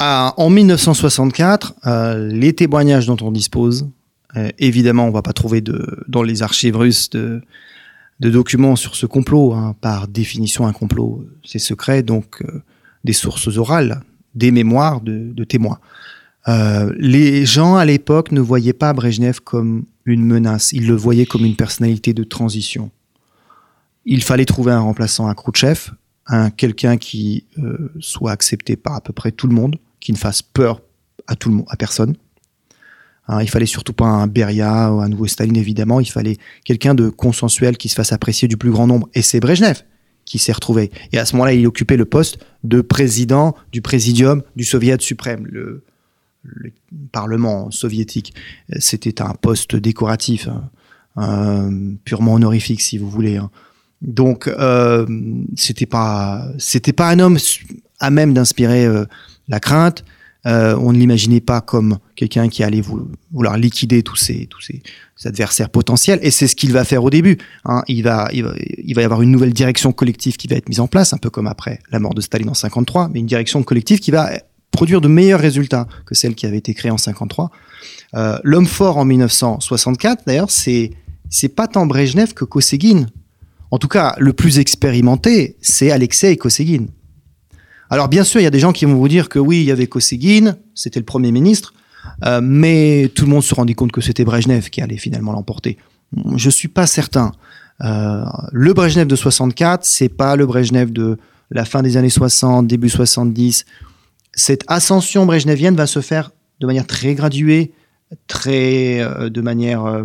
En 0.00 0.50
1964, 0.50 1.74
euh, 1.86 2.26
les 2.32 2.52
témoignages 2.52 3.06
dont 3.06 3.18
on 3.20 3.30
dispose, 3.30 3.88
euh, 4.36 4.48
évidemment, 4.58 5.06
on 5.06 5.12
va 5.12 5.22
pas 5.22 5.32
trouver 5.32 5.62
dans 6.08 6.24
les 6.24 6.42
archives 6.42 6.76
russes 6.76 7.10
de, 7.10 7.42
documents 8.18 8.74
sur 8.74 8.96
ce 8.96 9.06
complot. 9.06 9.52
Hein. 9.52 9.76
Par 9.80 10.08
définition, 10.08 10.66
un 10.66 10.72
complot, 10.72 11.24
c'est 11.44 11.60
secret, 11.60 12.02
donc 12.02 12.42
des 13.04 13.12
sources 13.12 13.56
orales, 13.56 14.00
des 14.34 14.50
mémoires 14.50 15.00
de, 15.00 15.30
de 15.32 15.44
témoins. 15.44 15.78
les 16.98 17.46
gens 17.46 17.76
à 17.76 17.84
l'époque 17.84 18.32
ne 18.32 18.40
voyaient 18.40 18.72
pas 18.72 18.92
Brejnev 18.94 19.38
comme 19.44 19.84
une 20.06 20.24
menace, 20.24 20.72
ils 20.72 20.88
le 20.88 20.96
voyaient 20.96 21.24
comme 21.24 21.44
une 21.44 21.54
personnalité 21.54 22.14
de 22.14 22.24
transition 22.24 22.90
il 24.04 24.22
fallait 24.22 24.44
trouver 24.44 24.72
un 24.72 24.80
remplaçant 24.80 25.28
à 25.28 25.34
Khrouchtchev, 25.34 25.90
un 26.26 26.50
quelqu'un 26.50 26.96
qui 26.96 27.44
euh, 27.58 27.92
soit 28.00 28.32
accepté 28.32 28.76
par 28.76 28.94
à 28.94 29.00
peu 29.00 29.12
près 29.12 29.32
tout 29.32 29.46
le 29.46 29.54
monde, 29.54 29.78
qui 30.00 30.12
ne 30.12 30.16
fasse 30.16 30.42
peur 30.42 30.80
à 31.26 31.36
tout 31.36 31.48
le 31.48 31.56
monde, 31.56 31.66
à 31.68 31.76
personne. 31.76 32.16
Hein, 33.28 33.42
il 33.42 33.48
fallait 33.48 33.66
surtout 33.66 33.92
pas 33.92 34.06
un 34.06 34.26
Beria 34.26 34.92
ou 34.92 35.00
un 35.00 35.08
nouveau 35.08 35.26
Staline 35.26 35.56
évidemment. 35.56 36.00
Il 36.00 36.10
fallait 36.10 36.38
quelqu'un 36.64 36.94
de 36.94 37.08
consensuel 37.08 37.76
qui 37.76 37.88
se 37.88 37.94
fasse 37.94 38.12
apprécier 38.12 38.48
du 38.48 38.56
plus 38.56 38.70
grand 38.70 38.86
nombre. 38.86 39.08
Et 39.14 39.22
c'est 39.22 39.40
Brejnev 39.40 39.82
qui 40.24 40.38
s'est 40.38 40.52
retrouvé. 40.52 40.90
Et 41.12 41.18
à 41.18 41.24
ce 41.24 41.34
moment-là, 41.34 41.52
il 41.52 41.66
occupait 41.66 41.96
le 41.96 42.04
poste 42.04 42.38
de 42.64 42.80
président 42.80 43.54
du 43.72 43.82
présidium 43.82 44.42
du 44.56 44.64
Soviet 44.64 45.00
suprême, 45.00 45.46
le, 45.46 45.84
Parlement 47.12 47.70
soviétique. 47.70 48.32
C'était 48.78 49.20
un 49.20 49.34
poste 49.34 49.76
décoratif, 49.76 50.48
hein, 51.16 51.70
purement 52.04 52.32
honorifique 52.32 52.80
si 52.80 52.96
vous 52.96 53.10
voulez. 53.10 53.36
Hein. 53.36 53.50
Donc 54.02 54.48
euh, 54.48 55.06
c'était 55.56 55.86
pas 55.86 56.46
c'était 56.58 56.92
pas 56.92 57.08
un 57.10 57.18
homme 57.18 57.38
à 57.98 58.10
même 58.10 58.32
d'inspirer 58.32 58.86
euh, 58.86 59.04
la 59.48 59.60
crainte. 59.60 60.04
Euh, 60.46 60.74
on 60.80 60.94
ne 60.94 60.98
l'imaginait 60.98 61.42
pas 61.42 61.60
comme 61.60 61.98
quelqu'un 62.16 62.48
qui 62.48 62.64
allait 62.64 62.80
vouloir 63.30 63.58
liquider 63.58 64.02
tous 64.02 64.16
ses 64.16 64.46
tous 64.46 64.62
ses, 64.62 64.82
adversaires 65.26 65.68
potentiels. 65.68 66.18
Et 66.22 66.30
c'est 66.30 66.46
ce 66.46 66.56
qu'il 66.56 66.72
va 66.72 66.84
faire 66.84 67.04
au 67.04 67.10
début. 67.10 67.36
Hein. 67.66 67.82
Il, 67.88 68.02
va, 68.02 68.30
il, 68.32 68.44
va, 68.44 68.54
il 68.58 68.94
va 68.94 69.02
y 69.02 69.04
avoir 69.04 69.20
une 69.20 69.30
nouvelle 69.30 69.52
direction 69.52 69.92
collective 69.92 70.38
qui 70.38 70.48
va 70.48 70.56
être 70.56 70.70
mise 70.70 70.80
en 70.80 70.86
place, 70.86 71.12
un 71.12 71.18
peu 71.18 71.28
comme 71.28 71.46
après 71.46 71.80
la 71.92 71.98
mort 71.98 72.14
de 72.14 72.22
Staline 72.22 72.48
en 72.48 72.54
53, 72.54 73.10
mais 73.12 73.20
une 73.20 73.26
direction 73.26 73.62
collective 73.62 73.98
qui 73.98 74.10
va 74.10 74.30
produire 74.70 75.02
de 75.02 75.08
meilleurs 75.08 75.40
résultats 75.40 75.86
que 76.06 76.14
celle 76.14 76.34
qui 76.34 76.46
avait 76.46 76.58
été 76.58 76.72
créée 76.72 76.90
en 76.90 76.96
53. 76.96 77.50
Euh, 78.14 78.38
L'homme 78.44 78.66
fort 78.66 78.96
en 78.96 79.04
1964, 79.04 80.24
d'ailleurs, 80.26 80.50
c'est 80.50 80.92
c'est 81.28 81.48
pas 81.48 81.68
tant 81.68 81.86
Brejnev 81.86 82.34
que 82.34 82.44
Kosygin 82.44 83.06
en 83.70 83.78
tout 83.78 83.88
cas, 83.88 84.14
le 84.18 84.32
plus 84.32 84.58
expérimenté, 84.58 85.56
c'est 85.60 85.90
Alexei 85.90 86.36
Kosygin. 86.36 86.86
Alors 87.88 88.08
bien 88.08 88.24
sûr, 88.24 88.40
il 88.40 88.44
y 88.44 88.46
a 88.46 88.50
des 88.50 88.60
gens 88.60 88.72
qui 88.72 88.84
vont 88.84 88.94
vous 88.94 89.08
dire 89.08 89.28
que 89.28 89.38
oui, 89.38 89.60
il 89.60 89.64
y 89.64 89.70
avait 89.70 89.86
Kosygin, 89.86 90.56
c'était 90.74 91.00
le 91.00 91.04
Premier 91.04 91.32
ministre, 91.32 91.74
euh, 92.24 92.40
mais 92.42 93.10
tout 93.14 93.24
le 93.24 93.30
monde 93.30 93.42
se 93.42 93.54
rendit 93.54 93.74
compte 93.74 93.92
que 93.92 94.00
c'était 94.00 94.24
Brejnev 94.24 94.70
qui 94.70 94.80
allait 94.80 94.96
finalement 94.96 95.32
l'emporter. 95.32 95.76
Je 96.36 96.50
suis 96.50 96.68
pas 96.68 96.86
certain. 96.86 97.32
Euh, 97.82 98.24
le 98.52 98.72
Brejnev 98.72 99.06
de 99.06 99.16
64, 99.16 99.84
c'est 99.84 100.08
pas 100.08 100.36
le 100.36 100.46
Brejnev 100.46 100.92
de 100.92 101.18
la 101.50 101.64
fin 101.64 101.82
des 101.82 101.96
années 101.96 102.10
60, 102.10 102.66
début 102.66 102.88
70. 102.88 103.64
Cette 104.32 104.64
ascension 104.68 105.26
brejnevienne 105.26 105.74
va 105.74 105.86
se 105.86 106.00
faire 106.00 106.30
de 106.60 106.66
manière 106.66 106.86
très 106.86 107.14
graduée, 107.14 107.72
très 108.28 109.00
euh, 109.00 109.28
de 109.28 109.40
manière 109.40 110.04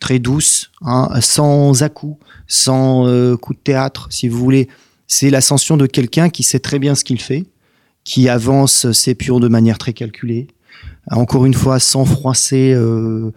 très 0.00 0.18
douce, 0.18 0.70
hein, 0.82 1.08
sans 1.20 1.82
à-coups, 1.82 2.24
sans 2.46 3.06
euh, 3.06 3.36
coup 3.36 3.54
de 3.54 3.58
théâtre, 3.58 4.06
si 4.10 4.28
vous 4.28 4.38
voulez. 4.38 4.68
C'est 5.06 5.30
l'ascension 5.30 5.76
de 5.76 5.86
quelqu'un 5.86 6.30
qui 6.30 6.42
sait 6.42 6.60
très 6.60 6.78
bien 6.78 6.94
ce 6.94 7.04
qu'il 7.04 7.20
fait, 7.20 7.44
qui 8.04 8.28
avance 8.28 8.90
ses 8.92 9.14
pions 9.14 9.40
de 9.40 9.48
manière 9.48 9.78
très 9.78 9.92
calculée, 9.92 10.48
encore 11.10 11.44
une 11.44 11.54
fois 11.54 11.78
sans 11.78 12.04
froisser, 12.04 12.72
euh, 12.72 13.32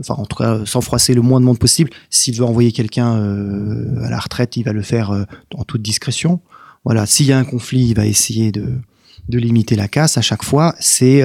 enfin 0.00 0.14
en 0.14 0.24
tout 0.24 0.36
cas 0.36 0.64
sans 0.64 0.80
froisser 0.80 1.14
le 1.14 1.22
moins 1.22 1.40
de 1.40 1.44
monde 1.44 1.58
possible. 1.58 1.90
S'il 2.10 2.36
veut 2.36 2.44
envoyer 2.44 2.72
quelqu'un 2.72 3.16
euh, 3.16 4.04
à 4.04 4.10
la 4.10 4.18
retraite, 4.18 4.56
il 4.56 4.62
va 4.62 4.72
le 4.72 4.82
faire 4.82 5.26
en 5.54 5.64
toute 5.64 5.82
discrétion. 5.82 6.40
Voilà, 6.84 7.06
s'il 7.06 7.26
y 7.26 7.32
a 7.32 7.38
un 7.38 7.44
conflit, 7.44 7.88
il 7.88 7.94
va 7.94 8.06
essayer 8.06 8.50
de, 8.52 8.78
de 9.28 9.38
limiter 9.38 9.74
la 9.74 9.88
casse 9.88 10.16
à 10.16 10.22
chaque 10.22 10.44
fois. 10.44 10.74
C'est 10.78 11.22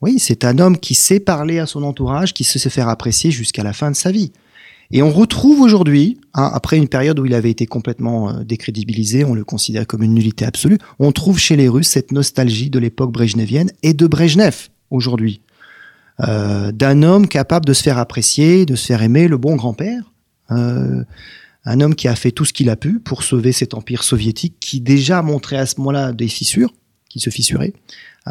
oui, 0.00 0.18
c'est 0.18 0.44
un 0.44 0.58
homme 0.58 0.78
qui 0.78 0.94
sait 0.94 1.20
parler 1.20 1.58
à 1.58 1.66
son 1.66 1.82
entourage, 1.82 2.34
qui 2.34 2.44
sait 2.44 2.58
se 2.58 2.68
faire 2.68 2.88
apprécier 2.88 3.30
jusqu'à 3.30 3.62
la 3.62 3.72
fin 3.72 3.90
de 3.90 3.96
sa 3.96 4.12
vie. 4.12 4.32
Et 4.90 5.02
on 5.02 5.10
retrouve 5.10 5.60
aujourd'hui, 5.60 6.18
hein, 6.32 6.50
après 6.52 6.78
une 6.78 6.88
période 6.88 7.18
où 7.18 7.26
il 7.26 7.34
avait 7.34 7.50
été 7.50 7.66
complètement 7.66 8.30
euh, 8.30 8.44
décrédibilisé, 8.44 9.24
on 9.24 9.34
le 9.34 9.44
considère 9.44 9.86
comme 9.86 10.02
une 10.02 10.14
nullité 10.14 10.46
absolue, 10.46 10.78
on 10.98 11.12
trouve 11.12 11.38
chez 11.38 11.56
les 11.56 11.68
Russes 11.68 11.88
cette 11.88 12.10
nostalgie 12.10 12.70
de 12.70 12.78
l'époque 12.78 13.12
brejnevienne 13.12 13.70
et 13.82 13.92
de 13.92 14.06
Brejnev 14.06 14.68
aujourd'hui. 14.90 15.42
Euh, 16.20 16.72
d'un 16.72 17.02
homme 17.02 17.28
capable 17.28 17.66
de 17.66 17.72
se 17.74 17.82
faire 17.82 17.98
apprécier, 17.98 18.66
de 18.66 18.76
se 18.76 18.86
faire 18.86 19.02
aimer, 19.02 19.28
le 19.28 19.36
bon 19.36 19.56
grand-père. 19.56 20.12
Euh, 20.50 21.04
un 21.64 21.80
homme 21.80 21.94
qui 21.94 22.08
a 22.08 22.16
fait 22.16 22.30
tout 22.30 22.46
ce 22.46 22.54
qu'il 22.54 22.70
a 22.70 22.76
pu 22.76 22.98
pour 22.98 23.22
sauver 23.22 23.52
cet 23.52 23.74
empire 23.74 24.02
soviétique 24.02 24.56
qui 24.58 24.80
déjà 24.80 25.20
montrait 25.20 25.58
à 25.58 25.66
ce 25.66 25.78
moment-là 25.78 26.12
des 26.12 26.28
fissures, 26.28 26.72
qui 27.08 27.20
se 27.20 27.30
fissurait. 27.30 27.72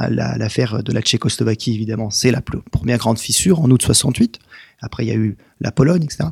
L'affaire 0.09 0.83
de 0.83 0.91
la 0.91 1.01
Tchécoslovaquie, 1.01 1.73
évidemment, 1.73 2.11
c'est 2.11 2.29
la 2.29 2.41
première 2.41 2.99
grande 2.99 3.17
fissure 3.17 3.61
en 3.61 3.71
août 3.71 3.81
68. 3.81 4.39
Après, 4.81 5.05
il 5.05 5.07
y 5.07 5.11
a 5.11 5.15
eu 5.15 5.37
la 5.59 5.71
Pologne, 5.71 6.03
etc. 6.03 6.29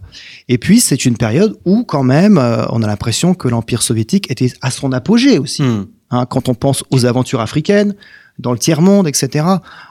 Et 0.48 0.58
puis, 0.58 0.80
c'est 0.80 1.06
une 1.06 1.18
période 1.18 1.58
où, 1.66 1.84
quand 1.84 2.04
même, 2.04 2.38
euh, 2.38 2.64
on 2.70 2.84
a 2.84 2.88
l'impression 2.88 3.34
que 3.34 3.48
l'Empire 3.48 3.82
soviétique 3.82 4.30
était 4.30 4.52
à 4.62 4.70
son 4.70 4.92
apogée 4.92 5.40
aussi. 5.40 5.64
Hmm. 5.64 5.88
Hein, 6.12 6.28
quand 6.28 6.48
on 6.48 6.54
pense 6.54 6.84
aux 6.92 7.06
aventures 7.06 7.42
africaines, 7.42 7.96
dans 8.38 8.52
le 8.52 8.60
tiers-monde, 8.60 9.08
etc., 9.08 9.46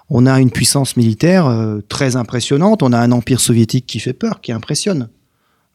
on 0.08 0.26
a 0.26 0.40
une 0.40 0.50
puissance 0.50 0.96
militaire 0.96 1.46
euh, 1.46 1.80
très 1.88 2.14
impressionnante. 2.14 2.82
On 2.82 2.92
a 2.92 2.98
un 2.98 3.10
Empire 3.10 3.40
soviétique 3.40 3.86
qui 3.86 3.98
fait 3.98 4.12
peur, 4.12 4.40
qui 4.40 4.52
impressionne. 4.52 5.08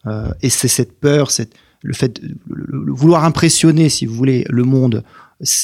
Euh, 0.08 0.30
et 0.42 0.50
c'est 0.50 0.68
cette 0.68 1.00
peur, 1.00 1.32
cette, 1.32 1.54
le 1.82 1.94
fait 1.94 2.22
de 2.22 2.36
vouloir 2.92 3.26
impressionner, 3.26 3.90
si 3.90 4.06
vous 4.06 4.14
voulez, 4.14 4.46
le 4.50 4.64
monde. 4.64 5.04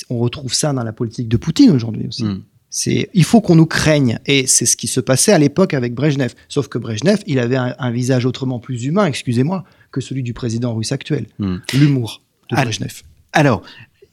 On 0.10 0.20
retrouve 0.20 0.54
ça 0.54 0.74
dans 0.74 0.84
la 0.84 0.94
politique 0.94 1.28
de 1.28 1.38
Poutine 1.38 1.72
aujourd'hui 1.72 2.08
aussi. 2.08 2.24
Hmm. 2.24 2.44
C'est, 2.70 3.10
il 3.14 3.24
faut 3.24 3.40
qu'on 3.40 3.56
nous 3.56 3.66
craigne. 3.66 4.20
Et 4.26 4.48
c'est 4.48 4.66
ce 4.66 4.76
qui 4.76 4.88
se 4.88 5.00
passait 5.00 5.32
à 5.32 5.38
l'époque 5.38 5.74
avec 5.74 5.94
Brejnev. 5.94 6.34
Sauf 6.50 6.68
que 6.68 6.78
Brejnev, 6.78 7.20
il 7.26 7.40
avait 7.40 7.56
un, 7.56 7.92
visage 7.92 8.26
autrement 8.26 8.60
plus 8.60 8.84
humain, 8.84 9.06
excusez-moi, 9.06 9.64
que 9.92 10.02
celui 10.02 10.24
du 10.24 10.34
président 10.34 10.76
russe 10.76 10.92
actuel. 10.92 11.28
Hmm. 11.40 11.58
L'humour 11.74 12.22
de 12.50 12.56
Brejnev. 12.56 13.04
Alors, 13.32 13.64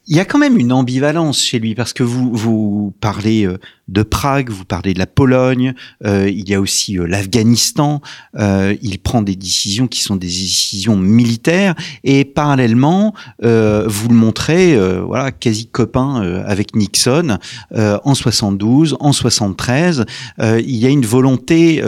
il 0.08 0.16
y 0.16 0.20
a 0.20 0.24
quand 0.24 0.38
même 0.38 0.58
une 0.58 0.72
ambivalence 0.72 1.40
chez 1.40 1.60
lui 1.60 1.74
parce 1.74 1.92
que 1.92 2.02
vous 2.02 2.32
vous 2.34 2.92
parlez 3.00 3.46
euh, 3.46 3.58
de 3.86 4.02
Prague, 4.02 4.50
vous 4.50 4.64
parlez 4.64 4.94
de 4.94 4.98
la 4.98 5.06
Pologne, 5.06 5.74
euh, 6.04 6.28
il 6.28 6.48
y 6.48 6.54
a 6.54 6.60
aussi 6.60 6.98
euh, 6.98 7.06
l'Afghanistan. 7.06 8.00
il 8.34 8.98
prend 9.02 9.22
des 9.22 9.36
décisions 9.36 9.86
qui 9.86 10.00
sont 10.00 10.16
des 10.16 10.26
décisions 10.26 10.96
militaires 10.96 11.74
et 12.02 12.24
parallèlement, 12.24 13.14
vous 13.40 14.08
le 14.08 14.14
montrez, 14.14 14.76
voilà, 15.02 15.30
quasi 15.30 15.66
copain 15.66 16.42
avec 16.46 16.74
Nixon 16.74 17.38
en 17.74 18.14
72, 18.14 18.96
en 19.00 19.12
73. 19.12 20.04
il 20.38 20.76
y 20.76 20.86
a 20.86 20.88
une 20.88 21.06
volonté 21.06 21.82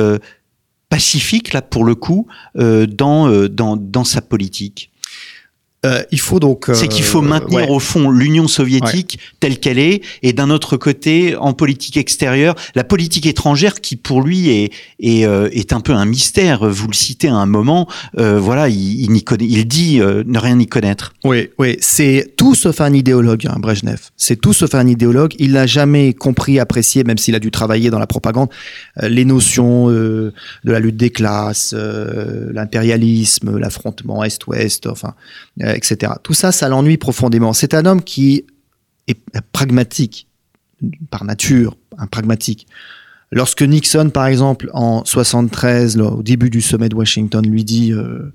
pacifique 0.89 1.53
là 1.53 1.63
pour 1.63 1.85
le 1.85 1.95
coup 1.95 2.27
dans 2.55 3.49
dans 3.49 3.77
dans 3.77 4.05
sa 4.05 4.21
politique. 4.21 4.91
Euh, 5.85 6.03
il 6.11 6.21
faut 6.21 6.41
donc. 6.41 6.71
c'est 6.73 6.89
qu'il 6.89 7.05
faut 7.05 7.23
euh, 7.23 7.27
maintenir 7.27 7.71
au 7.71 7.79
fond 7.79 8.11
l'Union 8.11 8.49
soviétique 8.49 9.19
telle 9.41 9.59
qu'elle 9.59 9.79
est, 9.79 10.03
et 10.23 10.33
d'un 10.33 10.51
autre 10.51 10.77
côté, 10.77 11.37
en 11.37 11.53
politique 11.53 11.97
extérieure, 11.97 12.55
la 12.75 12.85
politique 12.85 13.27
étrangère 13.27 13.81
qui 13.81 13.97
pour 13.97 14.23
lui 14.23 14.49
est 14.49 14.73
est, 15.01 15.27
euh, 15.27 15.49
est 15.53 15.73
un 15.73 15.81
peu 15.81 15.93
un 15.93 16.05
mystère. 16.05 16.69
Vous 16.69 16.89
le 16.89 16.95
citez 16.95 17.29
à 17.29 17.35
un 17.35 17.47
moment, 17.47 17.89
voilà, 18.15 18.69
il, 18.69 19.11
il, 19.15 19.25
connaît, 19.25 19.47
il 19.47 19.67
dit 19.67 19.99
ne 19.99 20.39
rien 20.39 20.59
y 20.59 20.67
connaître. 20.67 21.13
Oui, 21.25 21.51
oui, 21.59 21.77
c'est 21.81 22.35
tout 22.37 22.55
sauf 22.55 22.81
un 22.81 22.93
idéologue, 22.93 23.47
hein, 23.47 23.57
Brejnev. 23.59 24.01
C'est 24.17 24.41
tout 24.41 24.53
sauf 24.53 24.75
un 24.75 24.87
idéologue. 24.87 25.35
Il 25.39 25.53
n'a 25.53 25.67
jamais 25.67 26.15
compris, 26.15 26.59
apprécié, 26.59 27.05
même 27.05 27.19
s'il 27.19 27.35
a 27.35 27.39
dû 27.39 27.51
travailler 27.51 27.91
dans 27.91 27.99
la 27.99 28.07
propagande, 28.07 28.49
les 29.03 29.25
notions 29.25 29.89
de 29.89 30.33
la 30.63 30.79
lutte 30.81 30.97
des 30.97 31.11
classes, 31.11 31.75
l'impérialisme, 31.75 33.59
l'affrontement 33.59 34.23
Est-Ouest, 34.23 34.87
enfin, 34.87 35.15
etc. 35.61 36.13
Tout 36.23 36.35
ça, 36.35 36.53
ça 36.53 36.69
l'ennuie 36.69 36.97
profondément. 36.97 37.53
C'est 37.53 37.75
un 37.75 37.87
homme 37.87 38.03
qui 38.03 38.45
est 39.09 39.19
pragmatique 39.53 40.29
par 41.11 41.25
nature, 41.25 41.77
un 41.99 42.07
pragmatique. 42.07 42.67
Lorsque 43.31 43.63
Nixon, 43.63 44.11
par 44.11 44.27
exemple, 44.27 44.71
en 44.75 45.05
73, 45.05 45.99
au 45.99 46.23
début 46.23 46.51
du 46.51 46.61
sommet 46.61 46.89
de 46.89 46.95
Washington, 46.95 47.45
lui 47.45 47.65
dit 47.65 47.93
euh, 47.93 48.33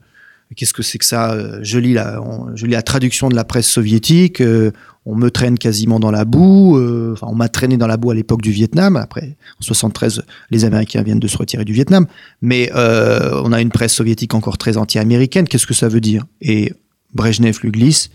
Qu'est-ce 0.56 0.74
que 0.74 0.82
c'est 0.82 0.98
que 0.98 1.06
ça 1.06 1.38
je 1.62 1.78
lis, 1.78 1.94
la, 1.94 2.20
je 2.56 2.66
lis 2.66 2.72
la 2.72 2.82
traduction 2.82 3.30
de 3.30 3.36
la 3.36 3.44
presse 3.44 3.68
soviétique, 3.68 4.42
euh, 4.42 4.72
on 5.06 5.16
me 5.16 5.30
traîne 5.30 5.60
quasiment 5.60 6.00
dans 6.00 6.10
la 6.10 6.26
boue, 6.26 6.78
euh, 6.78 7.14
enfin, 7.14 7.28
on 7.30 7.36
m'a 7.36 7.50
traîné 7.50 7.78
dans 7.78 7.86
la 7.86 7.98
boue 7.98 8.10
à 8.10 8.16
l'époque 8.16 8.42
du 8.42 8.52
Vietnam. 8.52 8.96
Après, 8.96 9.38
en 9.60 9.62
73, 9.62 10.24
les 10.50 10.66
Américains 10.66 11.04
viennent 11.04 11.20
de 11.20 11.28
se 11.28 11.38
retirer 11.38 11.66
du 11.66 11.74
Vietnam, 11.74 12.08
mais 12.42 12.72
on 12.74 13.52
a 13.52 13.62
une 13.62 13.70
presse 13.70 13.94
soviétique 13.94 14.34
encore 14.34 14.58
très 14.58 14.78
anti-américaine. 14.78 15.48
Qu'est-ce 15.48 15.68
que 15.68 15.76
ça 15.76 15.88
veut 15.88 16.02
dire? 16.02 16.26
Et 16.42 16.74
Brejnev 17.14 17.60
lui 17.62 17.72
glisse 17.72 18.10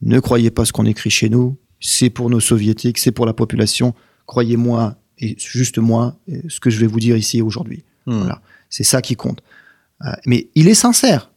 Ne 0.00 0.20
croyez 0.20 0.50
pas 0.50 0.64
ce 0.64 0.72
qu'on 0.72 0.86
écrit 0.86 1.10
chez 1.10 1.28
nous, 1.28 1.56
c'est 1.80 2.10
pour 2.10 2.30
nos 2.30 2.40
soviétiques, 2.40 2.98
c'est 2.98 3.12
pour 3.12 3.26
la 3.26 3.34
population. 3.34 3.94
Croyez-moi, 4.26 4.96
et 5.18 5.36
juste 5.38 5.78
moi, 5.78 6.16
ce 6.48 6.60
que 6.60 6.70
je 6.70 6.80
vais 6.80 6.86
vous 6.86 7.00
dire 7.00 7.16
ici 7.16 7.42
aujourd'hui. 7.42 7.84
Hmm. 8.06 8.20
Voilà. 8.20 8.40
C'est 8.70 8.84
ça 8.84 9.02
qui 9.02 9.16
compte. 9.16 9.42
Euh, 10.04 10.12
mais 10.26 10.48
il 10.54 10.68
est 10.68 10.74
sincère. 10.74 11.30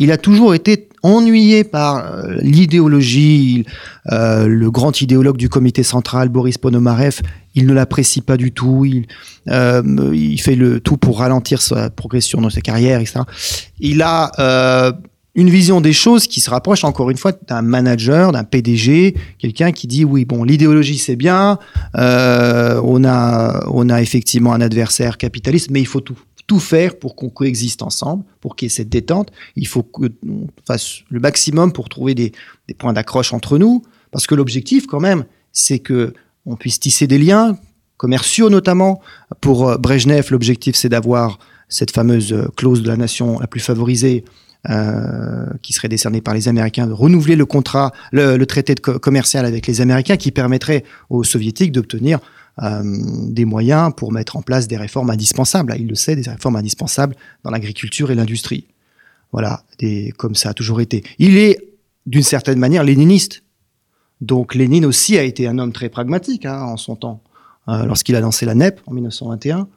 Il 0.00 0.10
a 0.10 0.18
toujours 0.18 0.54
été 0.54 0.88
ennuyé 1.04 1.62
par 1.62 1.98
euh, 1.98 2.36
l'idéologie. 2.42 3.64
Euh, 4.10 4.48
le 4.48 4.70
grand 4.70 5.00
idéologue 5.00 5.36
du 5.36 5.48
comité 5.48 5.84
central, 5.84 6.28
Boris 6.28 6.58
Ponomarev, 6.58 7.20
il 7.54 7.66
ne 7.66 7.72
l'apprécie 7.72 8.20
pas 8.20 8.36
du 8.36 8.50
tout. 8.50 8.84
Il, 8.84 9.06
il 9.46 10.40
fait 10.40 10.56
le 10.56 10.80
tout 10.80 10.96
pour 10.96 11.20
ralentir 11.20 11.62
sa 11.62 11.90
progression 11.90 12.40
dans 12.40 12.50
sa 12.50 12.60
carrière, 12.60 13.00
etc. 13.00 13.20
Il 13.78 14.02
a 14.02 14.32
une 15.34 15.48
vision 15.48 15.80
des 15.80 15.92
choses 15.92 16.26
qui 16.26 16.40
se 16.40 16.50
rapproche 16.50 16.84
encore 16.84 17.10
une 17.10 17.16
fois 17.16 17.32
d'un 17.46 17.62
manager, 17.62 18.32
d'un 18.32 18.44
PDG, 18.44 19.14
quelqu'un 19.38 19.70
qui 19.70 19.86
dit 19.86 20.04
oui 20.04 20.24
bon 20.24 20.42
l'idéologie 20.42 20.98
c'est 20.98 21.16
bien, 21.16 21.58
euh, 21.96 22.80
on 22.84 23.04
a 23.04 23.64
on 23.68 23.88
a 23.88 24.02
effectivement 24.02 24.52
un 24.52 24.60
adversaire 24.60 25.18
capitaliste, 25.18 25.70
mais 25.70 25.80
il 25.80 25.86
faut 25.86 26.00
tout 26.00 26.18
tout 26.50 26.58
faire 26.58 26.98
pour 26.98 27.14
qu'on 27.14 27.28
coexiste 27.28 27.80
ensemble, 27.80 28.24
pour 28.40 28.56
qu'il 28.56 28.66
y 28.66 28.70
ait 28.72 28.74
cette 28.74 28.88
détente. 28.88 29.30
Il 29.54 29.68
faut 29.68 29.84
qu'on 29.84 30.48
fasse 30.66 31.02
le 31.08 31.20
maximum 31.20 31.72
pour 31.72 31.88
trouver 31.88 32.16
des, 32.16 32.32
points 32.76 32.92
d'accroche 32.92 33.32
entre 33.32 33.56
nous, 33.56 33.84
parce 34.10 34.26
que 34.26 34.34
l'objectif 34.34 34.88
quand 34.88 34.98
même 34.98 35.26
c'est 35.52 35.78
que 35.78 36.12
on 36.46 36.56
puisse 36.56 36.80
tisser 36.80 37.06
des 37.06 37.18
liens 37.18 37.56
commerciaux 37.98 38.50
notamment. 38.50 39.00
Pour 39.40 39.68
euh, 39.68 39.78
Brejnev, 39.78 40.32
l'objectif 40.32 40.74
c'est 40.74 40.88
d'avoir 40.88 41.38
cette 41.68 41.92
fameuse 41.92 42.34
clause 42.56 42.82
de 42.82 42.88
la 42.88 42.96
nation 42.96 43.38
la 43.38 43.46
plus 43.46 43.60
favorisée 43.60 44.24
euh, 44.68 45.46
qui 45.62 45.72
serait 45.72 45.86
décerné 45.86 46.20
par 46.20 46.34
les 46.34 46.48
Américains, 46.48 46.88
de 46.88 46.92
renouveler 46.92 47.36
le 47.36 47.46
contrat, 47.46 47.92
le, 48.10 48.44
traité 48.44 48.74
de 48.74 48.80
commercial 48.80 49.46
avec 49.46 49.68
les 49.68 49.80
Américains, 49.80 50.16
qui 50.16 50.32
permettrait 50.32 50.82
aux 51.10 51.22
Soviétiques 51.22 51.70
d'obtenir 51.70 52.18
euh, 52.18 52.39
des 52.58 53.44
moyens 53.46 53.90
pour 53.96 54.12
mettre 54.12 54.36
en 54.36 54.42
place 54.42 54.68
des 54.68 54.76
réformes 54.76 55.08
indispensables. 55.10 55.74
il 55.78 55.86
le 55.86 55.94
sait, 55.94 56.14
des 56.14 56.28
réformes 56.28 56.56
indispensables 56.56 57.16
dans 57.42 57.50
l'agriculture 57.50 58.10
et 58.10 58.14
l'industrie. 58.14 58.66
Voilà, 59.32 59.62
des, 59.78 60.12
comme 60.18 60.34
ça 60.34 60.50
a 60.50 60.54
toujours 60.54 60.80
été. 60.80 61.02
Il 61.18 61.38
est 61.38 61.58
d'une 62.04 62.22
certaine 62.22 62.58
manière 62.58 62.84
léniniste. 62.84 63.44
Donc 64.20 64.54
Lénine 64.54 64.84
aussi 64.84 65.16
a 65.16 65.22
été 65.22 65.46
un 65.46 65.58
homme 65.58 65.72
très 65.72 65.88
pragmatique 65.88 66.44
hein, 66.44 66.60
en 66.60 66.76
son 66.76 66.96
temps. 66.96 67.22
Euh, 67.68 67.86
lorsqu'il 67.86 68.16
a 68.16 68.20
lancé 68.20 68.44
la 68.44 68.54
NEP 68.54 68.80
en 68.86 68.92
1921, 68.92 69.68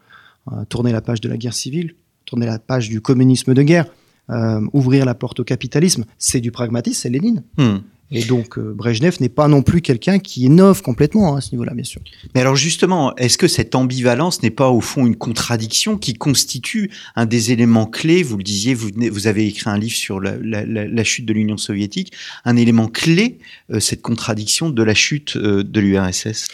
tourné 0.67 0.91
la 0.91 1.01
page 1.01 1.21
de 1.21 1.29
la 1.29 1.37
guerre 1.37 1.53
civile, 1.53 1.95
tourné 2.25 2.45
la 2.45 2.59
page 2.59 2.89
du 2.89 2.99
communisme 2.99 3.53
de 3.53 3.61
guerre, 3.61 3.85
euh, 4.29 4.65
ouvrir 4.73 5.05
la 5.05 5.15
porte 5.15 5.41
au 5.41 5.43
capitalisme, 5.43 6.05
c'est 6.17 6.39
du 6.39 6.51
pragmatisme, 6.51 7.01
c'est 7.01 7.09
Lénine. 7.09 7.43
Hmm. 7.57 7.77
Et 8.13 8.23
donc 8.23 8.57
euh, 8.57 8.73
Brejnev 8.73 9.17
n'est 9.19 9.29
pas 9.29 9.47
non 9.47 9.61
plus 9.61 9.81
quelqu'un 9.81 10.19
qui 10.19 10.43
innove 10.43 10.81
complètement 10.81 11.33
hein, 11.33 11.37
à 11.37 11.41
ce 11.41 11.51
niveau-là, 11.51 11.73
bien 11.73 11.83
sûr. 11.83 12.01
Mais 12.33 12.41
alors 12.41 12.55
justement, 12.55 13.15
est-ce 13.15 13.37
que 13.37 13.47
cette 13.47 13.75
ambivalence 13.75 14.43
n'est 14.43 14.51
pas 14.51 14.69
au 14.69 14.81
fond 14.81 15.05
une 15.05 15.15
contradiction 15.15 15.97
qui 15.97 16.13
constitue 16.13 16.91
un 17.15 17.25
des 17.25 17.51
éléments 17.51 17.87
clés? 17.87 18.23
Vous 18.23 18.37
le 18.37 18.43
disiez, 18.43 18.73
vous, 18.73 18.89
vous 19.11 19.27
avez 19.27 19.47
écrit 19.47 19.69
un 19.69 19.77
livre 19.77 19.95
sur 19.95 20.19
la, 20.19 21.03
chute 21.03 21.25
de 21.25 21.33
l'Union 21.33 21.57
soviétique, 21.57 22.13
un 22.45 22.55
élément 22.55 22.87
clé, 22.87 23.39
euh, 23.71 23.79
cette 23.79 24.01
contradiction 24.01 24.69
de 24.69 24.83
la 24.83 24.93
chute 24.93 25.37
de 25.37 25.79
l'URSS. 25.79 26.47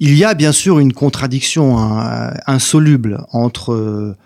Il 0.00 0.16
y 0.16 0.24
a 0.24 0.34
bien 0.34 0.52
sûr 0.52 0.78
une 0.78 0.92
contradiction 0.92 1.78
hein, 1.78 2.34
insoluble 2.46 3.24
entre 3.32 4.16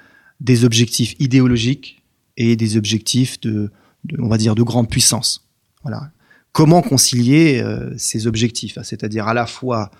des 0.40 0.64
objectifs 0.64 1.14
idéologiques 1.18 2.02
et 2.36 2.56
des 2.56 2.76
objectifs 2.76 3.40
de, 3.40 3.70
on 4.18 4.28
va 4.28 4.38
dire, 4.38 4.54
de 4.54 4.62
grande 4.62 4.88
puissance. 4.88 5.46
Voilà. 5.82 6.10
Comment 6.56 6.80
concilier 6.80 7.60
euh, 7.60 7.92
ces 7.98 8.26
objectifs, 8.26 8.78
hein, 8.78 8.82
c'est-à-dire 8.82 9.28
à 9.28 9.34
la 9.34 9.44
fois 9.44 9.90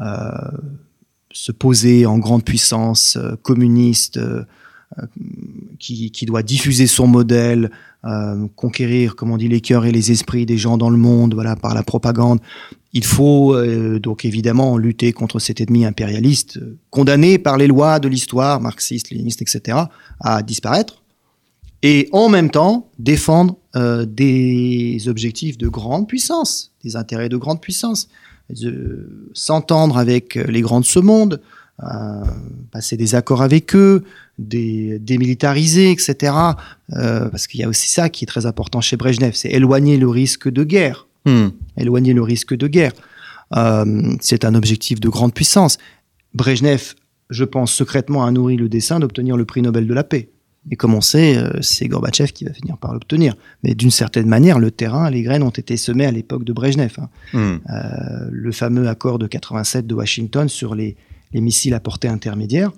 euh, 0.00 0.30
se 1.32 1.50
poser 1.50 2.06
en 2.06 2.18
grande 2.18 2.44
puissance 2.44 3.16
euh, 3.16 3.34
communiste 3.42 4.20
qui, 5.80 6.12
doit 6.26 6.44
diffuser 6.44 6.86
son 6.86 7.08
modèle, 7.08 7.72
conquérir, 8.54 9.16
comme 9.16 9.32
on 9.32 9.36
dit, 9.36 9.48
les 9.48 9.60
cœurs 9.60 9.84
et 9.84 9.90
les 9.90 10.12
esprits 10.12 10.46
des 10.46 10.56
gens 10.56 10.78
dans 10.78 10.90
le 10.90 10.96
monde, 10.96 11.34
voilà, 11.34 11.56
par 11.56 11.74
la 11.74 11.82
propagande. 11.82 12.38
Il 12.92 13.04
faut 13.04 13.56
donc 13.98 14.24
évidemment 14.24 14.78
lutter 14.78 15.12
contre 15.12 15.40
cet 15.40 15.60
ennemi 15.60 15.84
impérialiste, 15.84 16.60
condamné 16.90 17.36
par 17.38 17.56
les 17.56 17.66
lois 17.66 17.98
de 17.98 18.06
l'histoire 18.06 18.60
marxiste, 18.60 19.10
léniniste, 19.10 19.42
etc., 19.42 19.76
à 20.20 20.42
disparaître 20.42 21.02
et 21.82 22.08
en 22.12 22.28
même 22.28 22.50
temps 22.50 22.90
défendre 22.98 23.56
euh, 23.76 24.06
des 24.06 25.06
objectifs 25.06 25.58
de 25.58 25.68
grande 25.68 26.08
puissance, 26.08 26.72
des 26.82 26.96
intérêts 26.96 27.28
de 27.28 27.36
grande 27.36 27.60
puissance, 27.60 28.08
s'entendre 29.34 29.98
avec 29.98 30.36
les 30.36 30.62
grands 30.62 30.80
de 30.80 30.86
ce 30.86 30.98
monde, 30.98 31.42
euh, 31.82 32.24
passer 32.70 32.96
des 32.96 33.14
accords 33.14 33.42
avec 33.42 33.76
eux, 33.76 34.02
des 34.38 34.98
démilitariser, 34.98 35.90
etc. 35.90 36.32
Euh, 36.92 37.28
parce 37.28 37.46
qu'il 37.46 37.60
y 37.60 37.64
a 37.64 37.68
aussi 37.68 37.88
ça 37.88 38.08
qui 38.08 38.24
est 38.24 38.26
très 38.26 38.46
important 38.46 38.80
chez 38.80 38.96
Brejnev, 38.96 39.32
c'est 39.34 39.50
éloigner 39.50 39.98
le 39.98 40.08
risque 40.08 40.48
de 40.48 40.64
guerre. 40.64 41.06
Hmm. 41.26 41.48
Éloigner 41.76 42.14
le 42.14 42.22
risque 42.22 42.56
de 42.56 42.68
guerre. 42.68 42.92
c'est 44.20 44.46
un 44.46 44.54
objectif 44.54 45.00
de 45.00 45.10
grande 45.10 45.34
puissance. 45.34 45.76
Brejnev, 46.32 46.94
je 47.28 47.44
pense 47.44 47.72
secrètement, 47.72 48.24
a 48.24 48.30
nourri 48.30 48.56
le 48.56 48.70
dessein 48.70 49.00
d'obtenir 49.00 49.36
le 49.36 49.44
prix 49.44 49.60
Nobel 49.60 49.86
de 49.86 49.92
la 49.92 50.04
paix. 50.04 50.30
Et 50.70 50.76
comme 50.76 50.94
on 50.94 51.00
sait, 51.00 51.36
euh, 51.36 51.50
c'est 51.60 51.86
Gorbatchev 51.86 52.32
qui 52.32 52.44
va 52.44 52.52
finir 52.52 52.76
par 52.76 52.92
l'obtenir. 52.92 53.34
Mais 53.62 53.74
d'une 53.74 53.90
certaine 53.90 54.26
manière, 54.26 54.58
le 54.58 54.70
terrain, 54.70 55.08
les 55.10 55.22
graines 55.22 55.42
ont 55.42 55.50
été 55.50 55.76
semées 55.76 56.06
à 56.06 56.10
l'époque 56.10 56.44
de 56.44 56.52
Brejnev. 56.52 56.94
Hein. 56.98 57.08
Hmm. 57.32 57.58
Euh, 57.70 58.28
le 58.30 58.52
fameux 58.52 58.88
accord 58.88 59.18
de 59.18 59.26
87 59.26 59.86
de 59.86 59.94
Washington 59.94 60.48
sur 60.48 60.74
les, 60.74 60.96
missiles 61.32 61.74
à 61.74 61.80
portée 61.80 62.08
intermédiaire, 62.08 62.72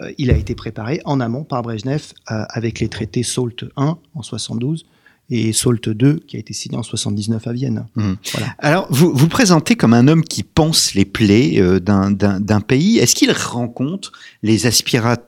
euh, 0.00 0.10
il 0.16 0.30
a 0.30 0.36
été 0.36 0.54
préparé 0.54 1.00
en 1.04 1.20
amont 1.20 1.44
par 1.44 1.62
Brejnev 1.62 2.12
avec 2.26 2.80
les 2.80 2.88
traités 2.88 3.22
SALT 3.22 3.68
1 3.76 3.98
en 4.14 4.22
72 4.22 4.86
et 5.32 5.52
SALT 5.52 5.88
2 5.88 6.20
qui 6.26 6.36
a 6.36 6.38
été 6.38 6.52
signé 6.52 6.76
en 6.76 6.82
79 6.82 7.46
à 7.46 7.52
Vienne. 7.52 7.86
Hmm. 7.96 8.14
Alors, 8.58 8.86
vous 8.90 9.12
vous 9.14 9.28
présentez 9.28 9.76
comme 9.76 9.94
un 9.94 10.06
homme 10.06 10.22
qui 10.22 10.42
pense 10.42 10.94
les 10.94 11.06
plaies 11.06 11.58
euh, 11.58 11.80
d'un 11.80 12.60
pays. 12.60 12.98
Est-ce 12.98 13.14
qu'il 13.14 13.32
rencontre 13.32 14.12
les, 14.42 14.58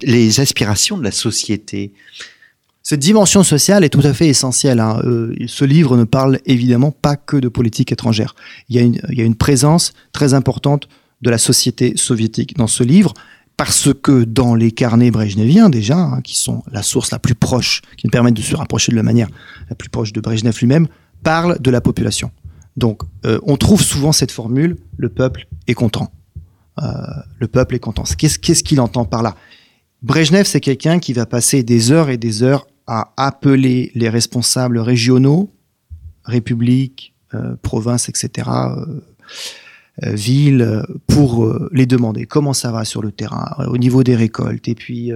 les 0.03 0.41
aspirations 0.41 0.99
de 0.99 1.03
la 1.03 1.11
société? 1.11 1.93
Cette 2.83 3.01
dimension 3.01 3.43
sociale 3.43 3.83
est 3.83 3.89
tout 3.89 4.03
à 4.05 4.13
fait 4.13 4.29
essentielle. 4.29 4.79
Hein. 4.79 5.01
Euh, 5.05 5.35
ce 5.47 5.65
livre 5.65 5.97
ne 5.97 6.05
parle 6.05 6.39
évidemment 6.45 6.91
pas 6.91 7.17
que 7.17 7.39
de 7.39 7.49
politique 7.49 7.91
étrangère. 7.91 8.35
Il 8.69 8.77
y, 8.77 8.79
a 8.79 8.83
une, 8.83 9.01
il 9.09 9.19
y 9.19 9.23
a 9.23 9.25
une 9.25 9.37
présence 9.37 9.95
très 10.13 10.35
importante 10.35 10.87
de 11.23 11.31
la 11.31 11.39
société 11.39 11.95
soviétique 11.97 12.59
dans 12.59 12.67
ce 12.67 12.85
livre 12.85 13.15
parce 13.57 13.93
que 13.95 14.25
dans 14.25 14.55
les 14.55 14.73
carnets 14.73 15.11
brejneviens 15.11 15.71
déjà, 15.71 15.97
hein, 15.97 16.21
qui 16.23 16.37
sont 16.37 16.63
la 16.71 16.83
source 16.83 17.11
la 17.11 17.19
plus 17.19 17.35
proche, 17.35 17.83
qui 17.97 18.07
nous 18.07 18.11
permettent 18.11 18.35
de 18.35 18.43
se 18.43 18.57
rapprocher 18.57 18.91
de 18.91 18.97
la 18.97 19.03
manière 19.03 19.29
la 19.69 19.77
plus 19.77 19.89
proche 19.89 20.13
de 20.13 20.21
Brejnev 20.21 20.59
lui-même, 20.59 20.89
parle 21.23 21.61
de 21.61 21.71
la 21.71 21.81
population. 21.81 22.31
Donc 22.77 23.03
euh, 23.25 23.39
on 23.45 23.57
trouve 23.57 23.83
souvent 23.83 24.13
cette 24.13 24.33
formule, 24.33 24.77
le 24.97 25.09
peuple 25.09 25.47
est 25.69 25.75
content. 25.75 26.11
Euh, 26.83 26.89
le 27.39 27.47
peuple 27.47 27.77
est 27.77 27.81
content. 27.81 28.03
Qu'est-ce 28.19 28.65
qu'il 28.65 28.81
entend 28.81 29.05
par 29.05 29.23
là? 29.23 29.37
Brejnev, 30.03 30.45
c'est 30.45 30.61
quelqu'un 30.61 30.99
qui 30.99 31.13
va 31.13 31.25
passer 31.25 31.63
des 31.63 31.93
heures 31.93 32.11
et 32.11 32.17
des 32.17 32.43
heures 32.43 32.67
à 32.87 33.13
appeler 33.17 33.93
les 33.95 34.09
responsables 34.09 34.79
régionaux, 34.79 35.51
républiques, 36.25 37.15
euh, 37.33 37.55
provinces, 37.63 38.09
etc., 38.09 38.51
ville 40.03 40.63
euh, 40.63 40.83
pour 41.07 41.45
euh, 41.45 41.69
les 41.73 41.87
demander 41.87 42.27
comment 42.27 42.53
ça 42.53 42.73
va 42.73 42.85
sur 42.85 43.03
le 43.03 43.13
terrain, 43.13 43.55
au 43.69 43.79
niveau 43.79 44.03
des 44.03 44.17
récoltes 44.17 44.69
et 44.69 44.75
puis 44.75 45.13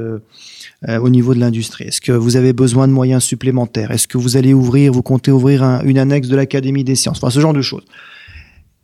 au 0.87 1.09
niveau 1.09 1.35
de 1.35 1.41
l'industrie. 1.41 1.85
Est-ce 1.85 2.01
que 2.01 2.13
vous 2.13 2.37
avez 2.37 2.53
besoin 2.53 2.87
de 2.87 2.93
moyens 2.93 3.25
supplémentaires? 3.25 3.91
Est-ce 3.91 4.07
que 4.07 4.19
vous 4.19 4.37
allez 4.37 4.55
ouvrir, 4.55 4.93
vous 4.93 5.03
comptez 5.03 5.31
ouvrir 5.31 5.63
une 5.85 5.99
annexe 5.99 6.29
de 6.29 6.37
l'Académie 6.37 6.85
des 6.85 6.95
sciences? 6.95 7.19
Enfin, 7.19 7.31
ce 7.31 7.41
genre 7.41 7.53
de 7.53 7.63
choses. 7.63 7.85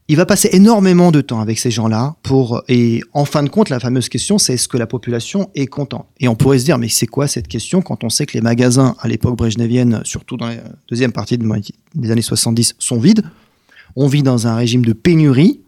il 0.08 0.16
va 0.16 0.26
passer 0.26 0.50
énormément 0.52 1.12
de 1.12 1.20
temps 1.20 1.40
avec 1.40 1.58
ces 1.58 1.70
gens-là 1.70 2.16
pour 2.22 2.62
et 2.68 3.02
en 3.12 3.24
fin 3.24 3.42
de 3.42 3.48
compte 3.48 3.70
la 3.70 3.80
fameuse 3.80 4.08
question 4.08 4.38
c'est 4.38 4.54
est-ce 4.54 4.68
que 4.68 4.76
la 4.76 4.86
population 4.86 5.50
est 5.54 5.66
contente? 5.66 6.06
Et 6.18 6.28
on 6.28 6.34
pourrait 6.34 6.58
se 6.58 6.64
dire 6.64 6.78
mais 6.78 6.88
c'est 6.88 7.06
quoi 7.06 7.28
cette 7.28 7.48
question 7.48 7.80
quand 7.80 8.02
on 8.02 8.08
sait 8.08 8.26
que 8.26 8.34
les 8.34 8.42
magasins 8.42 8.96
à 9.00 9.08
l'époque 9.08 9.36
brejnevienne 9.36 10.00
surtout 10.04 10.36
dans 10.36 10.48
la 10.48 10.56
deuxième 10.88 11.12
partie 11.12 11.38
des 11.38 12.10
années 12.10 12.22
70 12.22 12.74
sont 12.78 12.98
vides? 12.98 13.24
On 13.96 14.08
vit 14.08 14.24
dans 14.24 14.48
un 14.48 14.56
régime 14.56 14.84
de 14.84 14.92
pénurie 14.92 15.60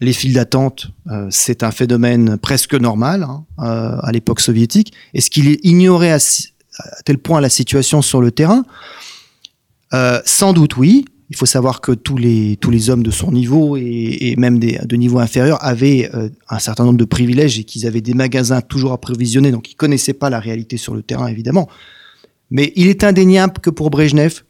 les 0.00 0.12
files 0.12 0.32
d'attente 0.32 0.90
euh, 1.10 1.26
c'est 1.30 1.62
un 1.62 1.70
phénomène 1.70 2.38
presque 2.38 2.74
normal 2.74 3.22
hein, 3.22 3.44
euh, 3.58 3.96
à 4.02 4.12
l'époque 4.12 4.40
soviétique. 4.40 4.92
Est-ce 5.14 5.30
qu'il 5.30 5.58
ignorait 5.62 6.12
à, 6.12 6.16
à, 6.16 7.02
tel 7.04 7.18
point 7.18 7.40
la 7.40 7.50
situation 7.50 8.02
sur 8.02 8.20
le 8.20 8.30
terrain? 8.30 8.64
Euh, 9.92 10.20
sans 10.24 10.52
doute 10.52 10.76
oui. 10.76 11.04
Il 11.32 11.36
faut 11.36 11.46
savoir 11.46 11.80
que 11.80 11.92
tous 11.92 12.16
les, 12.16 12.56
tous 12.56 12.72
les 12.72 12.90
hommes 12.90 13.04
de 13.04 13.12
son 13.12 13.30
niveau 13.30 13.76
et, 13.76 14.34
même 14.36 14.58
de 14.58 14.96
niveau 14.96 15.20
inférieur 15.20 15.64
avaient 15.64 16.10
un 16.48 16.58
certain 16.58 16.84
nombre 16.84 16.98
de 16.98 17.04
privilèges 17.04 17.56
et 17.56 17.62
qu'ils 17.62 17.86
avaient 17.86 18.00
des 18.00 18.14
magasins 18.14 18.60
toujours 18.60 18.90
approvisionner, 18.90 19.52
donc 19.52 19.70
ils 19.70 19.76
connaissaient 19.76 20.12
pas 20.12 20.28
la 20.28 20.40
réalité 20.40 20.76
sur 20.76 20.92
le 20.92 21.04
terrain, 21.04 21.28
évidemment. 21.28 21.68
Mais 22.50 22.72
il 22.74 22.88
est 22.88 23.04
indéniable 23.04 23.60
que 23.60 23.70
pour 23.70 23.90
Brejnev, 23.90 24.42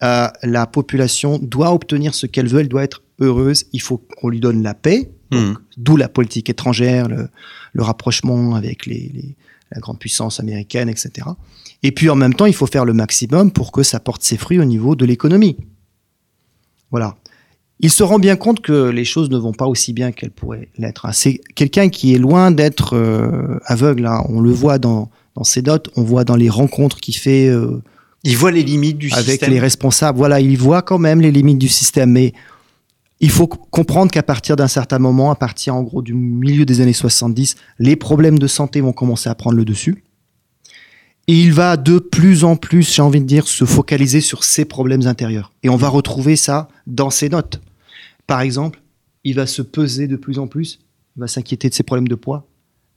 la 0.00 0.66
population 0.70 1.40
doit 1.42 1.74
obtenir 1.74 2.14
ce 2.14 2.26
qu'elle 2.26 2.46
veut, 2.46 2.60
elle 2.60 2.68
doit 2.68 2.84
être 2.84 3.02
heureuse, 3.20 3.66
il 3.72 3.80
faut 3.80 3.98
qu'on 3.98 4.28
lui 4.28 4.40
donne 4.40 4.62
la 4.62 4.74
paix, 4.74 5.10
mmh. 5.30 5.52
d'où 5.76 5.96
la 5.96 6.08
politique 6.08 6.50
étrangère, 6.50 7.08
le, 7.08 7.28
le 7.72 7.82
rapprochement 7.82 8.54
avec 8.54 8.86
les, 8.86 9.10
les, 9.14 9.36
la 9.72 9.80
grande 9.80 9.98
puissance 9.98 10.40
américaine, 10.40 10.88
etc. 10.88 11.28
Et 11.82 11.92
puis 11.92 12.10
en 12.10 12.16
même 12.16 12.34
temps, 12.34 12.46
il 12.46 12.54
faut 12.54 12.66
faire 12.66 12.84
le 12.84 12.92
maximum 12.92 13.50
pour 13.52 13.72
que 13.72 13.82
ça 13.82 14.00
porte 14.00 14.22
ses 14.22 14.36
fruits 14.36 14.58
au 14.58 14.64
niveau 14.64 14.96
de 14.96 15.04
l'économie. 15.04 15.56
Voilà. 16.90 17.16
Il 17.78 17.90
se 17.90 18.02
rend 18.02 18.18
bien 18.18 18.36
compte 18.36 18.60
que 18.60 18.90
les 18.90 19.06
choses 19.06 19.30
ne 19.30 19.38
vont 19.38 19.52
pas 19.52 19.66
aussi 19.66 19.94
bien 19.94 20.12
qu'elles 20.12 20.32
pourraient 20.32 20.68
l'être. 20.76 21.06
C'est 21.14 21.40
quelqu'un 21.54 21.88
qui 21.88 22.14
est 22.14 22.18
loin 22.18 22.50
d'être 22.50 22.94
euh, 22.94 23.58
aveugle. 23.64 24.04
Hein. 24.06 24.22
On 24.28 24.40
le 24.40 24.50
voit 24.50 24.78
dans, 24.78 25.10
dans 25.34 25.44
ses 25.44 25.62
notes, 25.62 25.88
on 25.96 26.02
voit 26.02 26.24
dans 26.24 26.36
les 26.36 26.50
rencontres 26.50 27.00
qu'il 27.00 27.16
fait. 27.16 27.48
Euh, 27.48 27.82
il 28.22 28.36
voit 28.36 28.50
les 28.50 28.62
limites 28.62 28.98
du 28.98 29.06
avec 29.06 29.24
système. 29.24 29.46
Avec 29.46 29.54
les 29.54 29.60
responsables. 29.60 30.18
Voilà, 30.18 30.40
il 30.40 30.58
voit 30.58 30.82
quand 30.82 30.98
même 30.98 31.22
les 31.22 31.32
limites 31.32 31.56
du 31.56 31.68
système. 31.68 32.10
Mais 32.10 32.34
il 33.20 33.30
faut 33.30 33.46
comprendre 33.46 34.10
qu'à 34.10 34.22
partir 34.22 34.56
d'un 34.56 34.68
certain 34.68 34.98
moment, 34.98 35.30
à 35.30 35.34
partir 35.34 35.74
en 35.74 35.82
gros 35.82 36.02
du 36.02 36.14
milieu 36.14 36.64
des 36.64 36.80
années 36.80 36.94
70, 36.94 37.56
les 37.78 37.96
problèmes 37.96 38.38
de 38.38 38.46
santé 38.46 38.80
vont 38.80 38.92
commencer 38.92 39.28
à 39.28 39.34
prendre 39.34 39.56
le 39.56 39.64
dessus. 39.64 40.02
Et 41.28 41.34
il 41.34 41.52
va 41.52 41.76
de 41.76 41.98
plus 41.98 42.44
en 42.44 42.56
plus, 42.56 42.94
j'ai 42.94 43.02
envie 43.02 43.20
de 43.20 43.26
dire, 43.26 43.46
se 43.46 43.64
focaliser 43.64 44.20
sur 44.20 44.42
ses 44.42 44.64
problèmes 44.64 45.06
intérieurs. 45.06 45.52
Et 45.62 45.68
on 45.68 45.76
va 45.76 45.88
retrouver 45.88 46.34
ça 46.34 46.68
dans 46.86 47.10
ses 47.10 47.28
notes. 47.28 47.60
Par 48.26 48.40
exemple, 48.40 48.80
il 49.22 49.34
va 49.34 49.46
se 49.46 49.62
peser 49.62 50.08
de 50.08 50.16
plus 50.16 50.38
en 50.38 50.46
plus, 50.46 50.80
il 51.16 51.20
va 51.20 51.28
s'inquiéter 51.28 51.68
de 51.68 51.74
ses 51.74 51.82
problèmes 51.82 52.08
de 52.08 52.14
poids, 52.14 52.48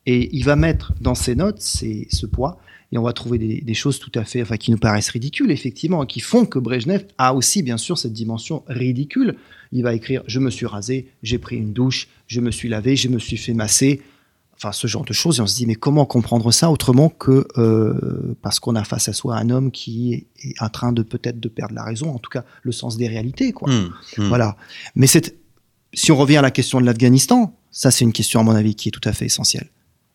et 0.05 0.35
il 0.35 0.45
va 0.45 0.55
mettre 0.55 0.93
dans 1.01 1.15
ses 1.15 1.35
notes 1.35 1.61
ces, 1.61 2.07
ce 2.11 2.25
poids, 2.25 2.59
et 2.91 2.97
on 2.97 3.03
va 3.03 3.13
trouver 3.13 3.39
des, 3.39 3.73
choses 3.73 3.97
tout 3.97 4.11
à 4.13 4.23
fait, 4.23 4.43
enfin, 4.43 4.57
qui 4.57 4.69
nous 4.69 4.77
paraissent 4.77 5.09
ridicules, 5.09 5.51
effectivement, 5.51 6.05
qui 6.05 6.19
font 6.19 6.45
que 6.45 6.59
Brejnev 6.59 7.05
a 7.17 7.33
aussi, 7.33 7.63
bien 7.63 7.77
sûr, 7.77 7.97
cette 7.97 8.13
dimension 8.13 8.63
ridicule. 8.67 9.35
Il 9.73 9.83
va 9.83 9.93
écrire 9.93 10.23
Je 10.27 10.39
me 10.39 10.49
suis 10.49 10.65
rasé, 10.65 11.07
j'ai 11.23 11.39
pris 11.39 11.57
une 11.57 11.73
douche, 11.73 12.07
je 12.27 12.39
me 12.39 12.51
suis 12.51 12.69
lavé, 12.69 12.95
je 12.95 13.09
me 13.09 13.19
suis 13.19 13.37
fait 13.37 13.53
masser, 13.53 14.01
enfin 14.53 14.71
ce 14.71 14.87
genre 14.87 15.03
de 15.03 15.13
choses. 15.13 15.39
Et 15.39 15.41
on 15.41 15.47
se 15.47 15.55
dit 15.55 15.65
mais 15.65 15.75
comment 15.75 16.05
comprendre 16.05 16.51
ça 16.51 16.71
autrement 16.71 17.09
que 17.09 17.47
euh, 17.57 18.35
parce 18.41 18.59
qu'on 18.59 18.75
a 18.75 18.83
face 18.83 19.09
à 19.09 19.13
soi 19.13 19.35
un 19.37 19.49
homme 19.49 19.71
qui 19.71 20.13
est, 20.13 20.27
en 20.59 20.69
train 20.69 20.93
de 20.93 21.01
peut-être 21.01 21.39
de 21.39 21.49
perdre 21.49 21.73
la 21.73 21.83
raison 21.83 22.11
en 22.11 22.19
tout 22.19 22.29
cas 22.29 22.45
le 22.61 22.71
sens 22.71 22.97
des 22.97 23.07
réalités 23.07 23.51
quoi. 23.51 23.69
Mmh, 23.69 23.89
mmh. 24.17 24.27
voilà. 24.27 24.55
Mais 24.95 25.07
c'est 25.07 25.35
si 25.93 26.11
on 26.11 26.17
revient 26.17 26.37
à 26.37 26.41
la 26.41 26.51
question 26.51 26.79
de 26.79 26.85
l'Afghanistan 26.85 27.57
ça 27.71 27.89
c'est 27.89 28.05
une 28.05 28.13
question 28.13 28.39
à 28.39 28.43
mon 28.43 28.55
avis 28.55 28.75
qui 28.75 28.89
est 28.89 28.91
tout 28.91 29.07
à 29.09 29.11
fait 29.11 29.25
essentielle. 29.25 29.69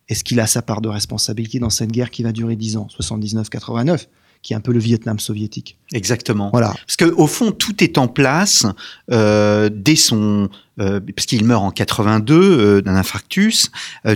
Est-ce 0.09 0.25
qu'il 0.25 0.41
a 0.41 0.47
sa 0.47 0.63
part 0.63 0.81
de 0.81 0.89
responsabilité 0.89 1.59
dans 1.59 1.69
cette 1.69 1.93
guerre 1.93 2.11
qui 2.11 2.23
va 2.23 2.33
durer 2.33 2.57
10 2.57 2.77
ans 2.79 2.89
79 2.89 3.51
89 3.51 4.09
qui 4.43 4.53
est 4.53 4.57
un 4.57 4.61
peu 4.61 4.73
le 4.73 4.79
Vietnam 4.79 5.19
soviétique. 5.19 5.77
Exactement. 5.93 6.51
Voilà. 6.53 6.75
Parce 6.87 6.97
que 6.97 7.07
au 7.07 7.27
fond, 7.27 7.51
tout 7.51 7.83
est 7.83 7.99
en 7.99 8.09
place 8.09 8.67
euh, 9.11 9.69
dès 9.73 9.97
son, 9.97 10.49
euh, 10.81 11.01
parce 11.15 11.27
qu'il 11.27 11.45
meurt 11.45 11.63
en 11.63 11.71
82 11.71 12.35
euh, 12.35 12.81
d'un 12.83 12.95
infarctus. 12.95 13.71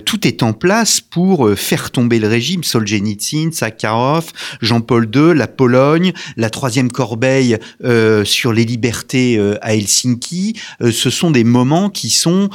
Tout 0.04 0.26
est 0.26 0.42
en 0.42 0.52
place 0.52 1.00
pour 1.00 1.50
faire 1.56 1.90
tomber 1.90 2.18
le 2.18 2.28
régime. 2.28 2.62
Solzhenitsyn, 2.62 3.50
Sakharov, 3.52 4.32
Jean-Paul 4.60 5.10
II, 5.14 5.34
la 5.34 5.48
Pologne, 5.48 6.12
la 6.36 6.50
troisième 6.50 6.90
corbeille 6.90 7.58
sur 8.24 8.52
les 8.52 8.64
libertés 8.64 9.38
à 9.60 9.74
Helsinki. 9.74 10.58
ce 10.80 11.10
sont 11.10 11.30
des 11.30 11.44
moments 11.44 11.90
qui 11.90 12.10
sont 12.10 12.48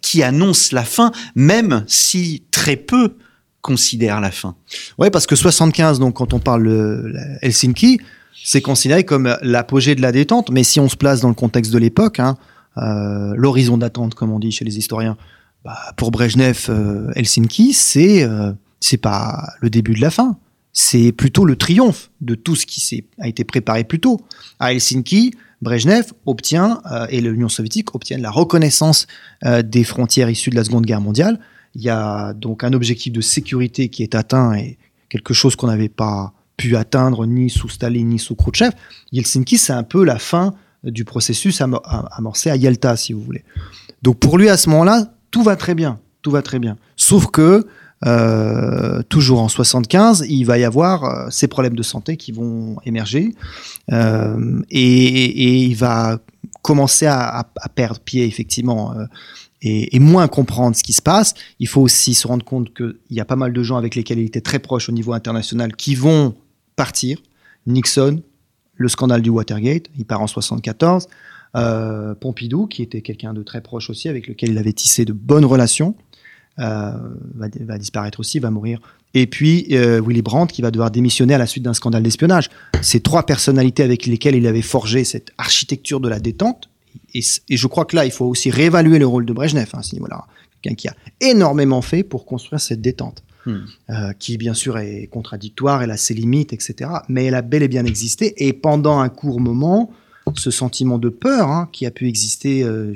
qui 0.00 0.22
annoncent 0.22 0.74
la 0.74 0.84
fin, 0.84 1.12
même 1.34 1.84
si 1.86 2.44
très 2.50 2.76
peu 2.76 3.16
considère 3.62 4.20
la 4.20 4.30
fin. 4.30 4.54
Ouais, 4.98 5.10
parce 5.10 5.26
que 5.26 5.36
75, 5.36 5.98
donc 5.98 6.14
quand 6.14 6.32
on 6.32 6.38
parle 6.38 6.64
de 6.64 7.14
Helsinki, 7.42 8.00
c'est 8.44 8.62
considéré 8.62 9.04
comme 9.04 9.36
l'apogée 9.42 9.94
de 9.94 10.02
la 10.02 10.12
détente. 10.12 10.50
Mais 10.50 10.64
si 10.64 10.80
on 10.80 10.88
se 10.88 10.96
place 10.96 11.20
dans 11.20 11.28
le 11.28 11.34
contexte 11.34 11.72
de 11.72 11.78
l'époque, 11.78 12.20
hein, 12.20 12.36
euh, 12.78 13.32
l'horizon 13.36 13.76
d'attente, 13.78 14.14
comme 14.14 14.32
on 14.32 14.38
dit 14.38 14.52
chez 14.52 14.64
les 14.64 14.78
historiens, 14.78 15.16
bah, 15.64 15.78
pour 15.96 16.10
Brejnev, 16.10 16.66
euh, 16.68 17.12
Helsinki, 17.14 17.72
c'est 17.74 18.22
euh, 18.22 18.52
c'est 18.80 18.96
pas 18.96 19.52
le 19.60 19.68
début 19.68 19.94
de 19.94 20.00
la 20.00 20.10
fin. 20.10 20.38
C'est 20.72 21.12
plutôt 21.12 21.44
le 21.44 21.56
triomphe 21.56 22.10
de 22.20 22.34
tout 22.34 22.56
ce 22.56 22.64
qui 22.64 23.04
a 23.18 23.28
été 23.28 23.44
préparé 23.44 23.84
plus 23.84 24.00
tôt. 24.00 24.20
À 24.58 24.72
Helsinki, 24.72 25.32
Brejnev 25.62 26.12
obtient, 26.26 26.80
euh, 26.90 27.06
et 27.10 27.20
l'Union 27.20 27.48
soviétique 27.48 27.94
obtiennent 27.94 28.22
la 28.22 28.30
reconnaissance 28.30 29.06
euh, 29.44 29.62
des 29.62 29.84
frontières 29.84 30.30
issues 30.30 30.50
de 30.50 30.56
la 30.56 30.64
Seconde 30.64 30.86
Guerre 30.86 31.00
mondiale, 31.00 31.38
il 31.74 31.82
y 31.82 31.88
a 31.88 32.32
donc 32.32 32.64
un 32.64 32.72
objectif 32.72 33.12
de 33.12 33.20
sécurité 33.20 33.88
qui 33.88 34.02
est 34.02 34.14
atteint 34.14 34.54
et 34.54 34.78
quelque 35.08 35.34
chose 35.34 35.56
qu'on 35.56 35.66
n'avait 35.68 35.88
pas 35.88 36.32
pu 36.56 36.76
atteindre 36.76 37.26
ni 37.26 37.48
sous 37.48 37.68
Staline 37.68 38.08
ni 38.08 38.18
sous 38.18 38.34
Khrouchtchev. 38.34 38.72
Helsinki, 39.12 39.56
c'est 39.56 39.72
un 39.72 39.82
peu 39.82 40.04
la 40.04 40.18
fin 40.18 40.54
du 40.84 41.04
processus 41.04 41.60
am 41.60 41.78
amorcé 41.84 42.50
à 42.50 42.56
Yalta, 42.56 42.96
si 42.96 43.12
vous 43.12 43.22
voulez. 43.22 43.44
Donc 44.02 44.18
pour 44.18 44.38
lui, 44.38 44.48
à 44.48 44.56
ce 44.56 44.68
moment-là, 44.70 45.12
tout 45.30 45.42
va 45.42 45.56
très 45.56 45.74
bien, 45.74 45.98
tout 46.22 46.30
va 46.30 46.42
très 46.42 46.58
bien. 46.58 46.76
Sauf 46.96 47.26
que 47.28 47.66
euh, 48.06 49.02
toujours 49.08 49.40
en 49.40 49.48
75, 49.48 50.24
il 50.28 50.44
va 50.44 50.58
y 50.58 50.64
avoir 50.64 51.04
euh, 51.04 51.26
ces 51.30 51.48
problèmes 51.48 51.76
de 51.76 51.82
santé 51.82 52.16
qui 52.16 52.32
vont 52.32 52.76
émerger 52.86 53.34
euh, 53.92 54.62
et, 54.70 55.66
il 55.66 55.74
va 55.76 56.18
commencer 56.62 57.06
à, 57.06 57.46
perdre 57.74 58.00
pied 58.00 58.26
effectivement 58.26 58.94
et, 59.62 59.98
moins 59.98 60.28
comprendre 60.28 60.76
ce 60.76 60.82
qui 60.82 60.92
se 60.92 61.02
passe. 61.02 61.34
Il 61.58 61.68
faut 61.68 61.80
aussi 61.80 62.14
se 62.14 62.26
rendre 62.26 62.44
compte 62.44 62.72
qu'il 62.74 62.96
y 63.10 63.20
a 63.20 63.24
pas 63.24 63.36
mal 63.36 63.52
de 63.52 63.62
gens 63.62 63.76
avec 63.76 63.94
lesquels 63.94 64.18
il 64.18 64.26
était 64.26 64.40
très 64.40 64.58
proche 64.58 64.88
au 64.88 64.92
niveau 64.92 65.12
international 65.12 65.76
qui 65.76 65.94
vont 65.94 66.34
partir. 66.76 67.18
Nixon, 67.66 68.22
le 68.74 68.88
scandale 68.88 69.22
du 69.22 69.30
Watergate, 69.30 69.86
il 69.98 70.06
part 70.06 70.22
en 70.22 70.26
74. 70.26 71.08
Euh, 71.56 72.14
Pompidou, 72.14 72.66
qui 72.66 72.82
était 72.82 73.02
quelqu'un 73.02 73.34
de 73.34 73.42
très 73.42 73.60
proche 73.60 73.90
aussi, 73.90 74.08
avec 74.08 74.28
lequel 74.28 74.50
il 74.50 74.58
avait 74.58 74.72
tissé 74.72 75.04
de 75.04 75.12
bonnes 75.12 75.44
relations, 75.44 75.96
euh, 76.58 76.92
va, 77.34 77.48
va, 77.60 77.78
disparaître 77.78 78.20
aussi, 78.20 78.38
va 78.38 78.50
mourir. 78.50 78.80
Et 79.14 79.26
puis 79.26 79.66
euh, 79.72 80.00
Willy 80.00 80.22
Brandt, 80.22 80.52
qui 80.52 80.62
va 80.62 80.70
devoir 80.70 80.90
démissionner 80.90 81.34
à 81.34 81.38
la 81.38 81.46
suite 81.46 81.64
d'un 81.64 81.74
scandale 81.74 82.02
d'espionnage. 82.02 82.48
Ces 82.82 83.00
trois 83.00 83.26
personnalités 83.26 83.82
avec 83.82 84.06
lesquelles 84.06 84.36
il 84.36 84.46
avait 84.46 84.62
forgé 84.62 85.04
cette 85.04 85.32
architecture 85.38 86.00
de 86.00 86.08
la 86.08 86.20
détente, 86.20 86.70
et, 87.14 87.20
et, 87.48 87.56
je 87.56 87.66
crois 87.66 87.84
que 87.84 87.96
là, 87.96 88.04
il 88.04 88.10
faut 88.10 88.26
aussi 88.26 88.50
réévaluer 88.50 88.98
le 88.98 89.06
rôle 89.06 89.26
de 89.26 89.32
Brejnev, 89.32 89.70
hein, 89.72 89.82
ce 89.82 89.94
niveau-là. 89.94 90.26
Quelqu'un 90.62 90.76
qui 90.76 90.88
a 90.88 90.94
énormément 91.20 91.82
fait 91.82 92.02
pour 92.02 92.26
construire 92.26 92.60
cette 92.60 92.80
détente, 92.80 93.22
hmm. 93.46 93.56
euh, 93.90 94.12
qui 94.18 94.36
bien 94.36 94.54
sûr 94.54 94.78
est 94.78 95.06
contradictoire, 95.06 95.82
elle 95.82 95.90
a 95.90 95.96
ses 95.96 96.14
limites, 96.14 96.52
etc. 96.52 96.90
Mais 97.08 97.26
elle 97.26 97.34
a 97.34 97.42
bel 97.42 97.62
et 97.62 97.68
bien 97.68 97.84
existé. 97.84 98.34
Et 98.46 98.52
pendant 98.52 98.98
un 98.98 99.08
court 99.08 99.40
moment, 99.40 99.90
ce 100.36 100.50
sentiment 100.50 100.98
de 100.98 101.08
peur 101.08 101.48
hein, 101.48 101.68
qui 101.72 101.86
a 101.86 101.90
pu 101.90 102.08
exister 102.08 102.62
euh, 102.62 102.94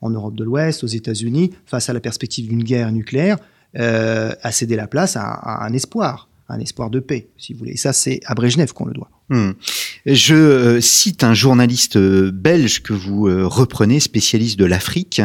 en 0.00 0.10
Europe 0.10 0.34
de 0.34 0.44
l'Ouest, 0.44 0.84
aux 0.84 0.88
États-Unis, 0.88 1.52
face 1.64 1.88
à 1.88 1.92
la 1.92 2.00
perspective 2.00 2.48
d'une 2.48 2.62
guerre 2.62 2.92
nucléaire, 2.92 3.38
euh, 3.78 4.32
a 4.42 4.52
cédé 4.52 4.76
la 4.76 4.86
place 4.86 5.16
à, 5.16 5.22
à 5.22 5.66
un 5.66 5.72
espoir 5.72 6.28
un 6.48 6.60
espoir 6.60 6.90
de 6.90 7.00
paix, 7.00 7.28
si 7.36 7.52
vous 7.52 7.60
voulez. 7.60 7.72
Et 7.72 7.76
ça, 7.76 7.92
c'est 7.92 8.20
à 8.26 8.34
Brejnev 8.34 8.72
qu'on 8.72 8.86
le 8.86 8.92
doit. 8.92 9.10
Hmm. 9.28 9.52
Je 10.06 10.36
euh, 10.36 10.80
cite 10.80 11.24
un 11.24 11.34
journaliste 11.34 11.96
euh, 11.96 12.30
belge 12.32 12.82
que 12.82 12.92
vous 12.92 13.26
euh, 13.26 13.44
reprenez, 13.44 13.98
spécialiste 13.98 14.56
de 14.56 14.64
l'Afrique, 14.64 15.20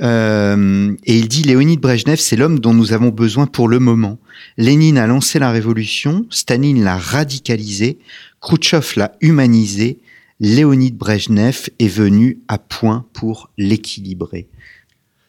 et 0.00 1.16
il 1.18 1.28
dit 1.28 1.42
Léonid 1.42 1.80
Brejnev, 1.80 2.18
c'est 2.18 2.36
l'homme 2.36 2.60
dont 2.60 2.74
nous 2.74 2.92
avons 2.92 3.08
besoin 3.08 3.46
pour 3.46 3.66
le 3.66 3.80
moment. 3.80 4.18
Lénine 4.56 4.98
a 4.98 5.08
lancé 5.08 5.40
la 5.40 5.50
révolution, 5.50 6.26
Staline 6.30 6.84
l'a 6.84 6.96
radicalisé, 6.96 7.98
Khrouchtchev 8.40 8.92
l'a 8.96 9.12
humanisé, 9.20 9.98
Léonid 10.38 10.96
Brejnev 10.96 11.68
est 11.80 11.88
venu 11.88 12.38
à 12.46 12.58
point 12.58 13.04
pour 13.12 13.50
l'équilibrer. 13.58 14.48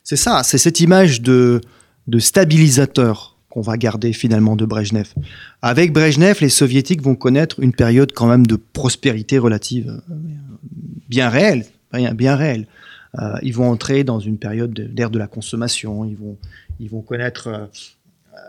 C'est 0.04 0.16
ça, 0.16 0.44
c'est 0.44 0.58
cette 0.58 0.80
image 0.80 1.22
de, 1.22 1.60
de 2.08 2.20
stabilisateur 2.20 3.31
qu'on 3.52 3.62
va 3.62 3.78
garder 3.78 4.14
finalement 4.14 4.56
de 4.56 4.66
Brejnev. 4.66 5.14
Avec 5.62 5.94
Brejnev, 5.94 6.38
les 6.42 6.50
soviétiques 6.50 7.02
vont 7.04 7.16
connaître 7.16 7.60
une 7.60 7.74
période 7.74 8.14
quand 8.14 8.28
même 8.28 8.48
de 8.48 8.56
prospérité 8.56 9.38
relative 9.38 9.90
euh, 10.10 10.16
bien 11.10 11.30
réelle. 11.30 11.66
bien, 11.94 12.14
bien 12.14 12.36
réel. 12.36 12.66
Euh, 13.20 13.36
ils 13.42 13.54
vont 13.54 13.70
entrer 13.70 14.04
dans 14.04 14.20
une 14.20 14.38
période 14.38 14.74
d'ère 14.74 15.10
de 15.10 15.20
la 15.20 15.28
consommation, 15.28 16.06
ils 16.06 16.16
vont, 16.16 16.38
ils 16.80 16.90
vont 16.90 17.02
connaître 17.02 17.48
euh, 17.48 17.66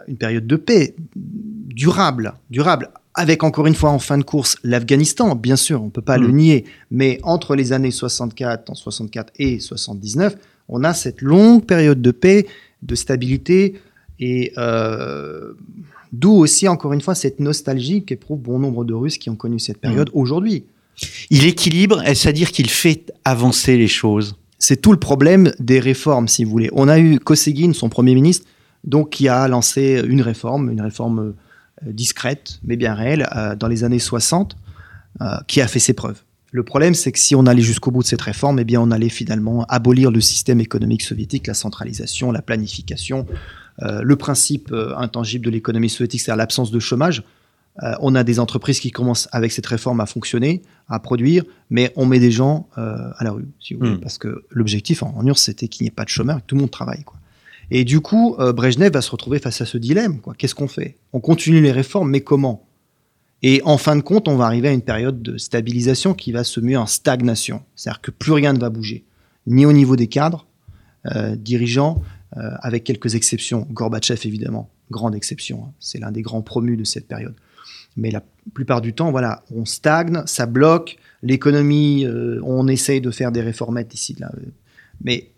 une 0.07 0.17
période 0.17 0.47
de 0.47 0.57
paix 0.57 0.95
durable, 1.17 2.35
durable, 2.49 2.91
avec 3.15 3.43
encore 3.43 3.67
une 3.67 3.75
fois 3.75 3.91
en 3.91 3.99
fin 3.99 4.19
de 4.19 4.23
course 4.23 4.57
l'Afghanistan, 4.63 5.35
bien 5.35 5.57
sûr, 5.57 5.83
on 5.83 5.87
ne 5.87 5.91
peut 5.91 6.01
pas 6.01 6.17
le 6.17 6.29
Mm. 6.29 6.37
nier, 6.37 6.65
mais 6.93 7.19
entre 7.25 7.57
les 7.57 7.73
années 7.73 7.91
64, 7.91 8.71
en 8.71 8.75
64 8.75 9.33
et 9.37 9.59
79, 9.59 10.37
on 10.69 10.85
a 10.85 10.95
cette 10.95 11.21
longue 11.23 11.65
période 11.67 12.01
de 12.01 12.13
paix, 12.13 12.47
de 12.83 12.95
stabilité, 12.95 13.81
et 14.19 14.53
euh, 14.59 15.53
d'où 16.13 16.33
aussi, 16.33 16.69
encore 16.69 16.93
une 16.93 17.01
fois, 17.01 17.15
cette 17.15 17.41
nostalgie 17.41 18.05
qu'éprouvent 18.05 18.41
bon 18.41 18.59
nombre 18.59 18.85
de 18.85 18.95
Russes 18.95 19.19
qui 19.19 19.31
ont 19.31 19.37
connu 19.37 19.59
cette 19.59 19.79
période 19.79 20.11
aujourd'hui. 20.13 20.65
Il 21.31 21.47
équilibre, 21.47 22.03
est-ce 22.03 22.29
à 22.29 22.33
dire 22.33 22.53
qu'il 22.53 22.71
fait 22.71 23.13
avancer 23.25 23.77
les 23.77 23.89
choses 23.89 24.37
C'est 24.59 24.81
tout 24.81 24.93
le 24.93 24.99
problème 24.99 25.53
des 25.59 25.81
réformes, 25.81 26.29
si 26.29 26.45
vous 26.45 26.51
voulez. 26.51 26.71
On 26.73 26.89
a 26.89 26.99
eu 26.99 27.19
Kosygin, 27.19 27.73
son 27.73 27.89
premier 27.89 28.15
ministre, 28.15 28.47
donc 28.85 29.11
qui 29.11 29.29
a 29.29 29.49
lancé 29.49 30.03
une 30.07 30.21
réforme, 30.21 30.71
une 30.71 30.81
réforme 30.81 31.35
euh, 31.87 31.93
discrète, 31.93 32.61
mais 32.63 32.77
bien 32.77 32.95
réelle, 32.95 33.29
euh, 33.35 33.57
dans 33.57 33.69
les 33.69 33.85
années 33.85 33.99
60, 33.99 34.57
euh, 35.21 35.27
qui 35.47 35.61
a 35.61 35.69
fait 35.69 35.79
ses 35.79 35.95
preuves. 35.95 36.23
Le 36.51 36.63
problème, 36.63 36.95
c'est 36.95 37.13
que 37.13 37.19
si 37.19 37.35
on 37.35 37.47
allait 37.47 37.63
jusqu'au 37.63 37.91
bout 37.91 38.03
de 38.03 38.09
cette 38.09 38.21
réforme, 38.21 38.59
eh 38.59 38.65
bien, 38.65 38.81
on 38.81 38.91
allait 38.91 39.09
finalement 39.09 39.65
abolir 39.69 40.11
le 40.11 40.21
système 40.21 40.61
économique 40.61 41.03
soviétique, 41.03 41.47
la 41.47 41.55
centralisation, 41.55 42.31
la 42.31 42.43
planification, 42.43 43.27
le 43.79 44.17
principe 44.17 44.71
euh, 44.73 44.95
intangible 44.97 45.45
de 45.45 45.51
l'économie 45.51 45.89
soviétique, 45.89 46.21
c'est-à-dire 46.21 46.39
l'absence 46.39 46.71
de 46.71 46.79
chômage. 46.79 47.23
Euh, 47.83 47.95
on 48.01 48.15
a 48.15 48.23
des 48.23 48.39
entreprises 48.39 48.81
qui 48.81 48.91
commencent 48.91 49.29
avec 49.33 49.51
cette 49.51 49.67
réforme 49.67 50.01
à 50.01 50.07
fonctionner, 50.07 50.63
à 50.89 50.99
produire, 50.99 51.45
mais 51.71 51.93
on 51.97 52.05
met 52.05 52.19
des 52.19 52.31
gens 52.31 52.69
euh, 52.77 52.97
à 53.17 53.25
la 53.25 53.33
rue, 53.33 53.49
si 53.61 53.73
vous 53.73 53.81
voulez, 53.81 53.93
Mm. 53.93 54.01
parce 54.01 54.19
que 54.19 54.45
l'objectif 54.51 55.03
en, 55.03 55.15
en 55.17 55.27
URSS, 55.27 55.45
c'était 55.45 55.69
qu'il 55.69 55.85
n'y 55.85 55.89
ait 55.89 55.93
pas 55.93 56.05
de 56.05 56.11
chômeurs, 56.11 56.39
que 56.39 56.47
tout 56.47 56.55
le 56.55 56.61
monde 56.61 56.71
travaille. 56.71 57.03
Quoi. 57.05 57.19
Et 57.71 57.85
du 57.85 58.01
coup, 58.01 58.37
euh, 58.39 58.53
Brejnev 58.53 58.93
va 58.93 59.01
se 59.01 59.11
retrouver 59.11 59.39
face 59.39 59.63
à 59.63 59.67
ce 59.67 59.79
dilemme. 59.79 60.21
Qu'est-ce 60.37 60.55
qu'on 60.55 60.69
fait? 60.69 60.99
On 61.15 61.21
continue 61.21 61.63
les 61.63 61.73
réformes, 61.73 62.11
mais 62.11 62.21
comment? 62.21 62.67
Et 63.43 63.63
en 63.65 63.79
fin 63.79 63.97
de 63.97 64.03
compte, 64.03 64.29
on 64.29 64.37
va 64.37 64.45
arriver 64.45 64.69
à 64.69 64.73
une 64.73 64.83
période 64.83 65.23
de 65.23 65.39
stabilisation 65.39 66.13
qui 66.13 66.31
va 66.31 66.45
se 66.45 66.61
muer 66.61 66.77
en 66.77 66.87
stagnation. 66.87 67.63
C'est-à-dire 67.75 68.03
que 68.03 68.11
plus 68.11 68.33
rien 68.33 68.53
ne 68.53 68.59
va 68.59 68.69
bouger, 68.69 69.05
ni 69.47 69.65
au 69.65 69.73
niveau 69.73 69.97
des 69.97 70.07
cadres, 70.07 70.47
euh, 71.07 71.35
dirigeants, 71.35 72.03
euh, 72.03 72.22
avec 72.61 72.85
quelques 72.85 73.15
exceptions. 73.15 73.67
Gorbatchev, 73.71 74.21
évidemment, 74.27 74.71
grande 74.91 75.15
exception. 75.15 75.65
hein. 75.67 75.73
C'est 75.81 75.99
l'un 75.99 76.11
des 76.13 76.23
grands 76.23 76.43
promus 76.43 76.77
de 76.77 76.85
cette 76.85 77.07
période. 77.07 77.35
Mais 77.97 78.11
la 78.11 78.23
plupart 78.55 78.81
du 78.81 78.95
temps, 78.95 79.11
voilà, 79.11 79.43
on 79.55 79.65
stagne, 79.65 80.23
ça 80.27 80.47
bloque. 80.47 80.97
L'économie, 81.23 82.07
euh, 82.07 82.41
on 82.45 82.67
essaye 82.69 83.01
de 83.01 83.11
faire 83.11 83.33
des 83.33 83.43
réformettes 83.43 83.93
ici, 83.95 84.17
là. 84.19 84.31
euh, 84.37 84.47
Mais 85.05 85.31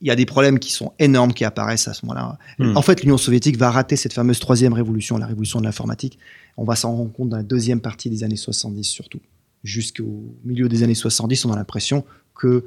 il 0.00 0.08
y 0.08 0.10
a 0.10 0.16
des 0.16 0.26
problèmes 0.26 0.58
qui 0.58 0.72
sont 0.72 0.92
énormes 0.98 1.32
qui 1.32 1.44
apparaissent 1.44 1.88
à 1.88 1.94
ce 1.94 2.04
moment-là. 2.04 2.36
Hmm. 2.58 2.76
En 2.76 2.82
fait, 2.82 3.02
l'Union 3.02 3.16
soviétique 3.16 3.56
va 3.56 3.70
rater 3.70 3.96
cette 3.96 4.12
fameuse 4.12 4.38
troisième 4.40 4.72
révolution, 4.72 5.16
la 5.18 5.26
révolution 5.26 5.60
de 5.60 5.64
l'informatique. 5.64 6.18
On 6.56 6.64
va 6.64 6.76
s'en 6.76 6.94
rendre 6.94 7.12
compte 7.12 7.28
dans 7.30 7.36
la 7.38 7.42
deuxième 7.42 7.80
partie 7.80 8.10
des 8.10 8.22
années 8.24 8.36
70 8.36 8.84
surtout. 8.84 9.20
Jusqu'au 9.62 10.36
milieu 10.44 10.68
des 10.68 10.82
années 10.82 10.94
70, 10.94 11.46
on 11.46 11.52
a 11.52 11.56
l'impression 11.56 12.04
que 12.34 12.48
euh, 12.48 12.62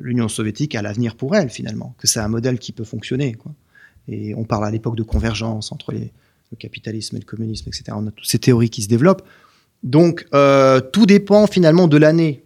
l'Union 0.00 0.28
soviétique 0.28 0.74
a 0.74 0.82
l'avenir 0.82 1.14
pour 1.14 1.36
elle 1.36 1.50
finalement, 1.50 1.94
que 1.98 2.06
c'est 2.06 2.20
un 2.20 2.28
modèle 2.28 2.58
qui 2.58 2.72
peut 2.72 2.84
fonctionner. 2.84 3.34
Quoi. 3.34 3.52
Et 4.08 4.34
on 4.34 4.44
parle 4.44 4.64
à 4.66 4.70
l'époque 4.70 4.96
de 4.96 5.02
convergence 5.02 5.72
entre 5.72 5.92
les, 5.92 6.12
le 6.50 6.56
capitalisme 6.58 7.16
et 7.16 7.20
le 7.20 7.24
communisme, 7.24 7.68
etc. 7.68 7.84
On 7.92 8.06
a 8.06 8.10
toutes 8.10 8.26
ces 8.26 8.38
théories 8.38 8.70
qui 8.70 8.82
se 8.82 8.88
développent. 8.88 9.22
Donc, 9.82 10.26
euh, 10.34 10.80
tout 10.80 11.06
dépend 11.06 11.46
finalement 11.46 11.88
de 11.88 11.96
l'année 11.96 12.42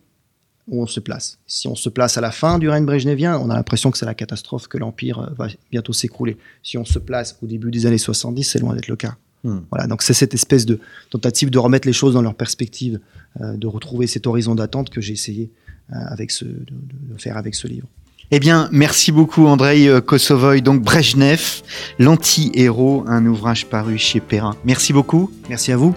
où 0.68 0.82
on 0.82 0.86
se 0.86 1.00
place. 1.00 1.38
Si 1.46 1.68
on 1.68 1.74
se 1.74 1.88
place 1.88 2.16
à 2.16 2.20
la 2.20 2.30
fin 2.30 2.58
du 2.58 2.68
règne 2.68 2.86
brejnevien, 2.86 3.38
on 3.38 3.50
a 3.50 3.54
l'impression 3.54 3.90
que 3.90 3.98
c'est 3.98 4.06
la 4.06 4.14
catastrophe, 4.14 4.68
que 4.68 4.78
l'Empire 4.78 5.18
euh, 5.18 5.26
va 5.36 5.48
bientôt 5.70 5.92
s'écrouler. 5.92 6.36
Si 6.62 6.78
on 6.78 6.84
se 6.84 6.98
place 6.98 7.36
au 7.42 7.46
début 7.46 7.70
des 7.70 7.86
années 7.86 7.98
70, 7.98 8.44
c'est 8.44 8.58
loin 8.58 8.74
d'être 8.74 8.88
le 8.88 8.96
cas. 8.96 9.16
Hmm. 9.42 9.60
Voilà, 9.70 9.86
donc 9.86 10.02
c'est 10.02 10.14
cette 10.14 10.32
espèce 10.32 10.64
de 10.64 10.80
tentative 11.10 11.50
de 11.50 11.58
remettre 11.58 11.86
les 11.86 11.92
choses 11.92 12.14
dans 12.14 12.22
leur 12.22 12.34
perspective, 12.34 13.00
euh, 13.40 13.56
de 13.56 13.66
retrouver 13.66 14.06
cet 14.06 14.26
horizon 14.26 14.54
d'attente 14.54 14.88
que 14.90 15.00
j'ai 15.00 15.12
essayé 15.12 15.50
euh, 15.50 15.63
avec 15.92 16.30
ce, 16.30 16.44
de, 16.44 16.50
de- 16.50 17.14
de 17.14 17.20
faire 17.20 17.36
avec 17.36 17.54
ce 17.54 17.66
livre. 17.68 17.86
Eh 18.30 18.40
bien, 18.40 18.68
merci 18.72 19.12
beaucoup 19.12 19.46
Andrei 19.46 19.86
euh, 19.86 20.00
Kosovoy, 20.00 20.62
donc 20.62 20.82
Brejnev, 20.82 21.62
l'anti-héros, 21.98 23.04
un 23.06 23.26
ouvrage 23.26 23.66
paru 23.66 23.98
chez 23.98 24.20
Perrin. 24.20 24.56
Merci 24.64 24.92
beaucoup. 24.92 25.30
Merci 25.48 25.72
à 25.72 25.76
vous. 25.76 25.94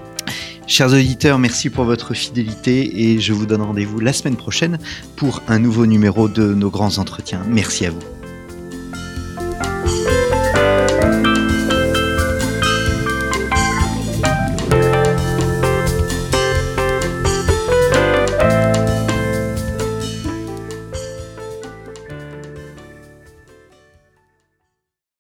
Chers 0.68 0.92
auditeurs, 0.92 1.40
merci 1.40 1.70
pour 1.70 1.86
votre 1.86 2.14
fidélité 2.14 3.10
et 3.12 3.20
je 3.22 3.32
vous 3.32 3.46
donne 3.46 3.62
rendez-vous 3.62 4.02
la 4.02 4.12
semaine 4.12 4.36
prochaine 4.36 4.78
pour 5.16 5.42
un 5.48 5.60
nouveau 5.60 5.86
numéro 5.86 6.28
de 6.28 6.54
nos 6.54 6.70
grands 6.70 6.98
entretiens. 6.98 7.42
Merci 7.50 7.86
à 7.86 7.92
vous. 7.92 8.17